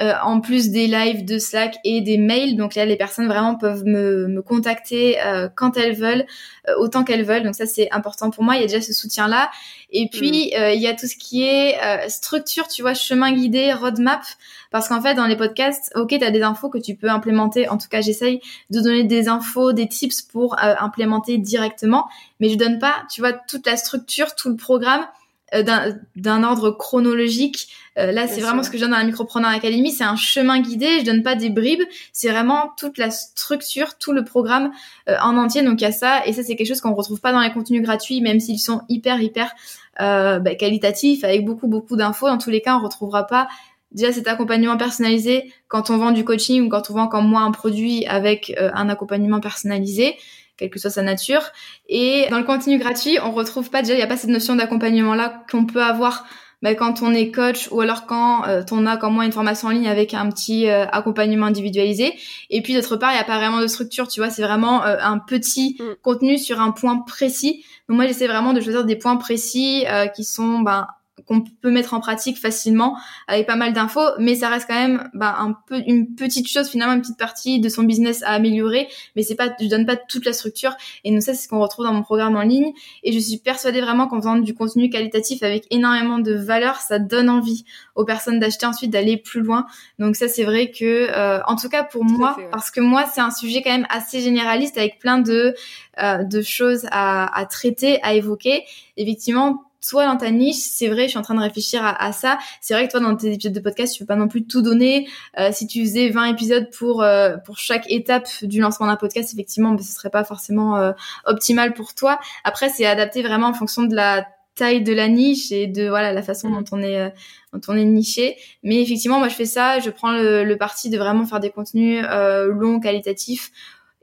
Euh, 0.00 0.14
en 0.22 0.40
plus 0.40 0.70
des 0.70 0.86
lives 0.86 1.26
de 1.26 1.38
Slack 1.38 1.76
et 1.84 2.00
des 2.00 2.16
mails. 2.16 2.56
Donc 2.56 2.74
là, 2.74 2.86
les 2.86 2.96
personnes 2.96 3.28
vraiment 3.28 3.56
peuvent 3.56 3.84
me, 3.84 4.26
me 4.26 4.40
contacter 4.40 5.22
euh, 5.22 5.50
quand 5.54 5.76
elles 5.76 5.94
veulent, 5.94 6.24
euh, 6.66 6.72
autant 6.78 7.04
qu'elles 7.04 7.24
veulent. 7.24 7.42
Donc 7.42 7.54
ça, 7.54 7.66
c'est 7.66 7.90
important 7.92 8.30
pour 8.30 8.42
moi. 8.42 8.56
Il 8.56 8.62
y 8.62 8.64
a 8.64 8.66
déjà 8.68 8.80
ce 8.80 8.94
soutien-là. 8.94 9.50
Et 9.90 10.08
puis, 10.10 10.50
mm. 10.54 10.72
il 10.74 10.80
y 10.80 10.86
a 10.86 10.94
tout 10.94 11.06
ce 11.06 11.14
qui 11.14 11.44
est 11.44 11.78
structure, 12.08 12.66
tu 12.68 12.80
vois, 12.80 12.94
chemin 12.94 13.32
guidé, 13.32 13.74
roadmap. 13.74 14.22
Parce 14.70 14.88
qu'en 14.88 15.02
fait, 15.02 15.14
dans 15.14 15.26
les 15.26 15.36
podcasts, 15.36 15.92
ok, 15.94 16.08
tu 16.08 16.24
as 16.24 16.30
des 16.30 16.42
infos 16.42 16.70
que 16.70 16.78
tu 16.78 16.94
peux 16.94 17.10
implémenter. 17.10 17.68
En 17.68 17.76
tout 17.76 17.88
cas, 17.90 18.00
j'essaye 18.00 18.40
de 18.70 18.80
donner 18.80 19.04
des 19.04 19.28
infos, 19.28 19.74
des 19.74 19.86
tips 19.86 20.22
pour 20.22 20.56
implémenter 20.58 21.36
directement. 21.36 22.08
Mais 22.40 22.48
je 22.48 22.56
donne 22.56 22.78
pas, 22.78 23.04
tu 23.12 23.20
vois, 23.20 23.34
toute 23.34 23.66
la 23.66 23.76
structure, 23.76 24.34
tout 24.34 24.48
le 24.48 24.56
programme 24.56 25.04
d'un 25.52 26.42
ordre 26.44 26.70
chronologique. 26.70 27.68
là, 27.96 28.26
c'est 28.26 28.40
vraiment 28.40 28.62
ce 28.62 28.70
que 28.70 28.78
je 28.78 28.82
donne 28.82 28.92
dans 28.92 28.98
la 28.98 29.04
Micropreneur 29.04 29.50
Academy, 29.50 29.90
c'est 29.90 30.04
un 30.04 30.16
chemin 30.16 30.60
guidé. 30.60 31.00
Je 31.00 31.04
donne 31.04 31.22
pas 31.22 31.34
des 31.34 31.50
bribes, 31.50 31.82
c'est 32.12 32.30
vraiment 32.30 32.72
toute 32.76 32.98
la 32.98 33.10
structure, 33.10 33.98
tout 33.98 34.12
le 34.12 34.24
programme 34.24 34.72
en 35.06 35.36
entier. 35.36 35.62
Donc 35.62 35.80
il 35.80 35.84
y 35.84 35.86
a 35.86 35.92
ça, 35.92 36.26
et 36.26 36.32
ça 36.32 36.42
c'est 36.42 36.56
quelque 36.56 36.68
chose 36.68 36.80
qu'on 36.80 36.94
retrouve 36.94 37.20
pas 37.20 37.32
dans 37.32 37.40
les 37.40 37.52
contenus 37.52 37.82
gratuits, 37.82 38.20
même 38.20 38.40
s'ils 38.40 38.60
sont 38.60 38.82
hyper 38.88 39.20
hyper 39.20 39.52
bah, 39.98 40.54
qualitatifs, 40.58 41.22
avec 41.24 41.44
beaucoup 41.44 41.68
beaucoup 41.68 41.96
d'infos. 41.96 42.28
Dans 42.28 42.38
tous 42.38 42.50
les 42.50 42.60
cas, 42.60 42.76
on 42.76 42.82
retrouvera 42.82 43.26
pas 43.26 43.48
déjà 43.94 44.12
cet 44.12 44.28
accompagnement 44.28 44.76
personnalisé 44.76 45.52
quand 45.68 45.90
on 45.90 45.98
vend 45.98 46.10
du 46.10 46.24
coaching 46.24 46.66
ou 46.66 46.68
quand 46.68 46.90
on 46.90 46.94
vend 46.94 47.08
comme 47.08 47.28
moi 47.28 47.42
un 47.42 47.50
produit 47.50 48.06
avec 48.06 48.54
euh, 48.58 48.70
un 48.74 48.88
accompagnement 48.88 49.40
personnalisé 49.40 50.16
quelle 50.62 50.70
que 50.70 50.78
soit 50.78 50.90
sa 50.90 51.02
nature. 51.02 51.42
Et 51.88 52.26
dans 52.30 52.38
le 52.38 52.44
contenu 52.44 52.78
gratuit 52.78 53.18
on 53.22 53.32
retrouve 53.32 53.70
pas 53.70 53.82
déjà 53.82 53.94
il 53.94 53.98
y 53.98 54.02
a 54.02 54.06
pas 54.06 54.16
cette 54.16 54.30
notion 54.30 54.54
d'accompagnement 54.54 55.14
là 55.14 55.42
qu'on 55.50 55.66
peut 55.66 55.82
avoir 55.82 56.24
bah, 56.62 56.76
quand 56.76 57.02
on 57.02 57.12
est 57.12 57.32
coach 57.32 57.68
ou 57.72 57.80
alors 57.80 58.06
quand 58.06 58.46
euh, 58.46 58.62
on 58.70 58.86
a 58.86 58.96
comme 58.96 59.14
moi 59.14 59.24
une 59.24 59.32
formation 59.32 59.68
en 59.68 59.70
ligne 59.72 59.88
avec 59.88 60.14
un 60.14 60.30
petit 60.30 60.68
euh, 60.68 60.86
accompagnement 60.86 61.46
individualisé. 61.46 62.14
Et 62.50 62.62
puis 62.62 62.74
d'autre 62.74 62.96
part 62.96 63.12
il 63.12 63.16
y 63.16 63.20
a 63.20 63.24
pas 63.24 63.38
vraiment 63.38 63.60
de 63.60 63.66
structure 63.66 64.06
tu 64.06 64.20
vois 64.20 64.30
c'est 64.30 64.42
vraiment 64.42 64.82
un 64.84 65.18
petit 65.18 65.76
mm. 65.80 65.84
contenu 66.02 66.38
sur 66.38 66.60
un 66.60 66.70
point 66.70 66.98
précis. 66.98 67.64
Donc 67.88 67.96
moi 67.96 68.06
j'essaie 68.06 68.28
vraiment 68.28 68.52
de 68.52 68.60
choisir 68.60 68.84
des 68.84 68.96
points 68.96 69.16
précis 69.16 69.84
qui 70.14 70.24
sont 70.24 70.60
ben 70.60 70.86
qu'on 71.26 71.42
peut 71.42 71.70
mettre 71.70 71.94
en 71.94 72.00
pratique 72.00 72.38
facilement 72.38 72.96
avec 73.28 73.46
pas 73.46 73.56
mal 73.56 73.72
d'infos, 73.72 74.00
mais 74.18 74.34
ça 74.34 74.48
reste 74.48 74.66
quand 74.68 74.74
même 74.74 75.08
bah, 75.14 75.36
un 75.38 75.52
peu 75.66 75.82
une 75.86 76.14
petite 76.14 76.48
chose 76.48 76.68
finalement, 76.68 76.94
une 76.94 77.02
petite 77.02 77.18
partie 77.18 77.60
de 77.60 77.68
son 77.68 77.82
business 77.82 78.22
à 78.22 78.30
améliorer, 78.30 78.88
mais 79.16 79.22
c'est 79.22 79.34
pas, 79.34 79.48
je 79.60 79.66
donne 79.66 79.86
pas 79.86 79.96
toute 79.96 80.24
la 80.24 80.32
structure. 80.32 80.74
Et 81.04 81.10
nous 81.10 81.20
ça 81.20 81.34
c'est 81.34 81.44
ce 81.44 81.48
qu'on 81.48 81.60
retrouve 81.60 81.86
dans 81.86 81.92
mon 81.92 82.02
programme 82.02 82.36
en 82.36 82.42
ligne. 82.42 82.72
Et 83.02 83.12
je 83.12 83.18
suis 83.18 83.38
persuadée 83.38 83.80
vraiment 83.80 84.06
qu'en 84.06 84.18
faisant 84.18 84.36
du 84.36 84.54
contenu 84.54 84.90
qualitatif 84.90 85.42
avec 85.42 85.66
énormément 85.70 86.18
de 86.18 86.34
valeur, 86.34 86.76
ça 86.76 86.98
donne 86.98 87.30
envie 87.30 87.64
aux 87.94 88.04
personnes 88.04 88.38
d'acheter 88.38 88.66
ensuite 88.66 88.90
d'aller 88.90 89.16
plus 89.16 89.40
loin. 89.40 89.66
Donc 89.98 90.16
ça 90.16 90.28
c'est 90.28 90.44
vrai 90.44 90.70
que, 90.70 91.10
euh, 91.10 91.40
en 91.46 91.56
tout 91.56 91.68
cas 91.68 91.84
pour 91.84 92.04
moi, 92.04 92.36
parce 92.50 92.70
que 92.70 92.80
moi 92.80 93.04
c'est 93.12 93.20
un 93.20 93.30
sujet 93.30 93.62
quand 93.62 93.70
même 93.70 93.86
assez 93.90 94.20
généraliste 94.20 94.78
avec 94.78 94.98
plein 94.98 95.18
de 95.18 95.54
euh, 96.02 96.24
de 96.24 96.42
choses 96.42 96.86
à, 96.90 97.38
à 97.38 97.46
traiter, 97.46 98.02
à 98.02 98.14
évoquer. 98.14 98.64
Effectivement 98.96 99.62
toi 99.86 100.06
dans 100.06 100.16
ta 100.16 100.30
niche, 100.30 100.56
c'est 100.56 100.88
vrai, 100.88 101.04
je 101.04 101.08
suis 101.08 101.18
en 101.18 101.22
train 101.22 101.34
de 101.34 101.40
réfléchir 101.40 101.82
à, 101.84 102.12
ça. 102.12 102.38
C'est 102.60 102.74
vrai 102.74 102.86
que 102.86 102.92
toi 102.92 103.00
dans 103.00 103.16
tes 103.16 103.32
épisodes 103.32 103.52
de 103.52 103.60
podcast, 103.60 103.94
tu 103.94 104.02
peux 104.02 104.06
pas 104.06 104.16
non 104.16 104.28
plus 104.28 104.44
tout 104.46 104.62
donner. 104.62 105.08
Euh, 105.38 105.50
si 105.52 105.66
tu 105.66 105.80
faisais 105.84 106.08
20 106.08 106.26
épisodes 106.26 106.70
pour 106.70 107.02
euh, 107.02 107.36
pour 107.38 107.58
chaque 107.58 107.90
étape 107.90 108.28
du 108.42 108.60
lancement 108.60 108.86
d'un 108.86 108.96
podcast, 108.96 109.32
effectivement, 109.32 109.76
ce 109.76 109.92
serait 109.92 110.10
pas 110.10 110.24
forcément 110.24 110.76
euh, 110.76 110.92
optimal 111.24 111.74
pour 111.74 111.94
toi. 111.94 112.20
Après, 112.44 112.68
c'est 112.68 112.86
adapté 112.86 113.22
vraiment 113.22 113.48
en 113.48 113.54
fonction 113.54 113.82
de 113.82 113.94
la 113.94 114.26
taille 114.54 114.82
de 114.82 114.92
la 114.92 115.08
niche 115.08 115.50
et 115.50 115.66
de 115.66 115.88
voilà 115.88 116.12
la 116.12 116.22
façon 116.22 116.50
dont 116.50 116.64
on 116.72 116.82
est 116.82 117.12
dont 117.52 117.60
on 117.68 117.76
est 117.76 117.84
niché. 117.84 118.36
Mais 118.62 118.80
effectivement, 118.80 119.18
moi 119.18 119.28
je 119.28 119.34
fais 119.34 119.46
ça, 119.46 119.80
je 119.80 119.90
prends 119.90 120.12
le, 120.12 120.44
le 120.44 120.56
parti 120.56 120.90
de 120.90 120.98
vraiment 120.98 121.26
faire 121.26 121.40
des 121.40 121.50
contenus 121.50 122.04
longs, 122.48 122.78
qualitatifs 122.78 123.50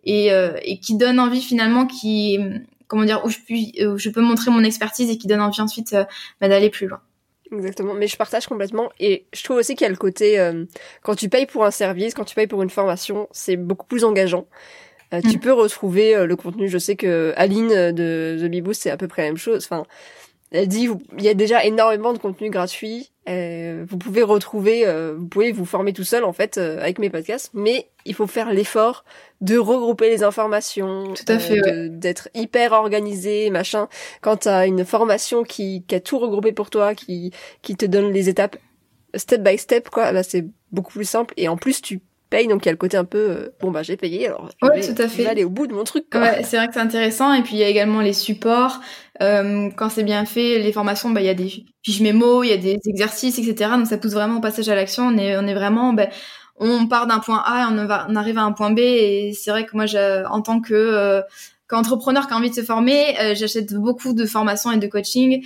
et, 0.03 0.29
et 0.63 0.79
qui 0.79 0.97
donnent 0.97 1.19
envie 1.19 1.41
finalement 1.41 1.85
qui 1.85 2.39
comment 2.89 3.05
dire, 3.05 3.23
où 3.23 3.29
je, 3.29 3.37
puis, 3.37 3.73
je 3.77 4.09
peux 4.09 4.19
montrer 4.19 4.51
mon 4.51 4.63
expertise 4.63 5.09
et 5.09 5.17
qui 5.17 5.27
donne 5.27 5.39
envie 5.39 5.61
ensuite 5.61 5.93
euh, 5.93 6.03
bah, 6.41 6.49
d'aller 6.49 6.69
plus 6.69 6.87
loin. 6.87 6.99
Exactement, 7.51 7.93
mais 7.93 8.07
je 8.07 8.17
partage 8.17 8.45
complètement 8.45 8.89
et 8.99 9.25
je 9.33 9.43
trouve 9.43 9.57
aussi 9.57 9.75
qu'il 9.75 9.85
y 9.85 9.87
a 9.87 9.89
le 9.89 9.95
côté 9.95 10.39
euh, 10.39 10.65
quand 11.01 11.15
tu 11.15 11.29
payes 11.29 11.47
pour 11.47 11.65
un 11.65 11.71
service, 11.71 12.13
quand 12.13 12.25
tu 12.25 12.35
payes 12.35 12.47
pour 12.47 12.61
une 12.61 12.69
formation, 12.69 13.27
c'est 13.31 13.55
beaucoup 13.55 13.87
plus 13.87 14.03
engageant. 14.03 14.47
Euh, 15.13 15.21
tu 15.21 15.37
mm. 15.37 15.39
peux 15.39 15.53
retrouver 15.53 16.27
le 16.27 16.35
contenu. 16.35 16.67
Je 16.67 16.77
sais 16.77 16.95
que 16.95 17.33
Aline 17.37 17.91
de 17.91 18.37
The 18.39 18.51
Beboost 18.51 18.83
c'est 18.83 18.91
à 18.91 18.97
peu 18.97 19.07
près 19.07 19.23
la 19.23 19.29
même 19.29 19.37
chose. 19.37 19.65
Enfin, 19.65 19.85
elle 20.51 20.67
dit 20.67 20.89
il 21.17 21.23
y 21.23 21.29
a 21.29 21.33
déjà 21.33 21.63
énormément 21.63 22.13
de 22.13 22.19
contenu 22.19 22.51
gratuit. 22.51 23.11
Vous 23.29 23.97
pouvez 23.97 24.23
retrouver, 24.23 24.85
vous 25.17 25.27
pouvez 25.27 25.51
vous 25.51 25.65
former 25.65 25.93
tout 25.93 26.03
seul 26.03 26.23
en 26.23 26.33
fait 26.33 26.57
avec 26.57 26.99
mes 26.99 27.09
podcasts, 27.09 27.51
mais 27.53 27.89
il 28.05 28.15
faut 28.15 28.27
faire 28.27 28.51
l'effort 28.51 29.03
de 29.41 29.57
regrouper 29.57 30.09
les 30.09 30.23
informations, 30.23 31.13
tout 31.13 31.31
à 31.31 31.39
fait, 31.39 31.59
euh, 31.67 31.87
d'être 31.89 32.29
hyper 32.33 32.73
organisé, 32.73 33.49
machin. 33.49 33.87
Quand 34.21 34.37
t'as 34.37 34.67
une 34.67 34.83
formation 34.83 35.43
qui, 35.43 35.83
qui 35.87 35.95
a 35.95 35.99
tout 35.99 36.19
regroupé 36.19 36.51
pour 36.51 36.69
toi, 36.69 36.95
qui 36.95 37.31
qui 37.61 37.75
te 37.75 37.85
donne 37.85 38.11
les 38.11 38.29
étapes 38.29 38.57
step 39.15 39.41
by 39.41 39.57
step, 39.57 39.89
quoi, 39.89 40.11
là 40.11 40.23
c'est 40.23 40.45
beaucoup 40.71 40.91
plus 40.91 41.07
simple. 41.07 41.33
Et 41.37 41.47
en 41.47 41.55
plus 41.57 41.81
tu 41.81 42.01
payes, 42.29 42.47
donc 42.47 42.65
il 42.65 42.67
y 42.67 42.69
a 42.69 42.73
le 42.73 42.77
côté 42.77 42.97
un 42.97 43.05
peu 43.05 43.17
euh, 43.17 43.55
bon 43.61 43.71
bah 43.71 43.81
j'ai 43.81 43.97
payé, 43.97 44.27
alors 44.27 44.49
je 44.61 44.67
ouais, 44.67 44.81
tout 44.81 45.01
à 45.01 45.07
fait. 45.07 45.25
aller 45.25 45.43
au 45.43 45.49
bout 45.49 45.67
de 45.67 45.73
mon 45.73 45.83
truc. 45.83 46.09
Quoi. 46.11 46.21
Ouais, 46.21 46.43
c'est 46.43 46.57
vrai 46.57 46.67
que 46.67 46.73
c'est 46.73 46.79
intéressant. 46.79 47.33
Et 47.33 47.41
puis 47.41 47.55
il 47.55 47.59
y 47.59 47.63
a 47.63 47.69
également 47.69 48.01
les 48.01 48.13
supports. 48.13 48.81
Euh, 49.21 49.69
quand 49.75 49.89
c'est 49.89 50.03
bien 50.03 50.25
fait, 50.25 50.59
les 50.59 50.71
formations, 50.71 51.09
bah 51.09 51.21
il 51.21 51.25
y 51.25 51.29
a 51.29 51.33
des 51.33 51.65
fiches 51.83 52.01
mémo, 52.01 52.43
il 52.43 52.49
y 52.49 52.53
a 52.53 52.57
des 52.57 52.79
exercices, 52.85 53.37
etc. 53.37 53.71
Donc 53.77 53.87
ça 53.87 53.97
pousse 53.97 54.13
vraiment 54.13 54.37
au 54.37 54.41
passage 54.41 54.69
à 54.69 54.75
l'action. 54.75 55.07
On 55.07 55.17
est 55.17 55.37
on 55.37 55.45
est 55.45 55.53
vraiment 55.53 55.93
bah, 55.93 56.07
on 56.59 56.87
part 56.87 57.07
d'un 57.07 57.19
point 57.19 57.41
A 57.45 57.63
et 57.63 57.65
on, 57.73 58.15
arrive 58.15 58.37
à 58.37 58.43
un 58.43 58.51
point 58.51 58.71
B. 58.71 58.79
Et 58.79 59.33
c'est 59.33 59.51
vrai 59.51 59.65
que 59.65 59.75
moi, 59.75 59.85
en 60.29 60.41
tant 60.41 60.61
que 60.61 60.73
euh, 60.73 61.21
qu'entrepreneur 61.67 62.27
qui 62.27 62.33
a 62.33 62.37
envie 62.37 62.49
de 62.49 62.55
se 62.55 62.63
former, 62.63 63.19
euh, 63.19 63.35
j'achète 63.35 63.73
beaucoup 63.73 64.13
de 64.13 64.25
formations 64.25 64.71
et 64.71 64.77
de 64.77 64.87
coaching. 64.87 65.45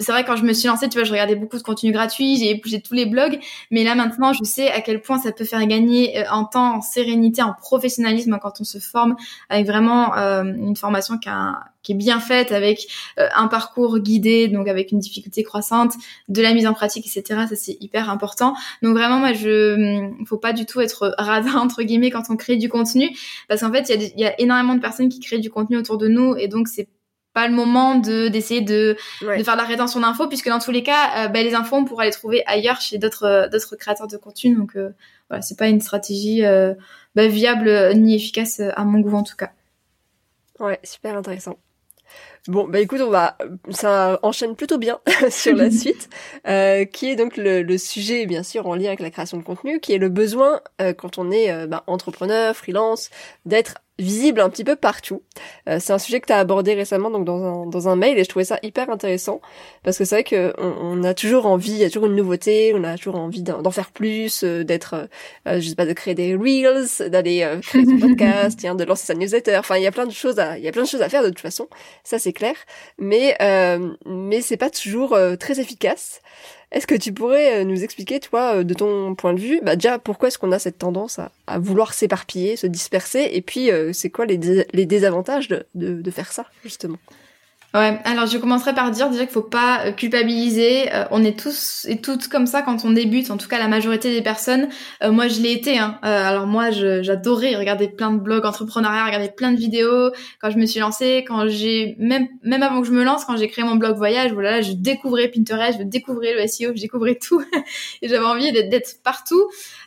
Euh, 0.00 0.04
c'est 0.04 0.12
vrai 0.12 0.24
quand 0.24 0.36
je 0.36 0.44
me 0.44 0.52
suis 0.52 0.68
lancée, 0.68 0.88
tu 0.88 0.98
vois, 0.98 1.04
je 1.04 1.12
regardais 1.12 1.34
beaucoup 1.34 1.56
de 1.56 1.62
contenu 1.62 1.92
gratuit, 1.92 2.36
j'ai 2.36 2.60
j'ai 2.64 2.80
tous 2.80 2.94
les 2.94 3.06
blogs, 3.06 3.38
mais 3.70 3.84
là 3.84 3.94
maintenant, 3.94 4.32
je 4.32 4.44
sais 4.44 4.70
à 4.70 4.80
quel 4.80 5.00
point 5.00 5.18
ça 5.18 5.32
peut 5.32 5.44
faire 5.44 5.66
gagner 5.66 6.24
en 6.30 6.44
temps, 6.44 6.76
en 6.76 6.80
sérénité, 6.80 7.42
en 7.42 7.54
professionnalisme 7.54 8.38
quand 8.40 8.60
on 8.60 8.64
se 8.64 8.78
forme 8.78 9.16
avec 9.48 9.66
vraiment 9.66 10.14
une 10.14 10.76
formation 10.76 11.18
qui 11.18 11.92
est 11.92 11.94
bien 11.94 12.20
faite 12.20 12.52
avec 12.52 12.86
euh, 13.18 13.28
un 13.34 13.48
parcours 13.48 13.98
guidé, 13.98 14.48
donc 14.48 14.68
avec 14.68 14.92
une 14.92 14.98
difficulté 14.98 15.42
croissante, 15.42 15.94
de 16.28 16.42
la 16.42 16.54
mise 16.54 16.66
en 16.66 16.74
pratique, 16.74 17.06
etc. 17.06 17.46
Ça 17.48 17.56
c'est 17.56 17.76
hyper 17.80 18.10
important. 18.10 18.54
Donc 18.82 18.96
vraiment, 18.96 19.18
moi, 19.18 19.32
je, 19.32 19.74
hum, 19.74 20.26
faut 20.26 20.38
pas 20.38 20.52
du 20.52 20.66
tout 20.66 20.80
être 20.80 21.14
radin 21.18 21.54
entre 21.56 21.82
guillemets 21.82 22.10
quand 22.10 22.24
on 22.30 22.36
crée 22.36 22.56
du 22.56 22.68
contenu, 22.68 23.10
parce 23.48 23.60
qu'en 23.62 23.72
fait, 23.72 23.88
il 23.88 24.02
y 24.02 24.22
y 24.22 24.26
a 24.26 24.40
énormément 24.40 24.74
de 24.74 24.80
personnes 24.80 25.08
qui 25.08 25.20
créent 25.20 25.38
du 25.38 25.50
contenu 25.50 25.76
autour 25.76 25.98
de 25.98 26.08
nous, 26.08 26.36
et 26.36 26.48
donc 26.48 26.68
c'est 26.68 26.88
pas 27.38 27.46
le 27.46 27.54
moment 27.54 27.94
de 27.94 28.26
d'essayer 28.26 28.62
de, 28.62 28.96
de 29.22 29.42
faire 29.44 29.54
de 29.54 29.60
la 29.60 29.64
rétention 29.64 30.00
d'infos 30.00 30.26
puisque 30.26 30.48
dans 30.48 30.58
tous 30.58 30.72
les 30.72 30.82
cas 30.82 31.26
euh, 31.26 31.28
bah, 31.28 31.40
les 31.40 31.54
infos 31.54 31.76
on 31.76 31.84
pourra 31.84 32.04
les 32.04 32.10
trouver 32.10 32.42
ailleurs 32.46 32.80
chez 32.80 32.98
d'autres 32.98 33.26
euh, 33.26 33.48
d'autres 33.48 33.76
créateurs 33.76 34.08
de 34.08 34.16
contenu. 34.16 34.56
Donc 34.56 34.76
voilà 35.28 35.40
c'est 35.40 35.56
pas 35.56 35.68
une 35.68 35.80
stratégie 35.80 36.42
bah, 37.14 37.28
viable 37.28 37.94
ni 37.94 38.16
efficace 38.16 38.60
à 38.60 38.84
mon 38.84 38.98
goût 38.98 39.14
en 39.14 39.22
tout 39.22 39.36
cas. 39.36 39.52
Ouais 40.58 40.80
super 40.82 41.16
intéressant 41.16 41.56
Bon, 42.48 42.66
bah 42.66 42.80
écoute, 42.80 43.02
on 43.02 43.10
va, 43.10 43.36
ça 43.68 44.18
enchaîne 44.22 44.56
plutôt 44.56 44.78
bien 44.78 45.00
sur 45.30 45.54
la 45.54 45.70
suite, 45.70 46.08
euh, 46.46 46.86
qui 46.86 47.10
est 47.10 47.16
donc 47.16 47.36
le, 47.36 47.62
le, 47.62 47.76
sujet, 47.76 48.24
bien 48.24 48.42
sûr, 48.42 48.66
en 48.66 48.74
lien 48.74 48.86
avec 48.86 49.00
la 49.00 49.10
création 49.10 49.36
de 49.36 49.42
contenu, 49.42 49.80
qui 49.80 49.92
est 49.92 49.98
le 49.98 50.08
besoin, 50.08 50.62
euh, 50.80 50.94
quand 50.94 51.18
on 51.18 51.30
est 51.30 51.52
euh, 51.52 51.66
bah, 51.66 51.84
entrepreneur, 51.86 52.56
freelance, 52.56 53.10
d'être 53.44 53.74
visible 53.98 54.40
un 54.40 54.48
petit 54.48 54.64
peu 54.64 54.76
partout. 54.76 55.22
Euh, 55.68 55.78
c'est 55.80 55.92
un 55.92 55.98
sujet 55.98 56.20
que 56.20 56.26
tu 56.26 56.32
as 56.32 56.38
abordé 56.38 56.74
récemment 56.74 57.10
donc 57.10 57.24
dans 57.24 57.42
un, 57.42 57.66
dans 57.66 57.88
un 57.88 57.96
mail 57.96 58.16
et 58.18 58.24
je 58.24 58.28
trouvais 58.28 58.44
ça 58.44 58.58
hyper 58.62 58.90
intéressant 58.90 59.40
parce 59.82 59.98
que 59.98 60.04
c'est 60.04 60.14
vrai 60.14 60.24
que 60.24 60.52
on, 60.58 61.02
a 61.02 61.14
toujours 61.14 61.46
envie, 61.46 61.72
il 61.72 61.78
y 61.78 61.84
a 61.84 61.90
toujours 61.90 62.06
une 62.06 62.14
nouveauté, 62.14 62.72
on 62.74 62.84
a 62.84 62.96
toujours 62.96 63.16
envie 63.16 63.42
d'en 63.42 63.70
faire 63.70 63.90
plus, 63.90 64.44
euh, 64.44 64.62
d'être, 64.62 65.08
euh, 65.46 65.60
je 65.60 65.68
sais 65.68 65.74
pas, 65.74 65.86
de 65.86 65.92
créer 65.92 66.14
des 66.14 66.36
reels, 66.36 67.10
d'aller 67.10 67.42
euh, 67.42 67.58
créer 67.60 67.84
son 67.84 67.98
podcast, 68.00 68.64
de 68.64 68.84
lancer 68.84 69.06
sa 69.06 69.14
newsletter. 69.14 69.56
Enfin, 69.58 69.76
il 69.76 69.82
y 69.82 69.86
a 69.86 69.92
plein 69.92 70.06
de 70.06 70.12
choses 70.12 70.38
à, 70.38 70.58
il 70.58 70.64
y 70.64 70.68
a 70.68 70.72
plein 70.72 70.82
de 70.82 70.88
choses 70.88 71.02
à 71.02 71.08
faire 71.08 71.22
de 71.22 71.28
toute 71.28 71.40
façon, 71.40 71.68
ça 72.04 72.18
c'est 72.18 72.32
clair. 72.38 72.54
Mais 72.98 73.36
mais 74.06 74.40
c'est 74.40 74.56
pas 74.56 74.70
toujours 74.70 75.18
très 75.38 75.60
efficace. 75.60 76.20
Est-ce 76.70 76.86
que 76.86 76.94
tu 76.94 77.12
pourrais 77.14 77.60
euh, 77.60 77.64
nous 77.64 77.82
expliquer, 77.82 78.20
toi, 78.20 78.56
euh, 78.56 78.62
de 78.64 78.74
ton 78.74 79.14
point 79.14 79.32
de 79.32 79.40
vue, 79.40 79.60
bah 79.62 79.74
déjà, 79.74 79.98
pourquoi 79.98 80.28
est-ce 80.28 80.38
qu'on 80.38 80.52
a 80.52 80.58
cette 80.58 80.78
tendance 80.78 81.18
à, 81.18 81.58
vouloir 81.58 81.94
s'éparpiller, 81.94 82.56
se 82.56 82.66
disperser, 82.66 83.30
et 83.32 83.40
puis 83.40 83.70
euh, 83.70 83.92
c'est 83.94 84.10
quoi 84.10 84.26
les, 84.26 84.66
les 84.72 84.86
désavantages 84.86 85.48
de, 85.48 85.64
de 85.74 86.10
faire 86.10 86.30
ça, 86.30 86.46
justement? 86.62 86.98
Ouais, 87.74 88.00
alors 88.04 88.24
je 88.24 88.38
commencerai 88.38 88.74
par 88.74 88.90
dire 88.90 89.10
déjà 89.10 89.24
qu'il 89.24 89.32
faut 89.32 89.42
pas 89.42 89.84
euh, 89.84 89.92
culpabiliser. 89.92 90.90
Euh, 90.94 91.04
on 91.10 91.22
est 91.22 91.38
tous 91.38 91.84
et 91.86 92.00
toutes 92.00 92.26
comme 92.28 92.46
ça 92.46 92.62
quand 92.62 92.86
on 92.86 92.92
débute, 92.92 93.30
en 93.30 93.36
tout 93.36 93.46
cas 93.46 93.58
la 93.58 93.68
majorité 93.68 94.10
des 94.10 94.22
personnes. 94.22 94.68
Euh, 95.02 95.12
moi, 95.12 95.28
je 95.28 95.42
l'ai 95.42 95.52
été. 95.52 95.78
Hein. 95.78 95.98
alors 96.02 96.46
moi, 96.46 96.70
j'adorais 96.70 97.56
regarder 97.56 97.88
plein 97.88 98.10
de 98.10 98.20
blogs 98.20 98.46
entrepreneuriat, 98.46 99.04
regarder 99.04 99.28
plein 99.28 99.52
de 99.52 99.58
vidéos. 99.58 100.12
Quand 100.40 100.48
je 100.48 100.56
me 100.56 100.64
suis 100.64 100.80
lancée, 100.80 101.26
quand 101.28 101.46
j'ai 101.46 101.94
même 101.98 102.28
même 102.42 102.62
avant 102.62 102.80
que 102.80 102.86
je 102.86 102.92
me 102.92 103.04
lance, 103.04 103.26
quand 103.26 103.36
j'ai 103.36 103.48
créé 103.48 103.66
mon 103.66 103.76
blog 103.76 103.98
voyage, 103.98 104.32
voilà, 104.32 104.62
je 104.62 104.72
découvrais 104.72 105.28
Pinterest, 105.28 105.78
je 105.78 105.84
découvrais 105.84 106.32
le 106.32 106.46
SEO, 106.46 106.72
je 106.74 106.80
découvrais 106.80 107.16
tout. 107.16 107.42
et 108.02 108.08
j'avais 108.08 108.24
envie 108.24 108.50
d'être 108.50 109.02
partout. 109.04 109.42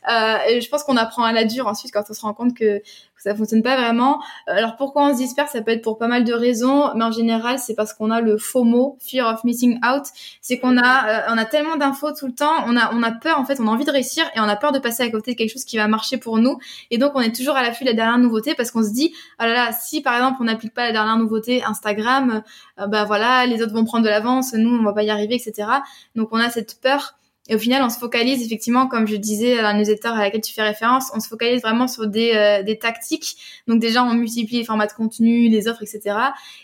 Et 0.08 0.62
je 0.62 0.70
pense 0.70 0.84
qu'on 0.84 0.98
apprend 0.98 1.24
à 1.24 1.32
la 1.32 1.46
dure 1.46 1.68
ensuite 1.68 1.92
quand 1.92 2.04
on 2.10 2.14
se 2.14 2.22
rend 2.22 2.34
compte 2.34 2.56
que 2.56 2.82
ça 3.22 3.36
fonctionne 3.36 3.62
pas 3.62 3.78
vraiment. 3.78 4.22
Euh, 4.48 4.54
alors 4.54 4.76
pourquoi 4.76 5.04
on 5.04 5.14
se 5.14 5.18
disperse? 5.18 5.52
Ça 5.52 5.62
peut 5.62 5.72
être 5.72 5.84
pour 5.84 5.98
pas 5.98 6.08
mal 6.08 6.24
de 6.24 6.34
raisons, 6.34 6.90
mais 6.96 7.04
en 7.04 7.12
général 7.12 7.60
c'est 7.60 7.76
parce 7.76 7.94
qu'on 7.94 8.10
a 8.10 8.20
le 8.20 8.38
FOMO, 8.38 8.98
fear 9.00 9.28
of 9.32 9.44
missing 9.44 9.80
out. 9.86 10.06
C'est 10.42 10.58
qu'on 10.58 10.78
a 10.78 11.08
euh, 11.08 11.34
on 11.34 11.38
a 11.38 11.46
tellement 11.46 11.76
d'infos 11.76 12.14
tout 12.14 12.26
le 12.26 12.34
temps, 12.34 12.66
on 12.66 12.76
a 12.76 12.92
on 12.94 13.04
a 13.04 13.12
peur 13.12 13.40
en 13.40 13.46
fait, 13.46 13.60
on 13.60 13.68
a 13.68 13.72
envie 13.72 13.86
de 13.86 13.92
réussir 13.92 14.26
et 14.36 14.40
on 14.40 14.48
a 14.48 14.56
peur 14.56 14.72
de 14.72 14.80
passer 14.80 15.04
à 15.04 15.10
côté 15.10 15.34
de 15.34 15.38
quelque 15.38 15.52
chose 15.52 15.66
qui 15.66 15.78
va 15.78 15.88
marcher 15.88 16.18
pour 16.18 16.40
nous. 16.40 16.58
Et 16.90 16.98
donc 16.98 17.12
on 17.16 17.22
est 17.22 17.36
toujours 17.36 17.56
à 17.56 17.62
l'affût 17.62 17.84
de 17.84 17.90
la 17.90 17.96
dernière 17.96 18.18
nouveauté 18.18 18.56
parce 18.56 18.72
qu'on 18.72 18.84
se 18.84 18.92
dit 18.92 19.14
ah 19.38 19.48
là 19.48 19.54
là 19.54 19.72
si 19.72 20.02
par 20.02 20.16
exemple 20.16 20.38
on 20.42 20.46
n'applique 20.46 20.74
pas 20.74 20.86
la 20.86 20.92
dernière 20.92 21.18
nouveauté 21.18 21.64
Instagram, 21.64 22.42
euh, 22.80 22.88
bah 22.88 23.06
voilà 23.06 23.46
les 23.46 23.62
autres 23.62 23.74
vont 23.74 23.86
prendre 23.86 24.04
de 24.04 24.10
l'avance, 24.10 24.54
nous 24.54 24.70
on 24.70 24.84
va 24.84 24.94
pas 24.94 25.04
y 25.04 25.12
arriver 25.12 25.36
etc. 25.36 25.68
Donc 26.16 26.30
on 26.32 26.38
a 26.38 26.50
cette 26.50 26.82
peur 26.82 27.16
et 27.49 27.56
au 27.56 27.60
final, 27.60 27.82
on 27.82 27.89
se 27.89 27.97
focalise 27.97 28.45
effectivement, 28.45 28.88
comme 28.88 29.08
je 29.08 29.15
disais 29.15 29.56
dans 29.56 29.63
la 29.63 29.73
newsletter 29.73 30.10
à 30.10 30.19
laquelle 30.19 30.41
tu 30.41 30.54
fais 30.54 30.62
référence, 30.62 31.12
on 31.15 31.19
se 31.19 31.27
focalise 31.27 31.62
vraiment 31.62 31.88
sur 31.88 32.06
des, 32.06 32.34
euh, 32.36 32.62
des 32.62 32.77
tactiques. 32.77 33.36
Donc 33.67 33.80
déjà, 33.80 34.04
on 34.04 34.13
multiplie 34.13 34.60
les 34.60 34.63
formats 34.63 34.85
de 34.85 34.94
contenu, 34.94 35.50
les 35.50 35.67
offres, 35.67 35.81
etc. 35.81 36.15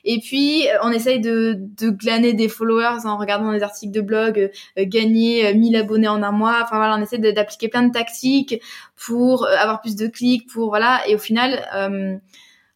Et 0.06 0.20
puis, 0.20 0.68
euh, 0.70 0.78
on 0.84 0.92
essaye 0.92 1.20
de, 1.20 1.56
de 1.58 1.90
glaner 1.90 2.34
des 2.34 2.48
followers 2.48 3.06
en 3.06 3.18
regardant 3.18 3.52
des 3.52 3.64
articles 3.64 3.92
de 3.92 4.02
blog, 4.02 4.52
euh, 4.78 4.86
gagner 4.86 5.52
1000 5.56 5.76
abonnés 5.76 6.08
en 6.08 6.22
un 6.22 6.32
mois. 6.32 6.62
Enfin 6.64 6.78
voilà, 6.78 6.96
on 6.96 7.02
essaie 7.02 7.18
d'appliquer 7.18 7.70
plein 7.70 7.84
de 7.84 7.92
tactiques 7.92 8.62
pour 8.96 9.48
avoir 9.48 9.82
plus 9.82 9.96
de 9.96 10.06
clics, 10.06 10.48
pour 10.48 10.70
voilà. 10.70 11.02
Et 11.08 11.16
au 11.16 11.20
final, 11.20 12.22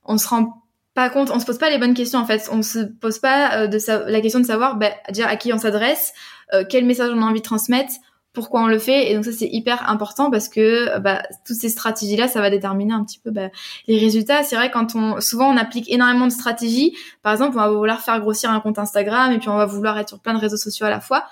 on 0.06 0.18
se 0.18 0.28
rend 0.28 0.64
pas 0.94 1.10
compte, 1.10 1.30
on 1.32 1.40
se 1.40 1.46
pose 1.46 1.58
pas 1.58 1.70
les 1.70 1.78
bonnes 1.78 1.94
questions 1.94 2.20
en 2.20 2.26
fait. 2.26 2.50
On 2.52 2.62
se 2.64 2.80
pose 2.80 3.20
pas 3.20 3.68
de 3.68 3.78
la 4.12 4.22
question 4.22 4.40
de 4.40 4.46
savoir 4.46 4.76
bah, 4.76 4.92
déjà 5.10 5.28
à 5.28 5.36
qui 5.38 5.54
on 5.54 5.58
s'adresse 5.58 6.14
euh, 6.54 6.64
quel 6.68 6.86
message 6.86 7.12
on 7.14 7.22
a 7.22 7.26
envie 7.26 7.40
de 7.40 7.46
transmettre, 7.46 7.94
pourquoi 8.34 8.62
on 8.62 8.68
le 8.68 8.80
fait. 8.80 9.12
Et 9.12 9.16
donc 9.16 9.26
ça, 9.26 9.32
c'est 9.32 9.50
hyper 9.52 9.90
important 9.90 10.32
parce 10.32 10.48
que 10.48 11.00
bah, 11.00 11.22
toutes 11.46 11.58
ces 11.58 11.70
stratégies-là, 11.70 12.28
ça 12.28 12.40
va 12.42 12.50
déterminer 12.50 12.94
un 12.94 13.04
petit 13.04 13.20
peu 13.20 13.32
bah, 13.32 13.50
les 13.88 13.98
résultats. 13.98 14.44
C'est 14.44 14.56
vrai 14.56 14.72
quand 14.72 14.96
on, 14.96 15.20
souvent, 15.20 15.50
on 15.50 15.58
applique 15.58 15.90
énormément 15.92 16.28
de 16.28 16.32
stratégies. 16.32 16.96
Par 17.24 17.34
exemple, 17.34 17.58
on 17.58 17.62
va 17.62 17.70
vouloir 17.70 18.02
faire 18.02 18.20
grossir 18.20 18.52
un 18.52 18.60
compte 18.60 18.80
Instagram 18.80 19.34
et 19.34 19.40
puis 19.40 19.50
on 19.50 19.58
va 19.58 19.66
vouloir 19.66 19.98
être 19.98 20.10
sur 20.10 20.20
plein 20.20 20.34
de 20.34 20.40
réseaux 20.40 20.58
sociaux 20.58 20.86
à 20.86 20.90
la 20.90 21.02
fois. 21.02 21.26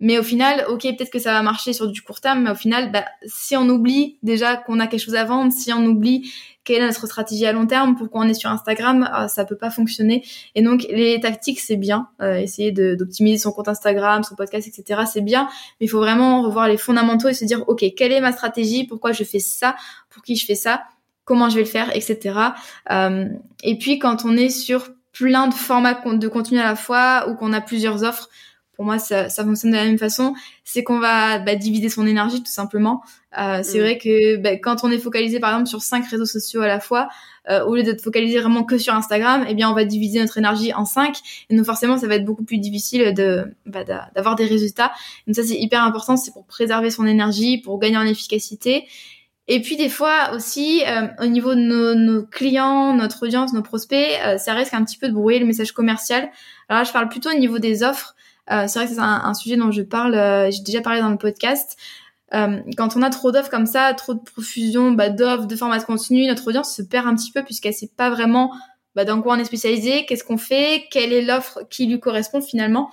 Mais 0.00 0.18
au 0.18 0.24
final, 0.24 0.64
ok, 0.68 0.82
peut-être 0.82 1.12
que 1.12 1.20
ça 1.20 1.32
va 1.32 1.42
marcher 1.42 1.72
sur 1.72 1.86
du 1.86 2.02
court 2.02 2.20
terme, 2.20 2.42
mais 2.42 2.50
au 2.50 2.56
final, 2.56 2.90
bah, 2.90 3.04
si 3.24 3.56
on 3.56 3.68
oublie 3.68 4.18
déjà 4.24 4.56
qu'on 4.56 4.80
a 4.80 4.88
quelque 4.88 5.04
chose 5.04 5.14
à 5.14 5.24
vendre, 5.24 5.52
si 5.52 5.72
on 5.72 5.84
oublie 5.84 6.28
quelle 6.64 6.82
est 6.82 6.86
notre 6.86 7.06
stratégie 7.06 7.46
à 7.46 7.52
long 7.52 7.66
terme, 7.66 7.96
pourquoi 7.96 8.22
on 8.22 8.28
est 8.28 8.34
sur 8.34 8.50
Instagram, 8.50 9.08
euh, 9.14 9.28
ça 9.28 9.44
peut 9.44 9.56
pas 9.56 9.70
fonctionner. 9.70 10.24
Et 10.54 10.62
donc 10.62 10.86
les 10.88 11.20
tactiques 11.20 11.60
c'est 11.60 11.76
bien, 11.76 12.08
euh, 12.20 12.36
essayer 12.36 12.72
d'optimiser 12.72 13.38
son 13.38 13.52
compte 13.52 13.68
Instagram, 13.68 14.22
son 14.22 14.34
podcast, 14.34 14.68
etc. 14.68 15.02
C'est 15.10 15.20
bien, 15.20 15.48
mais 15.80 15.86
il 15.86 15.88
faut 15.88 15.98
vraiment 15.98 16.42
revoir 16.42 16.68
les 16.68 16.76
fondamentaux 16.76 17.28
et 17.28 17.34
se 17.34 17.44
dire 17.44 17.64
ok 17.68 17.84
quelle 17.96 18.12
est 18.12 18.20
ma 18.20 18.32
stratégie, 18.32 18.84
pourquoi 18.86 19.12
je 19.12 19.24
fais 19.24 19.40
ça, 19.40 19.74
pour 20.10 20.22
qui 20.22 20.36
je 20.36 20.46
fais 20.46 20.54
ça, 20.54 20.82
comment 21.24 21.48
je 21.48 21.56
vais 21.56 21.62
le 21.62 21.68
faire, 21.68 21.94
etc. 21.94 22.38
Euh, 22.90 23.28
et 23.62 23.78
puis 23.78 23.98
quand 23.98 24.24
on 24.24 24.36
est 24.36 24.50
sur 24.50 24.90
plein 25.12 25.48
de 25.48 25.54
formats 25.54 25.94
de 25.94 26.28
contenu 26.28 26.58
à 26.58 26.64
la 26.64 26.76
fois 26.76 27.28
ou 27.28 27.34
qu'on 27.34 27.52
a 27.52 27.60
plusieurs 27.60 28.02
offres, 28.02 28.28
pour 28.74 28.84
moi, 28.84 28.98
ça, 28.98 29.28
ça, 29.28 29.44
fonctionne 29.44 29.72
de 29.72 29.76
la 29.76 29.84
même 29.84 29.98
façon. 29.98 30.34
C'est 30.64 30.82
qu'on 30.82 30.98
va 30.98 31.38
bah, 31.38 31.56
diviser 31.56 31.88
son 31.88 32.06
énergie 32.06 32.42
tout 32.42 32.50
simplement. 32.50 33.02
Euh, 33.38 33.60
c'est 33.62 33.78
mm. 33.78 33.82
vrai 33.82 33.98
que 33.98 34.36
bah, 34.36 34.56
quand 34.56 34.84
on 34.84 34.90
est 34.90 34.98
focalisé 34.98 35.40
par 35.40 35.50
exemple 35.50 35.68
sur 35.68 35.82
cinq 35.82 36.06
réseaux 36.06 36.26
sociaux 36.26 36.62
à 36.62 36.66
la 36.66 36.80
fois, 36.80 37.08
euh, 37.50 37.64
au 37.64 37.74
lieu 37.74 37.82
d'être 37.82 38.00
focalisé 38.00 38.38
vraiment 38.38 38.62
que 38.62 38.78
sur 38.78 38.94
Instagram, 38.94 39.44
eh 39.48 39.54
bien 39.54 39.70
on 39.70 39.74
va 39.74 39.84
diviser 39.84 40.20
notre 40.20 40.38
énergie 40.38 40.72
en 40.72 40.84
cinq. 40.84 41.16
Et 41.50 41.56
donc 41.56 41.66
forcément, 41.66 41.98
ça 41.98 42.06
va 42.06 42.14
être 42.14 42.24
beaucoup 42.24 42.44
plus 42.44 42.58
difficile 42.58 43.12
de 43.14 43.44
bah, 43.66 43.84
d'avoir 43.84 44.36
des 44.36 44.46
résultats. 44.46 44.92
Donc 45.26 45.36
ça, 45.36 45.42
c'est 45.42 45.58
hyper 45.58 45.84
important. 45.84 46.16
C'est 46.16 46.32
pour 46.32 46.46
préserver 46.46 46.90
son 46.90 47.06
énergie, 47.06 47.58
pour 47.58 47.78
gagner 47.78 47.98
en 47.98 48.06
efficacité. 48.06 48.86
Et 49.48 49.60
puis 49.60 49.76
des 49.76 49.88
fois 49.88 50.30
aussi, 50.34 50.82
euh, 50.86 51.08
au 51.18 51.26
niveau 51.26 51.54
de 51.54 51.60
nos, 51.60 51.94
nos, 51.94 52.22
clients, 52.24 52.94
notre 52.94 53.24
audience, 53.24 53.52
nos 53.52 53.62
prospects, 53.62 54.18
euh, 54.24 54.38
ça 54.38 54.54
risque 54.54 54.72
un 54.72 54.84
petit 54.84 54.96
peu 54.96 55.08
de 55.08 55.12
brouiller 55.12 55.40
le 55.40 55.46
message 55.46 55.72
commercial. 55.72 56.30
Alors 56.68 56.82
là, 56.82 56.84
je 56.84 56.92
parle 56.92 57.08
plutôt 57.08 57.30
au 57.30 57.38
niveau 57.38 57.58
des 57.58 57.82
offres. 57.82 58.14
Euh, 58.50 58.66
c'est 58.66 58.78
vrai 58.78 58.88
que 58.88 58.94
c'est 58.94 59.00
un, 59.00 59.34
sujet 59.34 59.56
dont 59.56 59.70
je 59.70 59.82
parle, 59.82 60.14
euh, 60.14 60.50
j'ai 60.50 60.62
déjà 60.62 60.80
parlé 60.80 61.00
dans 61.00 61.10
le 61.10 61.18
podcast. 61.18 61.76
Euh, 62.34 62.60
quand 62.76 62.96
on 62.96 63.02
a 63.02 63.10
trop 63.10 63.30
d'offres 63.30 63.50
comme 63.50 63.66
ça, 63.66 63.92
trop 63.94 64.14
de 64.14 64.20
profusion 64.20 64.92
bah, 64.92 65.10
d'offres, 65.10 65.46
de 65.46 65.54
formats 65.54 65.78
de 65.78 65.84
contenu, 65.84 66.26
notre 66.26 66.48
audience 66.48 66.74
se 66.74 66.82
perd 66.82 67.06
un 67.06 67.14
petit 67.14 67.30
peu 67.30 67.42
puisqu'elle 67.42 67.74
sait 67.74 67.90
pas 67.94 68.10
vraiment 68.10 68.52
bah, 68.94 69.04
dans 69.04 69.20
quoi 69.20 69.34
on 69.34 69.38
est 69.38 69.44
spécialisé, 69.44 70.06
qu'est-ce 70.06 70.24
qu'on 70.24 70.38
fait, 70.38 70.84
quelle 70.90 71.12
est 71.12 71.22
l'offre 71.22 71.60
qui 71.70 71.86
lui 71.86 72.00
correspond 72.00 72.40
finalement. 72.40 72.90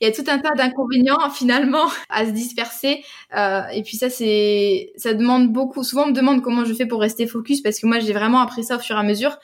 Il 0.00 0.06
y 0.06 0.10
a 0.10 0.14
tout 0.14 0.24
un 0.28 0.38
tas 0.38 0.54
d'inconvénients 0.56 1.30
finalement 1.34 1.86
à 2.08 2.24
se 2.24 2.30
disperser. 2.30 3.04
Euh, 3.36 3.62
et 3.72 3.82
puis 3.82 3.96
ça, 3.96 4.08
c'est, 4.08 4.92
ça 4.96 5.12
demande 5.12 5.52
beaucoup. 5.52 5.82
Souvent, 5.82 6.04
on 6.04 6.08
me 6.08 6.12
demande 6.12 6.42
comment 6.42 6.64
je 6.64 6.72
fais 6.72 6.86
pour 6.86 7.00
rester 7.00 7.26
focus 7.26 7.60
parce 7.60 7.80
que 7.80 7.86
moi, 7.86 7.98
j'ai 7.98 8.12
vraiment 8.12 8.40
appris 8.40 8.64
ça 8.64 8.76
au 8.76 8.78
fur 8.78 8.96
et 8.96 9.00
à 9.00 9.02
mesure. 9.02 9.38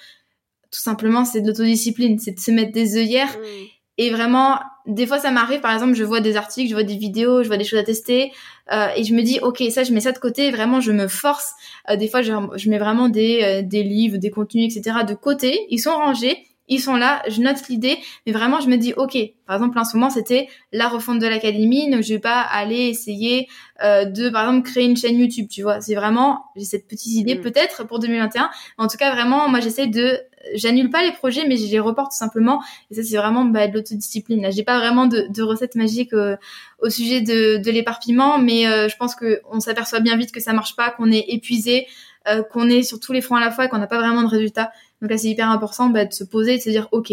Tout 0.70 0.80
simplement, 0.80 1.24
c'est 1.24 1.40
de 1.40 1.48
l'autodiscipline, 1.48 2.18
c'est 2.18 2.32
de 2.32 2.40
se 2.40 2.50
mettre 2.50 2.72
des 2.72 2.96
œillères. 2.96 3.36
Mmh. 3.36 3.66
Et 3.98 4.10
vraiment, 4.10 4.58
des 4.86 5.06
fois, 5.06 5.18
ça 5.18 5.30
m'arrive, 5.30 5.60
par 5.60 5.72
exemple, 5.72 5.94
je 5.94 6.04
vois 6.04 6.20
des 6.20 6.36
articles, 6.36 6.68
je 6.68 6.74
vois 6.74 6.82
des 6.82 6.96
vidéos, 6.96 7.42
je 7.42 7.48
vois 7.48 7.56
des 7.56 7.64
choses 7.64 7.78
à 7.78 7.84
tester, 7.84 8.32
euh, 8.72 8.88
et 8.96 9.04
je 9.04 9.14
me 9.14 9.22
dis, 9.22 9.38
ok, 9.40 9.62
ça, 9.70 9.82
je 9.82 9.92
mets 9.92 10.00
ça 10.00 10.12
de 10.12 10.18
côté. 10.18 10.50
Vraiment, 10.50 10.80
je 10.80 10.92
me 10.92 11.08
force. 11.08 11.54
Euh, 11.88 11.96
des 11.96 12.08
fois, 12.08 12.22
je, 12.22 12.32
je, 12.56 12.68
mets 12.68 12.78
vraiment 12.78 13.08
des, 13.08 13.40
euh, 13.42 13.62
des 13.62 13.82
livres, 13.82 14.18
des 14.18 14.30
contenus, 14.30 14.76
etc. 14.76 14.98
de 15.08 15.14
côté. 15.14 15.66
Ils 15.70 15.80
sont 15.80 15.92
rangés, 15.92 16.46
ils 16.68 16.80
sont 16.80 16.96
là, 16.96 17.22
je 17.28 17.42
note 17.42 17.68
l'idée, 17.68 17.98
mais 18.26 18.32
vraiment, 18.32 18.60
je 18.60 18.68
me 18.68 18.76
dis, 18.76 18.94
ok. 18.94 19.16
Par 19.46 19.56
exemple, 19.56 19.78
en 19.78 19.84
ce 19.84 19.96
moment, 19.96 20.08
c'était 20.08 20.48
la 20.72 20.88
refonte 20.88 21.18
de 21.18 21.26
l'académie, 21.26 21.90
donc 21.90 22.02
je 22.02 22.14
vais 22.14 22.20
pas 22.20 22.40
aller 22.40 22.88
essayer 22.88 23.48
euh, 23.82 24.06
de, 24.06 24.30
par 24.30 24.48
exemple, 24.48 24.68
créer 24.70 24.84
une 24.84 24.96
chaîne 24.96 25.18
YouTube. 25.18 25.46
Tu 25.50 25.62
vois, 25.62 25.80
c'est 25.82 25.94
vraiment, 25.94 26.44
j'ai 26.56 26.64
cette 26.64 26.88
petite 26.88 27.12
idée, 27.12 27.34
mm. 27.34 27.42
peut-être 27.42 27.86
pour 27.86 27.98
2021. 27.98 28.50
En 28.78 28.86
tout 28.86 28.96
cas, 28.96 29.14
vraiment, 29.14 29.48
moi, 29.48 29.60
j'essaie 29.60 29.88
de 29.88 30.18
j'annule 30.54 30.90
pas 30.90 31.02
les 31.02 31.12
projets, 31.12 31.46
mais 31.46 31.56
je 31.56 31.70
les 31.70 31.80
reporte 31.80 32.12
tout 32.12 32.18
simplement. 32.18 32.62
Et 32.90 32.94
ça, 32.94 33.02
c'est 33.02 33.16
vraiment 33.16 33.44
bah, 33.44 33.66
de 33.68 33.74
l'autodiscipline. 33.74 34.42
Là, 34.42 34.50
j'ai 34.50 34.62
pas 34.62 34.78
vraiment 34.78 35.06
de, 35.06 35.26
de 35.28 35.42
recette 35.42 35.74
magique 35.74 36.12
euh, 36.12 36.36
au 36.80 36.90
sujet 36.90 37.20
de, 37.20 37.70
l'éparpillement, 37.70 38.38
mais 38.38 38.66
euh, 38.66 38.88
je 38.88 38.96
pense 38.96 39.14
que 39.14 39.40
on 39.50 39.60
s'aperçoit 39.60 40.00
bien 40.00 40.16
vite 40.16 40.32
que 40.32 40.40
ça 40.40 40.52
marche 40.52 40.76
pas, 40.76 40.90
qu'on 40.90 41.10
est 41.10 41.24
épuisé, 41.28 41.86
euh, 42.28 42.42
qu'on 42.42 42.68
est 42.68 42.82
sur 42.82 43.00
tous 43.00 43.12
les 43.12 43.20
fronts 43.20 43.36
à 43.36 43.40
la 43.40 43.50
fois 43.50 43.64
et 43.64 43.68
qu'on 43.68 43.78
n'a 43.78 43.86
pas 43.86 43.98
vraiment 43.98 44.22
de 44.22 44.28
résultats. 44.28 44.72
Donc 45.00 45.10
là, 45.10 45.18
c'est 45.18 45.28
hyper 45.28 45.50
important 45.50 45.88
bah, 45.88 46.04
de 46.04 46.12
se 46.12 46.24
poser 46.24 46.54
et 46.54 46.58
de 46.58 46.62
se 46.62 46.70
dire, 46.70 46.88
ok, 46.92 47.12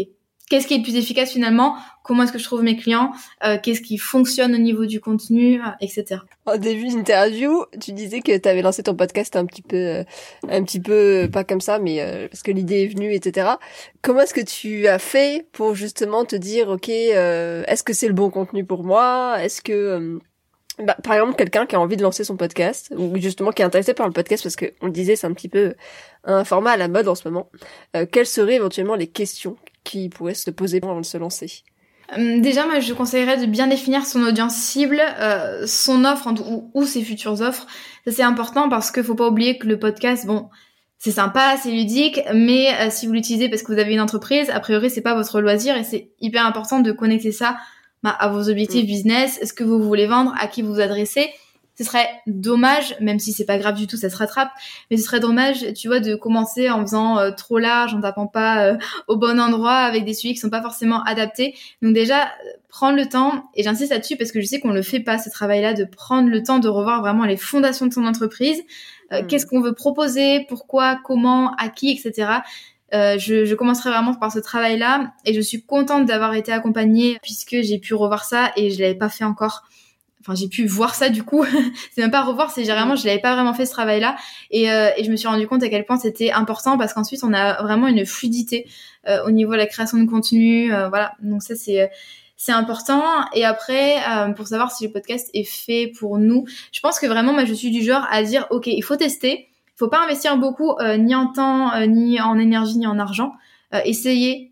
qu'est-ce 0.52 0.68
qui 0.68 0.74
est 0.74 0.78
le 0.80 0.84
plus 0.84 0.98
efficace 0.98 1.32
finalement? 1.32 1.78
Comment 2.04 2.24
est-ce 2.24 2.34
que 2.34 2.38
je 2.38 2.44
trouve 2.44 2.62
mes 2.62 2.76
clients? 2.76 3.14
Euh, 3.46 3.58
Qu'est-ce 3.64 3.80
qui 3.80 3.98
fonctionne 3.98 4.54
au 4.54 4.58
niveau 4.58 4.86
du 4.86 5.00
contenu, 5.00 5.62
euh, 5.62 5.70
etc. 5.80 6.18
Au 6.46 6.58
début 6.58 6.90
d'interview, 6.90 7.64
tu 7.80 7.94
disais 7.94 8.20
que 8.20 8.38
tu 8.38 8.50
avais 8.50 8.62
lancé 8.62 8.84
ton 8.84 8.94
podcast 8.94 9.38
un 9.38 9.46
petit 9.46 9.62
peu, 9.62 9.78
euh, 9.78 10.04
un 10.50 10.62
petit 10.64 10.82
peu 10.82 11.30
pas 11.32 11.46
comme 11.46 11.62
ça, 11.62 11.80
mais 11.80 12.28
parce 12.30 12.44
que 12.44 12.52
l'idée 12.52 12.84
est 12.84 12.88
venue, 12.88 13.14
etc. 13.14 13.52
Comment 14.02 14.22
est-ce 14.22 14.34
que 14.34 14.42
tu 14.42 14.88
as 14.88 15.00
fait 15.00 15.48
pour 15.54 15.74
justement 15.74 16.26
te 16.26 16.36
dire, 16.36 16.68
ok, 16.68 16.90
est-ce 16.90 17.84
que 17.84 17.94
c'est 17.94 18.08
le 18.08 18.14
bon 18.14 18.30
contenu 18.30 18.66
pour 18.66 18.84
moi? 18.84 19.38
Est-ce 19.42 19.62
que 19.62 20.20
bah, 20.86 20.96
par 21.04 21.14
exemple, 21.14 21.36
quelqu'un 21.36 21.66
qui 21.66 21.76
a 21.76 21.80
envie 21.80 21.98
de 21.98 22.04
lancer 22.04 22.24
son 22.24 22.38
podcast, 22.38 22.94
ou 22.98 23.18
justement 23.18 23.52
qui 23.52 23.62
est 23.62 23.66
intéressé 23.66 23.94
par 23.94 24.08
le 24.08 24.14
podcast, 24.14 24.44
parce 24.44 24.56
que 24.56 24.66
on 24.82 24.88
le 24.88 24.92
disait, 24.92 25.16
c'est 25.16 25.28
un 25.28 25.34
petit 25.34 25.50
peu 25.50 25.76
un 26.24 26.44
format 26.44 26.72
à 26.72 26.78
la 26.78 26.88
mode 26.88 27.08
en 27.08 27.16
ce 27.16 27.28
moment. 27.28 27.50
quelles 28.12 28.28
seraient 28.28 28.56
éventuellement 28.56 28.96
les 28.96 29.08
questions 29.08 29.58
qui 29.84 30.10
pourrait 30.10 30.34
se 30.34 30.52
poser 30.52 30.80
avant 30.84 31.00
de 31.00 31.06
se 31.06 31.18
lancer? 31.18 31.64
Hum, 32.16 32.42
Déjà, 32.42 32.66
moi, 32.66 32.80
je 32.80 32.94
conseillerais 32.94 33.38
de 33.38 33.46
bien 33.46 33.68
définir 33.68 34.06
son 34.06 34.22
audience 34.24 34.56
cible, 34.56 35.02
euh, 35.20 35.66
son 35.66 36.04
offre 36.06 36.34
ou, 36.74 36.86
ses 36.86 37.04
futures 37.04 37.42
offres. 37.42 37.68
Ça, 38.06 38.12
c'est 38.12 38.24
important 38.24 38.70
parce 38.70 38.92
qu'il 38.92 39.04
faut 39.04 39.16
pas 39.16 39.28
oublier 39.28 39.58
que 39.58 39.68
le 39.68 39.80
podcast, 39.80 40.26
bon, 40.26 40.50
c'est 40.98 41.12
sympa, 41.12 41.56
c'est 41.62 41.72
ludique, 41.72 42.20
mais 42.34 42.68
euh, 42.80 42.88
si 42.90 43.08
vous 43.08 43.14
l'utilisez 43.14 43.50
parce 43.50 43.64
que 43.64 43.72
vous 43.72 43.80
avez 43.80 43.94
une 43.94 44.02
entreprise, 44.02 44.50
a 44.50 44.60
priori, 44.60 44.90
c'est 44.90 45.02
pas 45.02 45.16
votre 45.16 45.42
loisir 45.42 45.76
et 45.78 45.84
c'est 45.84 46.12
hyper 46.20 46.46
important 46.46 46.80
de 46.80 46.92
connecter 46.92 47.32
ça 47.32 47.58
bah, 48.04 48.12
à 48.12 48.30
vos 48.30 48.50
objectifs 48.50 48.84
mm. 48.84 48.88
business, 48.88 49.40
ce 49.44 49.54
que 49.54 49.64
vous 49.64 49.82
voulez 49.82 50.08
vendre, 50.08 50.34
à 50.40 50.48
qui 50.48 50.62
vous 50.62 50.74
vous 50.74 50.80
adressez 50.80 51.30
ce 51.82 51.88
serait 51.88 52.10
dommage, 52.28 52.96
même 53.00 53.18
si 53.18 53.32
c'est 53.32 53.46
pas 53.46 53.58
grave 53.58 53.76
du 53.76 53.88
tout, 53.88 53.98
ça 53.98 54.10
se 54.10 54.16
rattrape, 54.16 54.52
mais 54.90 54.98
ce 54.98 55.04
serait 55.04 55.20
dommage, 55.20 55.74
tu 55.74 55.88
vois, 55.88 56.00
de 56.00 56.16
commencer 56.16 56.70
en 56.70 56.82
faisant 56.82 57.18
euh, 57.18 57.32
trop 57.32 57.58
large, 57.58 57.96
en 57.96 58.02
tapant 58.02 58.28
pas 58.28 58.66
euh, 58.66 58.78
au 59.08 59.18
bon 59.18 59.40
endroit, 59.40 59.78
avec 59.78 60.06
des 60.06 60.14
sujets 60.14 60.34
qui 60.34 60.40
sont 60.40 60.50
pas 60.50 60.62
forcément 60.62 61.02
adaptés. 61.04 61.56
Donc 61.82 61.94
déjà, 61.94 62.30
prendre 62.70 62.98
le 62.98 63.08
temps, 63.08 63.46
et 63.56 63.64
j'insiste 63.64 63.92
là-dessus 63.92 64.16
parce 64.16 64.32
que 64.32 64.42
je 64.42 64.46
sais 64.46 64.60
qu'on 64.60 64.72
le 64.72 64.82
fait 64.82 65.00
pas, 65.00 65.18
ce 65.18 65.30
travail-là, 65.30 65.74
de 65.74 65.86
prendre 65.86 66.30
le 66.30 66.44
temps 66.44 66.60
de 66.60 66.68
revoir 66.68 67.02
vraiment 67.02 67.26
les 67.26 67.38
fondations 67.38 67.88
de 67.88 67.94
son 67.94 68.06
entreprise, 68.06 68.62
euh, 69.12 69.22
hmm. 69.22 69.28
qu'est-ce 69.28 69.46
qu'on 69.46 69.62
veut 69.62 69.74
proposer, 69.74 70.46
pourquoi, 70.50 71.00
comment, 71.04 71.56
à 71.56 71.70
qui, 71.70 71.92
etc. 71.92 72.28
je, 72.92 73.46
je, 73.46 73.56
commencerai 73.56 73.90
vraiment 73.90 74.14
par 74.14 74.32
ce 74.32 74.40
travail-là 74.40 75.14
et 75.26 75.34
je 75.34 75.42
suis 75.42 75.64
contente 75.66 76.06
d'avoir 76.06 76.34
été 76.34 76.52
accompagnée 76.52 77.18
puisque 77.22 77.62
j'ai 77.62 77.80
pu 77.80 77.94
revoir 77.94 78.26
ça 78.26 78.52
et 78.56 78.70
je 78.72 78.82
l'avais 78.82 78.96
pas 78.96 79.10
fait 79.10 79.24
encore. 79.24 79.64
Enfin 80.22 80.36
j'ai 80.36 80.48
pu 80.48 80.66
voir 80.66 80.94
ça 80.94 81.10
du 81.10 81.24
coup. 81.24 81.44
C'est 81.96 82.02
même 82.02 82.12
pas 82.12 82.22
revoir 82.22 82.52
c'est 82.52 82.64
vraiment 82.64 82.96
je 82.96 83.06
l'avais 83.06 83.20
pas 83.20 83.34
vraiment 83.34 83.54
fait 83.54 83.66
ce 83.66 83.72
travail 83.72 84.00
là 84.00 84.16
et, 84.52 84.72
euh, 84.72 84.90
et 84.96 85.04
je 85.04 85.12
me 85.12 85.16
suis 85.16 85.28
rendu 85.28 85.48
compte 85.48 85.64
à 85.64 85.70
quel 85.70 85.86
point 85.86 85.98
c'était 85.98 86.32
important 86.32 86.78
parce 86.78 86.94
qu'ensuite 86.94 87.24
on 87.24 87.34
a 87.34 87.62
vraiment 87.64 87.88
une 87.88 88.06
fluidité 88.06 88.68
euh, 89.08 89.24
au 89.26 89.32
niveau 89.32 89.54
de 89.54 89.58
la 89.58 89.66
création 89.66 89.98
de 89.98 90.10
contenu 90.10 90.74
euh, 90.74 90.90
voilà. 90.90 91.14
Donc 91.22 91.42
ça 91.42 91.56
c'est 91.56 91.90
c'est 92.38 92.52
important 92.52 93.04
et 93.34 93.46
après 93.46 93.98
pour 94.36 94.48
savoir 94.48 94.72
si 94.72 94.86
le 94.86 94.92
podcast 94.92 95.30
est 95.34 95.44
fait 95.44 95.92
pour 96.00 96.18
nous 96.18 96.46
je 96.72 96.80
pense 96.80 97.00
que 97.00 97.06
vraiment 97.06 97.34
moi 97.34 97.46
je 97.46 97.54
suis 97.54 97.70
du 97.70 97.84
genre 97.84 98.06
à 98.10 98.24
dire 98.24 98.48
ok 98.50 98.66
il 98.68 98.84
faut 98.84 98.96
tester 98.96 99.48
faut 99.82 99.90
pas 99.90 100.04
investir 100.04 100.38
beaucoup 100.38 100.74
ni 100.98 101.16
en 101.16 101.28
temps, 101.28 101.72
ni 101.88 102.22
en 102.22 102.38
énergie, 102.38 102.78
ni 102.78 102.88
en 102.88 103.00
argent. 103.00 103.34
essayez 103.86 104.52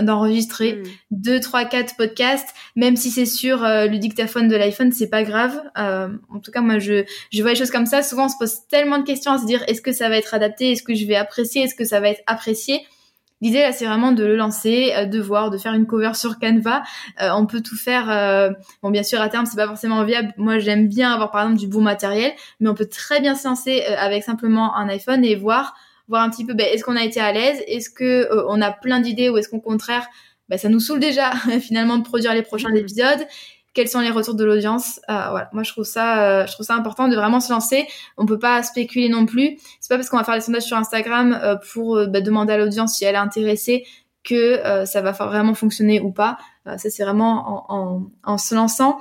d'enregistrer 0.00 0.74
mm. 0.74 0.82
deux, 1.12 1.40
trois, 1.40 1.64
quatre 1.64 1.96
podcasts, 1.96 2.48
même 2.74 2.96
si 2.96 3.10
c'est 3.10 3.26
sur 3.26 3.62
le 3.62 3.96
dictaphone 3.96 4.48
de 4.48 4.56
l'iPhone, 4.56 4.90
c'est 4.92 5.08
pas 5.08 5.22
grave. 5.22 5.62
Euh, 5.78 6.08
en 6.34 6.40
tout 6.40 6.50
cas, 6.50 6.60
moi, 6.60 6.78
je, 6.78 7.04
je 7.32 7.42
vois 7.42 7.52
les 7.52 7.56
choses 7.56 7.70
comme 7.70 7.86
ça. 7.86 8.02
Souvent, 8.02 8.26
on 8.26 8.28
se 8.28 8.36
pose 8.38 8.66
tellement 8.68 8.98
de 8.98 9.04
questions 9.04 9.32
à 9.32 9.38
se 9.38 9.46
dire 9.46 9.62
est-ce 9.68 9.80
que 9.80 9.92
ça 9.92 10.08
va 10.08 10.16
être 10.16 10.34
adapté, 10.34 10.72
est-ce 10.72 10.82
que 10.82 10.94
je 10.94 11.06
vais 11.06 11.16
apprécier, 11.16 11.62
est-ce 11.62 11.76
que 11.76 11.84
ça 11.84 12.00
va 12.00 12.08
être 12.08 12.22
apprécié? 12.26 12.80
L'idée 13.44 13.60
là, 13.60 13.72
c'est 13.72 13.84
vraiment 13.84 14.12
de 14.12 14.24
le 14.24 14.36
lancer, 14.36 14.94
euh, 14.96 15.04
de 15.04 15.20
voir, 15.20 15.50
de 15.50 15.58
faire 15.58 15.74
une 15.74 15.86
cover 15.86 16.14
sur 16.14 16.38
Canva. 16.38 16.82
Euh, 17.20 17.28
on 17.36 17.44
peut 17.44 17.60
tout 17.60 17.76
faire. 17.76 18.10
Euh, 18.10 18.48
bon, 18.82 18.90
bien 18.90 19.02
sûr, 19.02 19.20
à 19.20 19.28
terme, 19.28 19.44
c'est 19.44 19.56
pas 19.56 19.66
forcément 19.66 20.02
viable. 20.02 20.32
Moi, 20.38 20.58
j'aime 20.60 20.88
bien 20.88 21.12
avoir 21.12 21.30
par 21.30 21.42
exemple 21.42 21.60
du 21.60 21.68
bon 21.68 21.82
matériel, 21.82 22.32
mais 22.60 22.70
on 22.70 22.74
peut 22.74 22.88
très 22.88 23.20
bien 23.20 23.34
se 23.34 23.46
lancer 23.46 23.82
avec 23.82 24.24
simplement 24.24 24.74
un 24.74 24.88
iPhone 24.88 25.22
et 25.26 25.34
voir, 25.34 25.74
voir 26.08 26.22
un 26.22 26.30
petit 26.30 26.46
peu. 26.46 26.54
Ben, 26.54 26.66
est-ce 26.72 26.84
qu'on 26.84 26.96
a 26.96 27.04
été 27.04 27.20
à 27.20 27.32
l'aise? 27.32 27.62
Est-ce 27.66 27.90
que 27.90 28.30
on 28.48 28.62
a 28.62 28.70
plein 28.72 29.00
d'idées 29.00 29.28
ou 29.28 29.36
est-ce 29.36 29.50
qu'au 29.50 29.60
contraire, 29.60 30.06
ben, 30.48 30.58
ça 30.58 30.70
nous 30.70 30.80
saoule 30.80 31.00
déjà 31.00 31.32
finalement 31.60 31.98
de 31.98 32.02
produire 32.02 32.32
les 32.32 32.42
prochains 32.42 32.70
mmh. 32.70 32.76
épisodes? 32.76 33.26
Quels 33.74 33.88
sont 33.88 34.00
les 34.00 34.10
retours 34.10 34.34
de 34.34 34.44
l'audience. 34.44 35.00
Euh, 35.10 35.30
voilà, 35.30 35.50
moi 35.52 35.64
je 35.64 35.72
trouve 35.72 35.84
ça, 35.84 36.22
euh, 36.22 36.46
je 36.46 36.52
trouve 36.52 36.64
ça 36.64 36.74
important 36.74 37.08
de 37.08 37.16
vraiment 37.16 37.40
se 37.40 37.52
lancer. 37.52 37.86
On 38.16 38.24
peut 38.24 38.38
pas 38.38 38.62
spéculer 38.62 39.08
non 39.08 39.26
plus. 39.26 39.58
C'est 39.80 39.88
pas 39.88 39.96
parce 39.96 40.08
qu'on 40.08 40.16
va 40.16 40.24
faire 40.24 40.36
des 40.36 40.40
sondages 40.40 40.62
sur 40.62 40.76
Instagram 40.76 41.38
euh, 41.42 41.56
pour 41.72 42.06
bah, 42.06 42.20
demander 42.20 42.52
à 42.54 42.58
l'audience 42.58 42.94
si 42.94 43.04
elle 43.04 43.16
est 43.16 43.18
intéressée 43.18 43.84
que 44.22 44.62
ça 44.86 45.02
va 45.02 45.12
vraiment 45.12 45.52
fonctionner 45.52 46.00
ou 46.00 46.10
pas. 46.10 46.38
ça 46.64 46.78
c'est 46.78 47.04
vraiment 47.04 47.66
en, 47.68 47.76
en, 47.76 48.02
en, 48.24 48.38
se 48.38 48.54
lançant. 48.54 48.98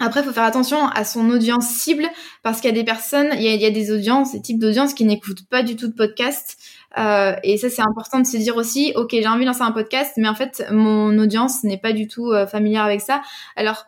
Après, 0.00 0.20
il 0.20 0.26
faut 0.26 0.32
faire 0.32 0.44
attention 0.44 0.86
à 0.88 1.04
son 1.04 1.30
audience 1.30 1.66
cible 1.66 2.04
parce 2.42 2.60
qu'il 2.60 2.68
y 2.68 2.72
a 2.74 2.76
des 2.76 2.84
personnes, 2.84 3.30
il 3.36 3.42
y 3.42 3.48
a, 3.48 3.54
il 3.54 3.60
y 3.60 3.64
a 3.64 3.70
des 3.70 3.90
audiences, 3.90 4.32
des 4.32 4.42
types 4.42 4.58
d'audience 4.58 4.92
qui 4.92 5.06
n'écoutent 5.06 5.48
pas 5.48 5.62
du 5.62 5.76
tout 5.76 5.88
de 5.88 5.94
podcast. 5.94 6.58
Euh, 6.98 7.34
et 7.42 7.56
ça, 7.56 7.70
c'est 7.70 7.82
important 7.82 8.20
de 8.20 8.26
se 8.26 8.36
dire 8.36 8.56
aussi, 8.56 8.92
ok, 8.94 9.10
j'ai 9.10 9.26
envie 9.26 9.42
de 9.42 9.46
lancer 9.46 9.62
un 9.62 9.72
podcast, 9.72 10.12
mais 10.16 10.28
en 10.28 10.34
fait, 10.34 10.64
mon 10.70 11.18
audience 11.18 11.64
n'est 11.64 11.78
pas 11.78 11.92
du 11.92 12.08
tout 12.08 12.30
euh, 12.30 12.46
familière 12.46 12.84
avec 12.84 13.00
ça. 13.00 13.22
Alors, 13.56 13.86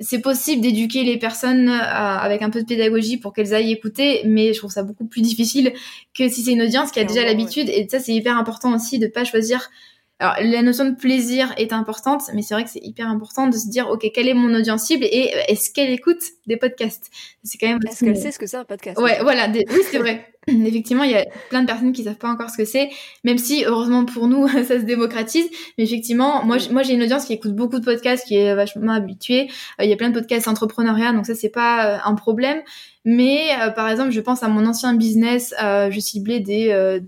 c'est 0.00 0.20
possible 0.20 0.62
d'éduquer 0.62 1.04
les 1.04 1.18
personnes 1.18 1.68
euh, 1.68 1.72
avec 1.72 2.42
un 2.42 2.50
peu 2.50 2.60
de 2.60 2.66
pédagogie 2.66 3.16
pour 3.16 3.32
qu'elles 3.32 3.54
aillent 3.54 3.72
écouter, 3.72 4.22
mais 4.24 4.52
je 4.52 4.58
trouve 4.58 4.70
ça 4.70 4.82
beaucoup 4.82 5.06
plus 5.06 5.22
difficile 5.22 5.72
que 6.14 6.28
si 6.28 6.42
c'est 6.42 6.52
une 6.52 6.62
audience 6.62 6.90
qui 6.90 7.00
a 7.00 7.04
déjà 7.04 7.24
l'habitude. 7.24 7.68
Et 7.68 7.86
ça, 7.90 7.98
c'est 7.98 8.12
hyper 8.12 8.36
important 8.36 8.74
aussi 8.74 8.98
de 8.98 9.06
pas 9.06 9.24
choisir 9.24 9.70
alors, 10.18 10.36
la 10.40 10.62
notion 10.62 10.86
de 10.86 10.94
plaisir 10.94 11.52
est 11.58 11.74
importante, 11.74 12.22
mais 12.32 12.40
c'est 12.40 12.54
vrai 12.54 12.64
que 12.64 12.70
c'est 12.70 12.82
hyper 12.82 13.06
important 13.06 13.48
de 13.48 13.56
se 13.56 13.68
dire, 13.68 13.88
OK, 13.90 14.10
quelle 14.14 14.28
est 14.28 14.34
mon 14.34 14.54
audience 14.54 14.84
cible 14.84 15.04
et 15.04 15.30
euh, 15.34 15.40
est-ce 15.48 15.70
qu'elle 15.70 15.90
écoute 15.90 16.22
des 16.46 16.56
podcasts? 16.56 17.10
C'est 17.44 17.58
quand 17.58 17.66
même. 17.66 17.80
Est-ce 17.86 18.02
qu'elle 18.02 18.16
sait 18.16 18.32
ce 18.32 18.38
que 18.38 18.46
c'est 18.46 18.56
un 18.56 18.64
podcast? 18.64 18.98
Ouais, 18.98 19.18
voilà. 19.20 19.46
Oui, 19.52 19.80
c'est 19.90 19.98
vrai. 19.98 20.32
effectivement, 20.46 21.02
il 21.02 21.10
y 21.10 21.16
a 21.16 21.26
plein 21.50 21.60
de 21.60 21.66
personnes 21.66 21.92
qui 21.92 22.02
savent 22.02 22.16
pas 22.16 22.30
encore 22.30 22.48
ce 22.48 22.56
que 22.56 22.64
c'est, 22.64 22.88
même 23.24 23.36
si, 23.36 23.64
heureusement 23.66 24.06
pour 24.06 24.26
nous, 24.26 24.48
ça 24.64 24.64
se 24.64 24.84
démocratise. 24.84 25.50
Mais 25.76 25.84
effectivement, 25.84 26.42
moi, 26.46 26.56
moi, 26.70 26.82
j'ai 26.82 26.94
une 26.94 27.02
audience 27.02 27.26
qui 27.26 27.34
écoute 27.34 27.54
beaucoup 27.54 27.78
de 27.78 27.84
podcasts, 27.84 28.26
qui 28.26 28.36
est 28.36 28.54
vachement 28.54 28.92
habituée. 28.92 29.50
Euh, 29.80 29.84
il 29.84 29.90
y 29.90 29.92
a 29.92 29.96
plein 29.96 30.08
de 30.08 30.18
podcasts 30.18 30.48
entrepreneuriat, 30.48 31.12
donc 31.12 31.26
ça, 31.26 31.34
c'est 31.34 31.50
pas 31.50 31.96
euh, 31.96 31.98
un 32.02 32.14
problème. 32.14 32.62
Mais, 33.04 33.50
par 33.76 33.88
exemple, 33.88 34.10
je 34.10 34.20
pense 34.20 34.42
à 34.42 34.48
mon 34.48 34.66
ancien 34.66 34.92
business, 34.94 35.54
je 35.60 36.00
ciblais 36.00 36.40
des 36.40 37.00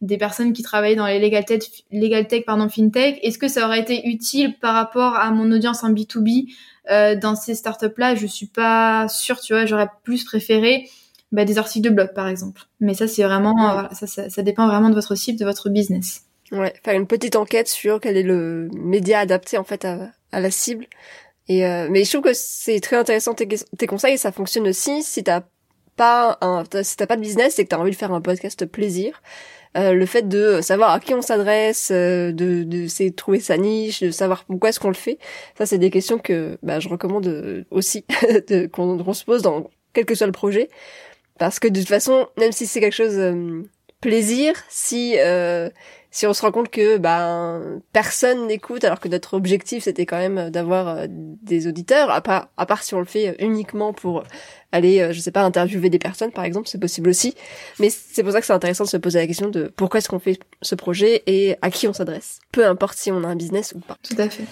des 0.00 0.18
personnes 0.18 0.52
qui 0.52 0.62
travaillaient 0.62 0.96
dans 0.96 1.06
les 1.06 1.18
legal 1.18 1.44
tech, 1.44 1.62
legal 1.90 2.26
tech 2.26 2.44
pardon, 2.44 2.68
fintech. 2.68 3.18
Est-ce 3.22 3.38
que 3.38 3.48
ça 3.48 3.66
aurait 3.66 3.80
été 3.80 4.06
utile 4.08 4.58
par 4.58 4.74
rapport 4.74 5.14
à 5.16 5.30
mon 5.30 5.50
audience 5.50 5.82
en 5.84 5.90
B2B 5.90 6.52
euh, 6.90 7.16
dans 7.16 7.34
ces 7.34 7.54
startups-là? 7.54 8.14
Je 8.14 8.26
suis 8.26 8.46
pas 8.46 9.08
sûre, 9.08 9.40
tu 9.40 9.54
vois, 9.54 9.64
j'aurais 9.66 9.88
plus 10.04 10.24
préféré 10.24 10.88
bah, 11.32 11.44
des 11.44 11.58
articles 11.58 11.88
de 11.88 11.94
blog, 11.94 12.12
par 12.14 12.28
exemple. 12.28 12.62
Mais 12.80 12.94
ça, 12.94 13.08
c'est 13.08 13.24
vraiment, 13.24 13.54
voilà, 13.54 13.90
ça, 13.92 14.06
ça, 14.06 14.42
dépend 14.42 14.66
vraiment 14.66 14.90
de 14.90 14.94
votre 14.94 15.14
cible, 15.14 15.38
de 15.38 15.44
votre 15.44 15.70
business. 15.70 16.22
Ouais, 16.52 16.74
faire 16.84 16.94
une 16.94 17.06
petite 17.06 17.34
enquête 17.34 17.68
sur 17.68 18.00
quel 18.00 18.16
est 18.16 18.22
le 18.22 18.68
média 18.72 19.18
adapté 19.18 19.58
en 19.58 19.64
fait 19.64 19.84
à, 19.84 20.10
à 20.30 20.40
la 20.40 20.50
cible. 20.50 20.86
Et 21.48 21.66
euh, 21.66 21.88
mais 21.90 22.04
je 22.04 22.10
trouve 22.10 22.22
que 22.22 22.34
c'est 22.34 22.80
très 22.80 22.96
intéressant 22.96 23.34
tes, 23.34 23.86
conseils 23.86 24.18
ça 24.18 24.32
fonctionne 24.32 24.66
aussi 24.68 25.02
si 25.02 25.22
t'as 25.22 25.42
pas 25.96 26.38
un 26.40 26.64
si 26.82 26.96
t'as 26.96 27.06
pas 27.06 27.16
de 27.16 27.20
business 27.20 27.58
et 27.58 27.64
que 27.64 27.68
t'as 27.68 27.78
envie 27.78 27.92
de 27.92 27.96
faire 27.96 28.12
un 28.12 28.20
podcast 28.20 28.66
plaisir 28.66 29.22
euh, 29.76 29.92
le 29.92 30.06
fait 30.06 30.26
de 30.26 30.60
savoir 30.62 30.92
à 30.92 31.00
qui 31.00 31.12
on 31.12 31.20
s'adresse, 31.20 31.90
euh, 31.92 32.32
de, 32.32 32.62
de, 32.62 33.08
trouver 33.10 33.40
sa 33.40 33.58
niche, 33.58 34.00
de 34.00 34.10
savoir 34.10 34.44
pourquoi 34.44 34.70
est-ce 34.70 34.80
qu'on 34.80 34.88
le 34.88 34.94
fait. 34.94 35.18
Ça, 35.58 35.66
c'est 35.66 35.78
des 35.78 35.90
questions 35.90 36.18
que 36.18 36.58
bah, 36.62 36.80
je 36.80 36.88
recommande 36.88 37.26
euh, 37.26 37.64
aussi 37.70 38.04
qu'on 38.72 39.12
se 39.12 39.24
pose 39.24 39.42
dans 39.42 39.68
quel 39.92 40.06
que 40.06 40.14
soit 40.14 40.26
le 40.26 40.32
projet. 40.32 40.68
Parce 41.38 41.58
que 41.60 41.68
de 41.68 41.78
toute 41.78 41.88
façon, 41.88 42.26
même 42.38 42.52
si 42.52 42.66
c'est 42.66 42.80
quelque 42.80 42.94
chose 42.94 43.20
plaisir, 44.00 44.54
si 44.70 45.16
si 46.10 46.26
on 46.26 46.32
se 46.32 46.42
rend 46.42 46.52
compte 46.52 46.70
que 46.70 46.98
ben 46.98 47.80
personne 47.92 48.46
n'écoute 48.46 48.84
alors 48.84 49.00
que 49.00 49.08
notre 49.08 49.34
objectif 49.34 49.84
c'était 49.84 50.06
quand 50.06 50.18
même 50.18 50.50
d'avoir 50.50 51.06
des 51.08 51.66
auditeurs 51.66 52.10
à 52.10 52.20
part 52.20 52.48
à 52.56 52.66
part 52.66 52.82
si 52.82 52.94
on 52.94 53.00
le 53.00 53.04
fait 53.04 53.36
uniquement 53.38 53.92
pour 53.92 54.22
aller, 54.72 55.00
euh, 55.00 55.12
je 55.12 55.20
sais 55.20 55.30
pas, 55.30 55.42
interviewer 55.42 55.90
des 55.90 55.98
personnes, 55.98 56.32
par 56.32 56.44
exemple, 56.44 56.68
c'est 56.68 56.78
possible 56.78 57.08
aussi. 57.10 57.34
Mais 57.78 57.90
c'est 57.90 58.22
pour 58.22 58.32
ça 58.32 58.40
que 58.40 58.46
c'est 58.46 58.52
intéressant 58.52 58.84
de 58.84 58.88
se 58.88 58.96
poser 58.96 59.18
la 59.18 59.26
question 59.26 59.48
de 59.48 59.72
pourquoi 59.76 59.98
est-ce 59.98 60.08
qu'on 60.08 60.18
fait 60.18 60.38
ce 60.62 60.74
projet 60.74 61.22
et 61.26 61.56
à 61.62 61.70
qui 61.70 61.88
on 61.88 61.92
s'adresse. 61.92 62.40
Peu 62.52 62.66
importe 62.66 62.96
si 62.98 63.10
on 63.10 63.24
a 63.24 63.26
un 63.26 63.36
business 63.36 63.72
ou 63.74 63.80
pas. 63.80 63.96
Tout 64.02 64.16
à 64.18 64.28
fait. 64.28 64.44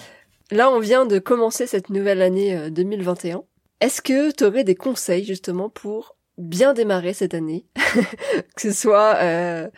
Là, 0.51 0.69
on 0.69 0.79
vient 0.79 1.05
de 1.05 1.19
commencer 1.19 1.67
cette 1.67 1.89
nouvelle 1.89 2.21
année 2.21 2.69
2021. 2.69 3.37
Euh, 3.37 3.39
est-ce 3.81 4.01
que 4.01 4.31
tu 4.31 4.43
aurais 4.43 4.63
des 4.63 4.75
conseils 4.75 5.25
justement 5.25 5.69
pour 5.69 6.15
bien 6.37 6.73
démarrer 6.73 7.13
cette 7.13 7.33
année, 7.33 7.65
que 8.55 8.61
ce 8.61 8.71
soit 8.71 9.15
euh, 9.21 9.69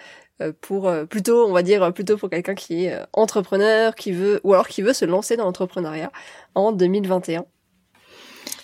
pour 0.61 0.91
plutôt, 1.09 1.47
on 1.47 1.51
va 1.51 1.63
dire 1.63 1.93
plutôt 1.93 2.17
pour 2.17 2.29
quelqu'un 2.29 2.55
qui 2.55 2.85
est 2.85 2.99
entrepreneur, 3.13 3.95
qui 3.95 4.11
veut 4.11 4.39
ou 4.43 4.53
alors 4.53 4.67
qui 4.67 4.81
veut 4.81 4.93
se 4.93 5.05
lancer 5.05 5.35
dans 5.37 5.45
l'entrepreneuriat 5.45 6.11
en 6.55 6.71
2021 6.71 7.45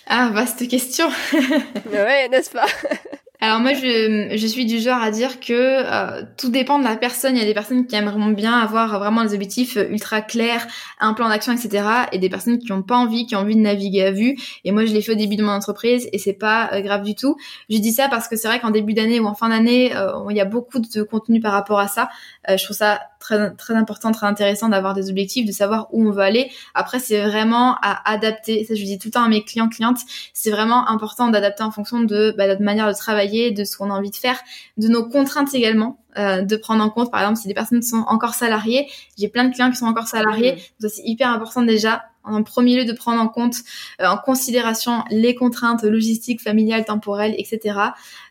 ah, 0.06 0.30
vaste 0.32 0.68
question. 0.68 1.08
ouais, 1.90 2.28
n'est-ce 2.28 2.50
pas? 2.50 2.66
alors 3.40 3.58
moi, 3.60 3.74
je, 3.74 4.36
je, 4.36 4.46
suis 4.46 4.64
du 4.64 4.78
genre 4.78 5.02
à 5.02 5.10
dire 5.10 5.40
que 5.40 5.52
euh, 5.52 6.22
tout 6.38 6.50
dépend 6.50 6.78
de 6.78 6.84
la 6.84 6.96
personne. 6.96 7.36
Il 7.36 7.40
y 7.40 7.42
a 7.42 7.46
des 7.46 7.52
personnes 7.52 7.86
qui 7.86 7.96
aimeraient 7.96 8.32
bien 8.32 8.56
avoir 8.56 8.98
vraiment 8.98 9.24
des 9.24 9.34
objectifs 9.34 9.76
ultra 9.76 10.22
clairs, 10.22 10.66
un 11.00 11.14
plan 11.14 11.28
d'action, 11.28 11.52
etc. 11.52 11.84
Et 12.12 12.18
des 12.18 12.30
personnes 12.30 12.58
qui 12.58 12.68
n'ont 12.70 12.82
pas 12.82 12.96
envie, 12.96 13.26
qui 13.26 13.34
ont 13.34 13.40
envie 13.40 13.56
de 13.56 13.60
naviguer 13.60 14.04
à 14.04 14.12
vue. 14.12 14.36
Et 14.64 14.70
moi, 14.70 14.86
je 14.86 14.92
l'ai 14.92 15.02
fait 15.02 15.12
au 15.12 15.16
début 15.16 15.36
de 15.36 15.42
mon 15.42 15.50
entreprise 15.50 16.08
et 16.12 16.18
c'est 16.18 16.32
pas 16.32 16.70
euh, 16.72 16.80
grave 16.80 17.02
du 17.02 17.16
tout. 17.16 17.36
Je 17.68 17.78
dis 17.78 17.92
ça 17.92 18.08
parce 18.08 18.28
que 18.28 18.36
c'est 18.36 18.48
vrai 18.48 18.60
qu'en 18.60 18.70
début 18.70 18.94
d'année 18.94 19.18
ou 19.18 19.26
en 19.26 19.34
fin 19.34 19.48
d'année, 19.48 19.94
euh, 19.96 20.12
il 20.30 20.36
y 20.36 20.40
a 20.40 20.46
beaucoup 20.46 20.78
de 20.78 21.02
contenu 21.02 21.40
par 21.40 21.52
rapport 21.52 21.80
à 21.80 21.88
ça. 21.88 22.08
je 22.48 22.62
trouve 22.62 22.76
ça 22.76 23.00
très 23.24 23.74
important, 23.74 24.12
très 24.12 24.26
intéressant 24.26 24.68
d'avoir 24.68 24.94
des 24.94 25.10
objectifs, 25.10 25.46
de 25.46 25.52
savoir 25.52 25.88
où 25.92 26.06
on 26.06 26.10
veut 26.10 26.22
aller. 26.22 26.50
Après, 26.74 26.98
c'est 26.98 27.22
vraiment 27.22 27.76
à 27.82 28.10
adapter. 28.10 28.64
Ça, 28.64 28.74
je 28.74 28.84
dis 28.84 28.98
tout 28.98 29.08
le 29.08 29.12
temps 29.12 29.24
à 29.24 29.28
mes 29.28 29.42
clients 29.42 29.68
clientes. 29.68 30.00
C'est 30.32 30.50
vraiment 30.50 30.88
important 30.88 31.28
d'adapter 31.28 31.62
en 31.62 31.70
fonction 31.70 32.00
de 32.00 32.34
bah, 32.36 32.46
notre 32.46 32.62
manière 32.62 32.88
de 32.88 32.94
travailler, 32.94 33.50
de 33.50 33.64
ce 33.64 33.76
qu'on 33.76 33.90
a 33.90 33.94
envie 33.94 34.10
de 34.10 34.16
faire, 34.16 34.38
de 34.76 34.88
nos 34.88 35.08
contraintes 35.08 35.54
également. 35.54 36.03
Euh, 36.16 36.42
de 36.42 36.56
prendre 36.56 36.84
en 36.84 36.90
compte, 36.90 37.10
par 37.10 37.20
exemple, 37.20 37.40
si 37.40 37.48
des 37.48 37.54
personnes 37.54 37.82
sont 37.82 38.04
encore 38.06 38.34
salariées, 38.34 38.88
j'ai 39.18 39.28
plein 39.28 39.44
de 39.44 39.52
clients 39.52 39.70
qui 39.70 39.76
sont 39.76 39.86
encore 39.86 40.06
salariés, 40.06 40.62
donc 40.80 40.92
c'est 40.94 41.02
hyper 41.04 41.28
important 41.30 41.62
déjà 41.62 42.02
en 42.24 42.42
premier 42.42 42.76
lieu 42.76 42.84
de 42.84 42.92
prendre 42.92 43.20
en 43.20 43.28
compte, 43.28 43.56
euh, 44.00 44.06
en 44.06 44.16
considération 44.16 45.04
les 45.10 45.34
contraintes 45.34 45.82
logistiques, 45.82 46.40
familiales, 46.40 46.84
temporelles, 46.84 47.34
etc. 47.38 47.78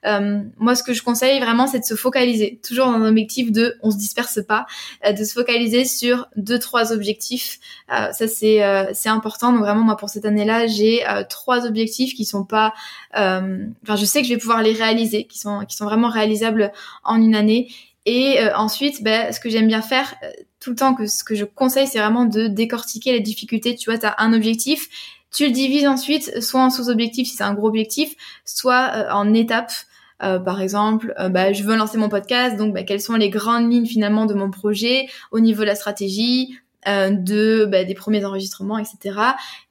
Euh, 0.06 0.42
moi, 0.58 0.76
ce 0.76 0.84
que 0.84 0.94
je 0.94 1.04
conseille 1.04 1.40
vraiment, 1.40 1.68
c'est 1.68 1.80
de 1.80 1.86
se 1.86 1.96
focaliser, 1.96 2.60
toujours 2.68 2.88
dans 2.88 2.94
un 2.94 3.08
objectif 3.08 3.52
de, 3.52 3.76
on 3.82 3.92
se 3.92 3.98
disperse 3.98 4.40
pas, 4.46 4.66
euh, 5.06 5.14
de 5.14 5.24
se 5.24 5.34
focaliser 5.34 5.86
sur 5.86 6.28
deux, 6.36 6.60
trois 6.60 6.92
objectifs. 6.92 7.60
Euh, 7.92 8.12
ça, 8.12 8.28
c'est 8.28 8.62
c'est 8.94 9.10
important. 9.10 9.52
Donc 9.52 9.62
vraiment, 9.62 9.84
moi, 9.84 9.98
pour 9.98 10.10
cette 10.10 10.26
année-là, 10.26 10.68
j'ai 10.68 11.04
trois 11.30 11.66
objectifs 11.66 12.14
qui 12.16 12.26
sont 12.26 12.46
pas, 12.46 12.74
enfin, 13.14 13.96
je 13.96 14.06
sais 14.06 14.22
que 14.22 14.28
je 14.28 14.34
vais 14.34 14.40
pouvoir 14.40 14.62
les 14.62 14.74
réaliser, 14.74 15.26
qui 15.26 15.38
sont 15.38 15.66
qui 15.68 15.76
sont 15.76 15.86
vraiment 15.86 16.10
réalisables 16.10 16.72
en 17.04 17.22
une 17.22 17.36
année. 17.36 17.70
Et 18.06 18.38
ensuite, 18.56 19.02
ben, 19.02 19.32
ce 19.32 19.40
que 19.40 19.50
j'aime 19.50 19.68
bien 19.68 19.82
faire, 19.82 20.16
tout 20.60 20.72
le 20.72 20.76
temps 20.76 20.94
que 20.94 21.06
ce 21.06 21.24
que 21.24 21.36
je 21.36 21.46
conseille, 21.46 21.88
c'est 21.88 22.00
vraiment 22.00 22.26
de 22.26 22.48
décortiquer 22.48 23.14
les 23.14 23.22
difficultés. 23.22 23.76
Tu 23.76 23.90
vois, 23.90 23.98
tu 23.98 24.06
as 24.06 24.16
un 24.18 24.34
objectif, 24.34 24.90
tu 25.34 25.46
le 25.46 25.52
divises 25.52 25.88
ensuite 25.88 26.42
soit 26.42 26.62
en 26.62 26.70
sous-objectifs 26.70 27.28
si 27.28 27.36
c'est 27.36 27.44
un 27.44 27.54
gros 27.54 27.68
objectif, 27.68 28.16
soit 28.46 28.92
euh, 28.96 29.12
en 29.12 29.34
étapes. 29.34 29.74
Euh, 30.22 30.40
par 30.40 30.62
exemple, 30.62 31.14
euh, 31.20 31.28
bah, 31.28 31.52
je 31.52 31.64
veux 31.64 31.76
lancer 31.76 31.98
mon 31.98 32.08
podcast, 32.08 32.56
donc 32.56 32.74
bah, 32.74 32.84
quelles 32.84 33.02
sont 33.02 33.16
les 33.16 33.30
grandes 33.30 33.70
lignes 33.70 33.88
finalement 33.88 34.26
de 34.26 34.36
mon 34.36 34.52
projet 34.52 35.08
au 35.32 35.40
niveau 35.40 35.62
de 35.62 35.68
la 35.68 35.76
stratégie, 35.76 36.56
de 36.86 37.66
bah, 37.66 37.84
des 37.84 37.94
premiers 37.94 38.24
enregistrements, 38.26 38.78
etc. 38.78 39.20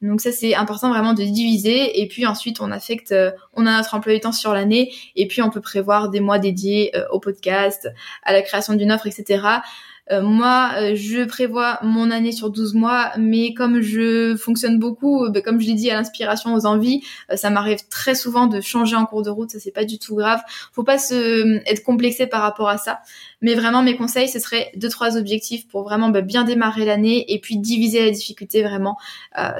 Donc 0.01 0.21
ça 0.21 0.31
c'est 0.31 0.55
important 0.55 0.89
vraiment 0.89 1.13
de 1.13 1.23
diviser 1.23 2.01
et 2.01 2.07
puis 2.07 2.25
ensuite 2.25 2.61
on 2.61 2.71
affecte, 2.71 3.13
on 3.53 3.65
a 3.65 3.77
notre 3.77 3.93
emploi 3.93 4.13
du 4.13 4.19
temps 4.19 4.31
sur 4.31 4.53
l'année 4.53 4.93
et 5.15 5.27
puis 5.27 5.41
on 5.41 5.49
peut 5.49 5.61
prévoir 5.61 6.09
des 6.09 6.19
mois 6.19 6.39
dédiés 6.39 6.93
au 7.11 7.19
podcast, 7.19 7.89
à 8.23 8.33
la 8.33 8.41
création 8.41 8.73
d'une 8.73 8.91
offre, 8.91 9.07
etc. 9.07 9.41
euh, 10.11 10.21
moi, 10.21 10.71
euh, 10.75 10.95
je 10.95 11.23
prévois 11.23 11.79
mon 11.81 12.11
année 12.11 12.33
sur 12.33 12.49
12 12.49 12.73
mois, 12.73 13.11
mais 13.17 13.53
comme 13.53 13.81
je 13.81 14.35
fonctionne 14.35 14.77
beaucoup, 14.77 15.29
bah, 15.29 15.41
comme 15.41 15.61
je 15.61 15.67
l'ai 15.67 15.75
dit, 15.75 15.89
à 15.89 15.95
l'inspiration, 15.95 16.53
aux 16.53 16.65
envies, 16.65 17.01
ça 17.35 17.49
m'arrive 17.49 17.87
très 17.89 18.13
souvent 18.13 18.47
de 18.47 18.59
changer 18.59 18.97
en 18.97 19.05
cours 19.05 19.21
de 19.21 19.29
route, 19.29 19.51
ça 19.51 19.59
c'est 19.59 19.71
pas 19.71 19.85
du 19.85 19.99
tout 19.99 20.15
grave. 20.15 20.41
Faut 20.73 20.83
pas 20.83 20.97
se 20.97 21.57
être 21.69 21.83
complexé 21.83 22.27
par 22.27 22.41
rapport 22.41 22.67
à 22.67 22.77
ça. 22.77 22.99
Mais 23.41 23.55
vraiment, 23.55 23.81
mes 23.81 23.95
conseils, 23.95 24.27
ce 24.27 24.39
serait 24.39 24.71
deux, 24.75 24.89
trois 24.89 25.15
objectifs 25.17 25.67
pour 25.67 25.83
vraiment 25.83 26.09
bah, 26.09 26.21
bien 26.21 26.43
démarrer 26.43 26.85
l'année 26.85 27.31
et 27.33 27.39
puis 27.39 27.57
diviser 27.57 28.03
la 28.03 28.11
difficulté 28.11 28.61
vraiment 28.61 28.97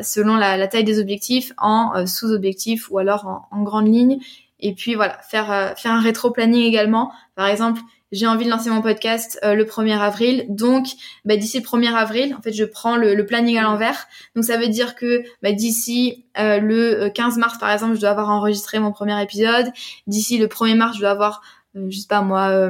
selon 0.02 0.36
la, 0.36 0.68
taille 0.68 0.84
des 0.84 1.00
objectifs 1.00 1.54
en 1.58 2.06
sous-objectifs 2.06 2.90
ou 2.92 2.98
alors 2.98 3.28
en, 3.28 3.48
en 3.52 3.64
grande 3.64 3.88
ligne. 3.88 4.20
Et 4.60 4.74
puis 4.74 4.96
voilà, 4.96 5.18
faire, 5.30 5.74
faire 5.78 5.92
un 5.92 6.00
rétro-planning 6.00 6.64
également. 6.64 7.12
Par 7.36 7.48
exemple, 7.48 7.82
j'ai 8.14 8.28
envie 8.28 8.46
de 8.46 8.52
lancer 8.52 8.70
mon 8.70 8.82
podcast 8.82 9.40
euh, 9.44 9.56
le 9.56 9.66
1er 9.66 9.98
avril. 9.98 10.46
Donc, 10.48 10.86
bah, 11.26 11.36
d'ici 11.36 11.60
le 11.60 11.66
1er 11.66 11.94
avril, 11.94 12.36
en 12.36 12.42
fait, 12.42 12.54
je 12.54 12.64
prends 12.64 12.96
le, 12.96 13.26
planning 13.26 13.58
à 13.58 13.64
l'envers. 13.64 14.08
Donc, 14.36 14.46
ça 14.46 14.58
veut 14.58 14.68
dire 14.68 14.96
que 14.96 15.24
bah, 15.42 15.52
d'ici 15.52 16.24
euh, 16.38 16.60
le 16.60 17.10
15 17.10 17.36
euh, 17.36 17.40
mars, 17.40 17.58
par 17.58 17.72
exemple, 17.72 17.96
je 17.96 18.00
dois 18.00 18.12
avoir 18.12 18.30
enregistré 18.30 18.78
mon 18.78 18.92
premier 18.92 19.20
épisode. 19.22 19.72
D'ici 20.06 20.38
le 20.38 20.46
1er 20.46 20.76
mars, 20.76 20.96
je 20.96 21.02
dois 21.02 21.10
avoir, 21.10 21.42
je 21.74 21.98
sais 21.98 22.08
pas 22.08 22.22
moi, 22.22 22.70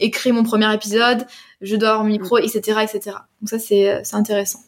écrit 0.00 0.30
mon 0.30 0.44
premier 0.44 0.72
épisode. 0.72 1.26
Je 1.60 1.74
dois 1.74 1.90
avoir 1.90 2.04
micro, 2.04 2.38
etc., 2.38 2.60
etc. 2.82 3.16
Donc 3.40 3.48
ça, 3.48 3.58
c'est 3.58 4.02
intéressant. 4.12 4.60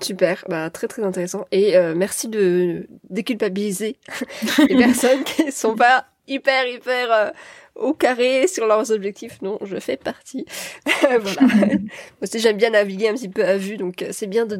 Super, 0.00 0.44
bah 0.48 0.70
très 0.70 0.88
très 0.88 1.04
intéressant 1.04 1.46
et 1.52 1.76
merci 1.94 2.26
de 2.26 2.88
déculpabiliser 3.10 3.96
les 4.68 4.76
personnes 4.76 5.22
qui 5.22 5.52
sont 5.52 5.76
pas 5.76 6.06
hyper 6.26 6.66
hyper 6.66 7.32
au 7.76 7.92
carré 7.92 8.46
sur 8.46 8.66
leurs 8.66 8.90
objectifs. 8.90 9.40
Non, 9.42 9.58
je 9.64 9.78
fais 9.78 9.96
partie. 9.96 10.46
voilà. 11.00 11.40
Moi 11.40 11.78
aussi, 12.22 12.38
j'aime 12.38 12.56
bien 12.56 12.70
naviguer 12.70 13.08
un 13.08 13.14
petit 13.14 13.28
peu 13.28 13.44
à 13.44 13.56
vue, 13.56 13.76
donc 13.76 14.02
euh, 14.02 14.08
c'est 14.12 14.26
bien 14.26 14.46
de 14.46 14.56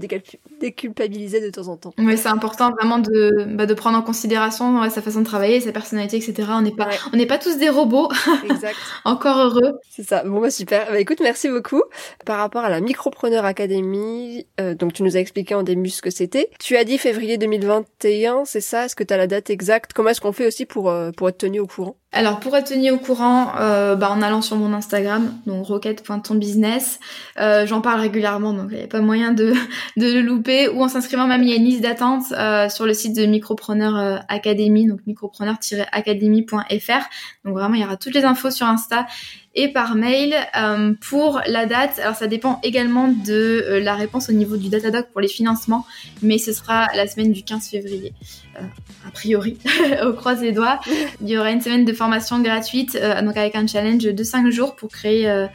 déculpabiliser 0.60 1.40
de 1.40 1.50
temps 1.50 1.68
en 1.68 1.76
temps. 1.76 1.94
Oui, 1.98 2.16
c'est 2.18 2.28
important 2.28 2.70
vraiment 2.72 2.98
de, 2.98 3.46
bah, 3.48 3.66
de 3.66 3.74
prendre 3.74 3.98
en 3.98 4.02
considération 4.02 4.88
sa 4.90 5.02
façon 5.02 5.20
de 5.20 5.26
travailler, 5.26 5.60
sa 5.60 5.72
personnalité, 5.72 6.16
etc. 6.16 6.48
On 6.52 6.62
n'est 6.62 6.74
pas, 6.74 6.88
on 7.12 7.16
n'est 7.16 7.26
pas 7.26 7.38
tous 7.38 7.56
des 7.56 7.68
robots. 7.68 8.10
exact. 8.48 8.76
Encore 9.04 9.38
heureux. 9.38 9.78
C'est 9.90 10.06
ça. 10.06 10.24
Bon, 10.24 10.40
bah 10.40 10.50
super. 10.50 10.90
Bah 10.90 10.98
écoute, 10.98 11.20
merci 11.20 11.48
beaucoup. 11.48 11.82
Par 12.24 12.38
rapport 12.38 12.64
à 12.64 12.70
la 12.70 12.80
Micropreneur 12.80 13.44
Academy, 13.44 14.46
euh, 14.60 14.74
donc 14.74 14.92
tu 14.92 15.02
nous 15.02 15.16
as 15.16 15.20
expliqué 15.20 15.54
en 15.54 15.62
début 15.62 15.90
ce 15.90 16.02
que 16.02 16.10
c'était. 16.10 16.50
Tu 16.58 16.76
as 16.76 16.84
dit 16.84 16.98
février 16.98 17.38
2021, 17.38 18.44
c'est 18.44 18.60
ça? 18.60 18.86
Est-ce 18.86 18.96
que 18.96 19.04
tu 19.04 19.14
as 19.14 19.16
la 19.16 19.26
date 19.26 19.50
exacte? 19.50 19.92
Comment 19.92 20.10
est-ce 20.10 20.20
qu'on 20.20 20.32
fait 20.32 20.46
aussi 20.46 20.66
pour, 20.66 20.90
euh, 20.90 21.10
pour 21.12 21.28
être 21.28 21.38
tenu 21.38 21.60
au 21.60 21.66
courant? 21.66 21.96
Alors 22.14 22.38
pour 22.38 22.56
être 22.56 22.68
tenu 22.68 22.92
au 22.92 22.98
courant, 22.98 23.03
euh, 23.10 23.96
bah, 23.96 24.10
en 24.10 24.22
allant 24.22 24.42
sur 24.42 24.56
mon 24.56 24.72
Instagram, 24.72 25.32
donc 25.46 25.66
roquette.tonbusiness, 25.66 27.00
euh, 27.38 27.66
j'en 27.66 27.80
parle 27.80 28.00
régulièrement, 28.00 28.52
donc 28.52 28.68
il 28.70 28.78
n'y 28.78 28.82
a 28.82 28.86
pas 28.86 29.00
moyen 29.00 29.32
de, 29.32 29.52
de 29.96 30.12
le 30.12 30.20
louper, 30.20 30.68
ou 30.68 30.82
en 30.82 30.88
s'inscrivant 30.88 31.26
même 31.26 31.42
il 31.42 31.50
y 31.50 31.52
a 31.52 31.56
une 31.56 31.64
liste 31.64 31.82
d'attente 31.82 32.24
euh, 32.32 32.68
sur 32.68 32.86
le 32.86 32.94
site 32.94 33.16
de 33.16 33.26
Micropreneur 33.26 33.96
euh, 33.96 34.16
Academy, 34.28 34.86
donc 34.86 35.00
micropreneur-academy.fr. 35.06 37.08
Donc 37.44 37.54
vraiment 37.54 37.74
il 37.74 37.82
y 37.82 37.84
aura 37.84 37.96
toutes 37.96 38.14
les 38.14 38.24
infos 38.24 38.50
sur 38.50 38.66
Insta 38.66 39.06
et 39.54 39.68
par 39.68 39.94
mail. 39.94 40.34
Euh, 40.56 40.94
pour 41.08 41.40
la 41.46 41.66
date, 41.66 41.98
alors 41.98 42.14
ça 42.14 42.26
dépend 42.26 42.60
également 42.62 43.08
de 43.08 43.64
euh, 43.66 43.80
la 43.80 43.94
réponse 43.94 44.28
au 44.28 44.32
niveau 44.32 44.56
du 44.56 44.68
Datadoc 44.68 45.06
pour 45.12 45.20
les 45.20 45.28
financements, 45.28 45.86
mais 46.22 46.38
ce 46.38 46.52
sera 46.52 46.88
la 46.94 47.06
semaine 47.06 47.32
du 47.32 47.42
15 47.42 47.68
février. 47.68 48.12
Euh, 48.58 48.62
a 49.06 49.10
priori, 49.10 49.58
au 50.04 50.12
croise 50.12 50.42
les 50.42 50.52
doigts. 50.52 50.80
Il 51.20 51.28
y 51.28 51.38
aura 51.38 51.50
une 51.50 51.60
semaine 51.60 51.84
de 51.84 51.92
formation 51.92 52.40
gratuite, 52.40 52.98
donc 53.22 53.36
avec 53.36 53.54
un 53.54 53.66
challenge 53.66 54.04
de 54.04 54.24
5 54.24 54.50
jours 54.50 54.76
pour 54.76 54.88
créer 54.90 55.46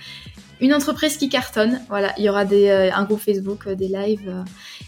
une 0.61 0.73
entreprise 0.73 1.17
qui 1.17 1.29
cartonne. 1.29 1.81
Voilà, 1.89 2.13
il 2.17 2.23
y 2.23 2.29
aura 2.29 2.45
des, 2.45 2.69
un 2.69 3.03
groupe 3.03 3.21
Facebook, 3.21 3.67
des 3.69 3.87
lives, 3.87 4.43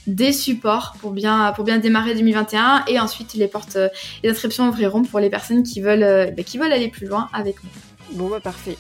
des 0.08 0.34
supports 0.34 0.96
pour 1.00 1.12
bien, 1.12 1.54
pour 1.56 1.64
bien 1.64 1.78
démarrer 1.78 2.14
2021 2.14 2.86
et 2.88 3.00
ensuite 3.00 3.34
les 3.34 3.48
portes, 3.48 3.78
les 4.24 4.30
inscriptions 4.30 4.68
ouvriront 4.68 5.04
pour 5.04 5.20
les 5.20 5.30
personnes 5.30 5.64
qui 5.64 5.82
veulent, 5.82 6.34
bah, 6.36 6.44
qui 6.44 6.58
veulent 6.58 6.74
aller 6.74 6.90
plus 6.90 7.08
loin 7.08 7.30
avec 7.34 7.64
moi. 7.64 7.72
Bon 8.14 8.30
bah 8.30 8.40
parfait. 8.40 8.76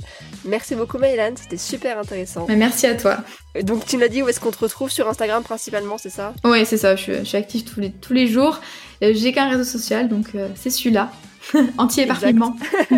Merci 0.45 0.75
beaucoup 0.75 0.97
Maëlan, 0.97 1.33
c'était 1.35 1.57
super 1.57 1.97
intéressant. 1.97 2.45
merci 2.49 2.87
à 2.87 2.95
toi. 2.95 3.17
Donc 3.63 3.85
tu 3.85 3.97
l'as 3.97 4.07
dit 4.07 4.21
où 4.21 4.29
est-ce 4.29 4.39
qu'on 4.39 4.51
te 4.51 4.59
retrouve? 4.59 4.89
Sur 4.89 5.07
Instagram 5.07 5.43
principalement, 5.43 5.97
c'est 5.97 6.09
ça? 6.09 6.33
Oui 6.43 6.65
c'est 6.65 6.77
ça, 6.77 6.95
je 6.95 7.23
suis, 7.23 7.37
active 7.37 7.63
tous 7.63 7.79
les, 7.79 7.91
tous 7.91 8.13
les 8.13 8.27
jours. 8.27 8.59
Euh, 9.03 9.13
j'ai 9.15 9.31
qu'un 9.31 9.49
réseau 9.49 9.63
social 9.63 10.09
donc 10.09 10.27
euh, 10.35 10.49
c'est 10.55 10.69
celui-là. 10.69 11.11
Anti-éparpillement. 11.77 12.55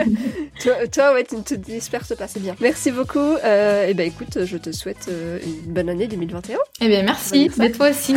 toi, 0.91 1.13
ouais, 1.13 1.23
tu 1.23 1.35
ne 1.35 1.41
te 1.41 1.53
disperses 1.53 2.15
pas, 2.15 2.27
c'est 2.27 2.41
bien. 2.41 2.55
Merci 2.59 2.91
beaucoup. 2.91 3.19
Euh, 3.19 3.87
et 3.87 3.93
ben 3.93 4.05
écoute, 4.05 4.43
je 4.43 4.57
te 4.57 4.71
souhaite 4.71 5.09
une 5.09 5.73
bonne 5.73 5.89
année 5.89 6.07
2021. 6.07 6.57
Eh 6.81 6.87
bien 6.87 7.03
merci, 7.03 7.49
mais 7.57 7.71
toi 7.71 7.89
aussi. 7.89 8.15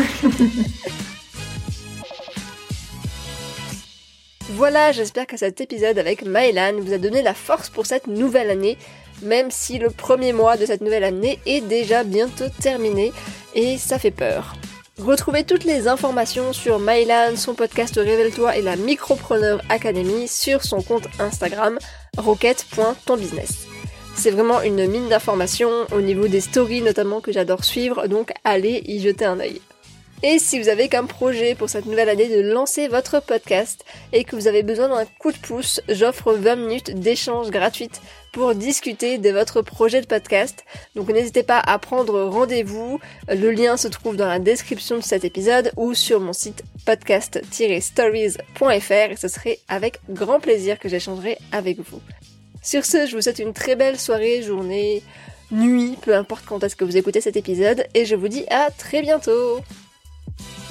Voilà, 4.57 4.91
j'espère 4.91 5.27
que 5.27 5.37
cet 5.37 5.61
épisode 5.61 5.99
avec 5.99 6.25
Maëlan 6.25 6.81
vous 6.81 6.95
a 6.95 6.97
donné 6.97 7.21
la 7.21 7.35
force 7.35 7.69
pour 7.69 7.85
cette 7.85 8.07
nouvelle 8.07 8.49
année, 8.49 8.79
même 9.21 9.51
si 9.51 9.77
le 9.77 9.91
premier 9.91 10.33
mois 10.33 10.57
de 10.57 10.65
cette 10.65 10.81
nouvelle 10.81 11.05
année 11.05 11.39
est 11.45 11.61
déjà 11.61 12.05
bientôt 12.05 12.47
terminé 12.63 13.13
et 13.55 13.77
ça 13.77 13.99
fait 13.99 14.11
peur. 14.11 14.55
Retrouvez 14.99 15.45
toutes 15.45 15.65
les 15.65 15.89
informations 15.89 16.55
sur 16.55 16.79
Maëlan, 16.79 17.37
son 17.37 17.53
podcast 17.53 17.97
Révèle-toi 17.97 18.57
et 18.57 18.63
la 18.63 18.77
Micropreneur 18.77 19.61
Academy 19.69 20.27
sur 20.27 20.65
son 20.65 20.81
compte 20.81 21.07
Instagram 21.19 21.79
rocket.tonbusiness. 22.17 23.67
C'est 24.15 24.31
vraiment 24.31 24.63
une 24.63 24.87
mine 24.87 25.11
d'informations 25.11 25.85
au 25.93 26.01
niveau 26.01 26.29
des 26.29 26.41
stories 26.41 26.81
notamment 26.81 27.21
que 27.21 27.31
j'adore 27.31 27.63
suivre, 27.63 28.07
donc 28.07 28.33
allez 28.43 28.83
y 28.87 29.01
jeter 29.01 29.27
un 29.27 29.39
œil. 29.39 29.61
Et 30.23 30.39
si 30.39 30.59
vous 30.59 30.71
avez 30.71 30.89
comme 30.89 31.09
projet 31.09 31.55
pour 31.55 31.69
cette 31.69 31.85
nouvelle 31.85 32.09
année 32.09 32.29
de 32.29 32.41
lancer 32.41 32.89
votre 32.89 33.21
podcast 33.21 33.85
et 34.13 34.25
que 34.25 34.35
vous 34.35 34.49
avez 34.49 34.63
besoin 34.63 34.89
d'un 34.89 35.05
coup 35.19 35.31
de 35.31 35.37
pouce, 35.37 35.83
j'offre 35.89 36.33
20 36.33 36.57
minutes 36.57 36.99
d'échange 36.99 37.51
gratuite 37.51 38.01
pour 38.33 38.55
discuter 38.55 39.19
de 39.19 39.31
votre 39.31 39.61
projet 39.61 40.01
de 40.01 40.07
podcast. 40.07 40.65
Donc 40.95 41.11
n'hésitez 41.11 41.43
pas 41.43 41.61
à 41.61 41.79
prendre 41.79 42.23
rendez-vous. 42.23 42.99
Le 43.29 43.51
lien 43.51 43.77
se 43.77 43.89
trouve 43.89 44.17
dans 44.17 44.27
la 44.27 44.39
description 44.39 44.97
de 44.97 45.03
cet 45.03 45.25
épisode 45.25 45.71
ou 45.77 45.93
sur 45.93 46.19
mon 46.19 46.33
site 46.33 46.65
podcast-stories.fr 46.87 48.93
et 48.93 49.17
ce 49.17 49.29
serait 49.29 49.59
avec 49.69 50.01
grand 50.09 50.41
plaisir 50.41 50.79
que 50.79 50.89
j'échangerai 50.89 51.37
avec 51.53 51.79
vous. 51.79 52.01
Sur 52.63 52.87
ce, 52.87 53.07
je 53.07 53.17
vous 53.17 53.23
souhaite 53.23 53.39
une 53.39 53.53
très 53.53 53.77
belle 53.77 53.99
soirée, 53.99 54.43
journée, 54.43 55.03
nuit, 55.51 55.97
peu 56.03 56.17
importe 56.17 56.45
quand 56.47 56.65
est-ce 56.65 56.75
que 56.75 56.85
vous 56.85 56.97
écoutez 56.97 57.21
cet 57.21 57.37
épisode 57.37 57.87
et 57.95 58.07
je 58.07 58.17
vous 58.17 58.29
dis 58.29 58.45
à 58.51 58.71
très 58.71 59.03
bientôt 59.03 59.61
Thank 60.27 60.59
you. 60.59 60.66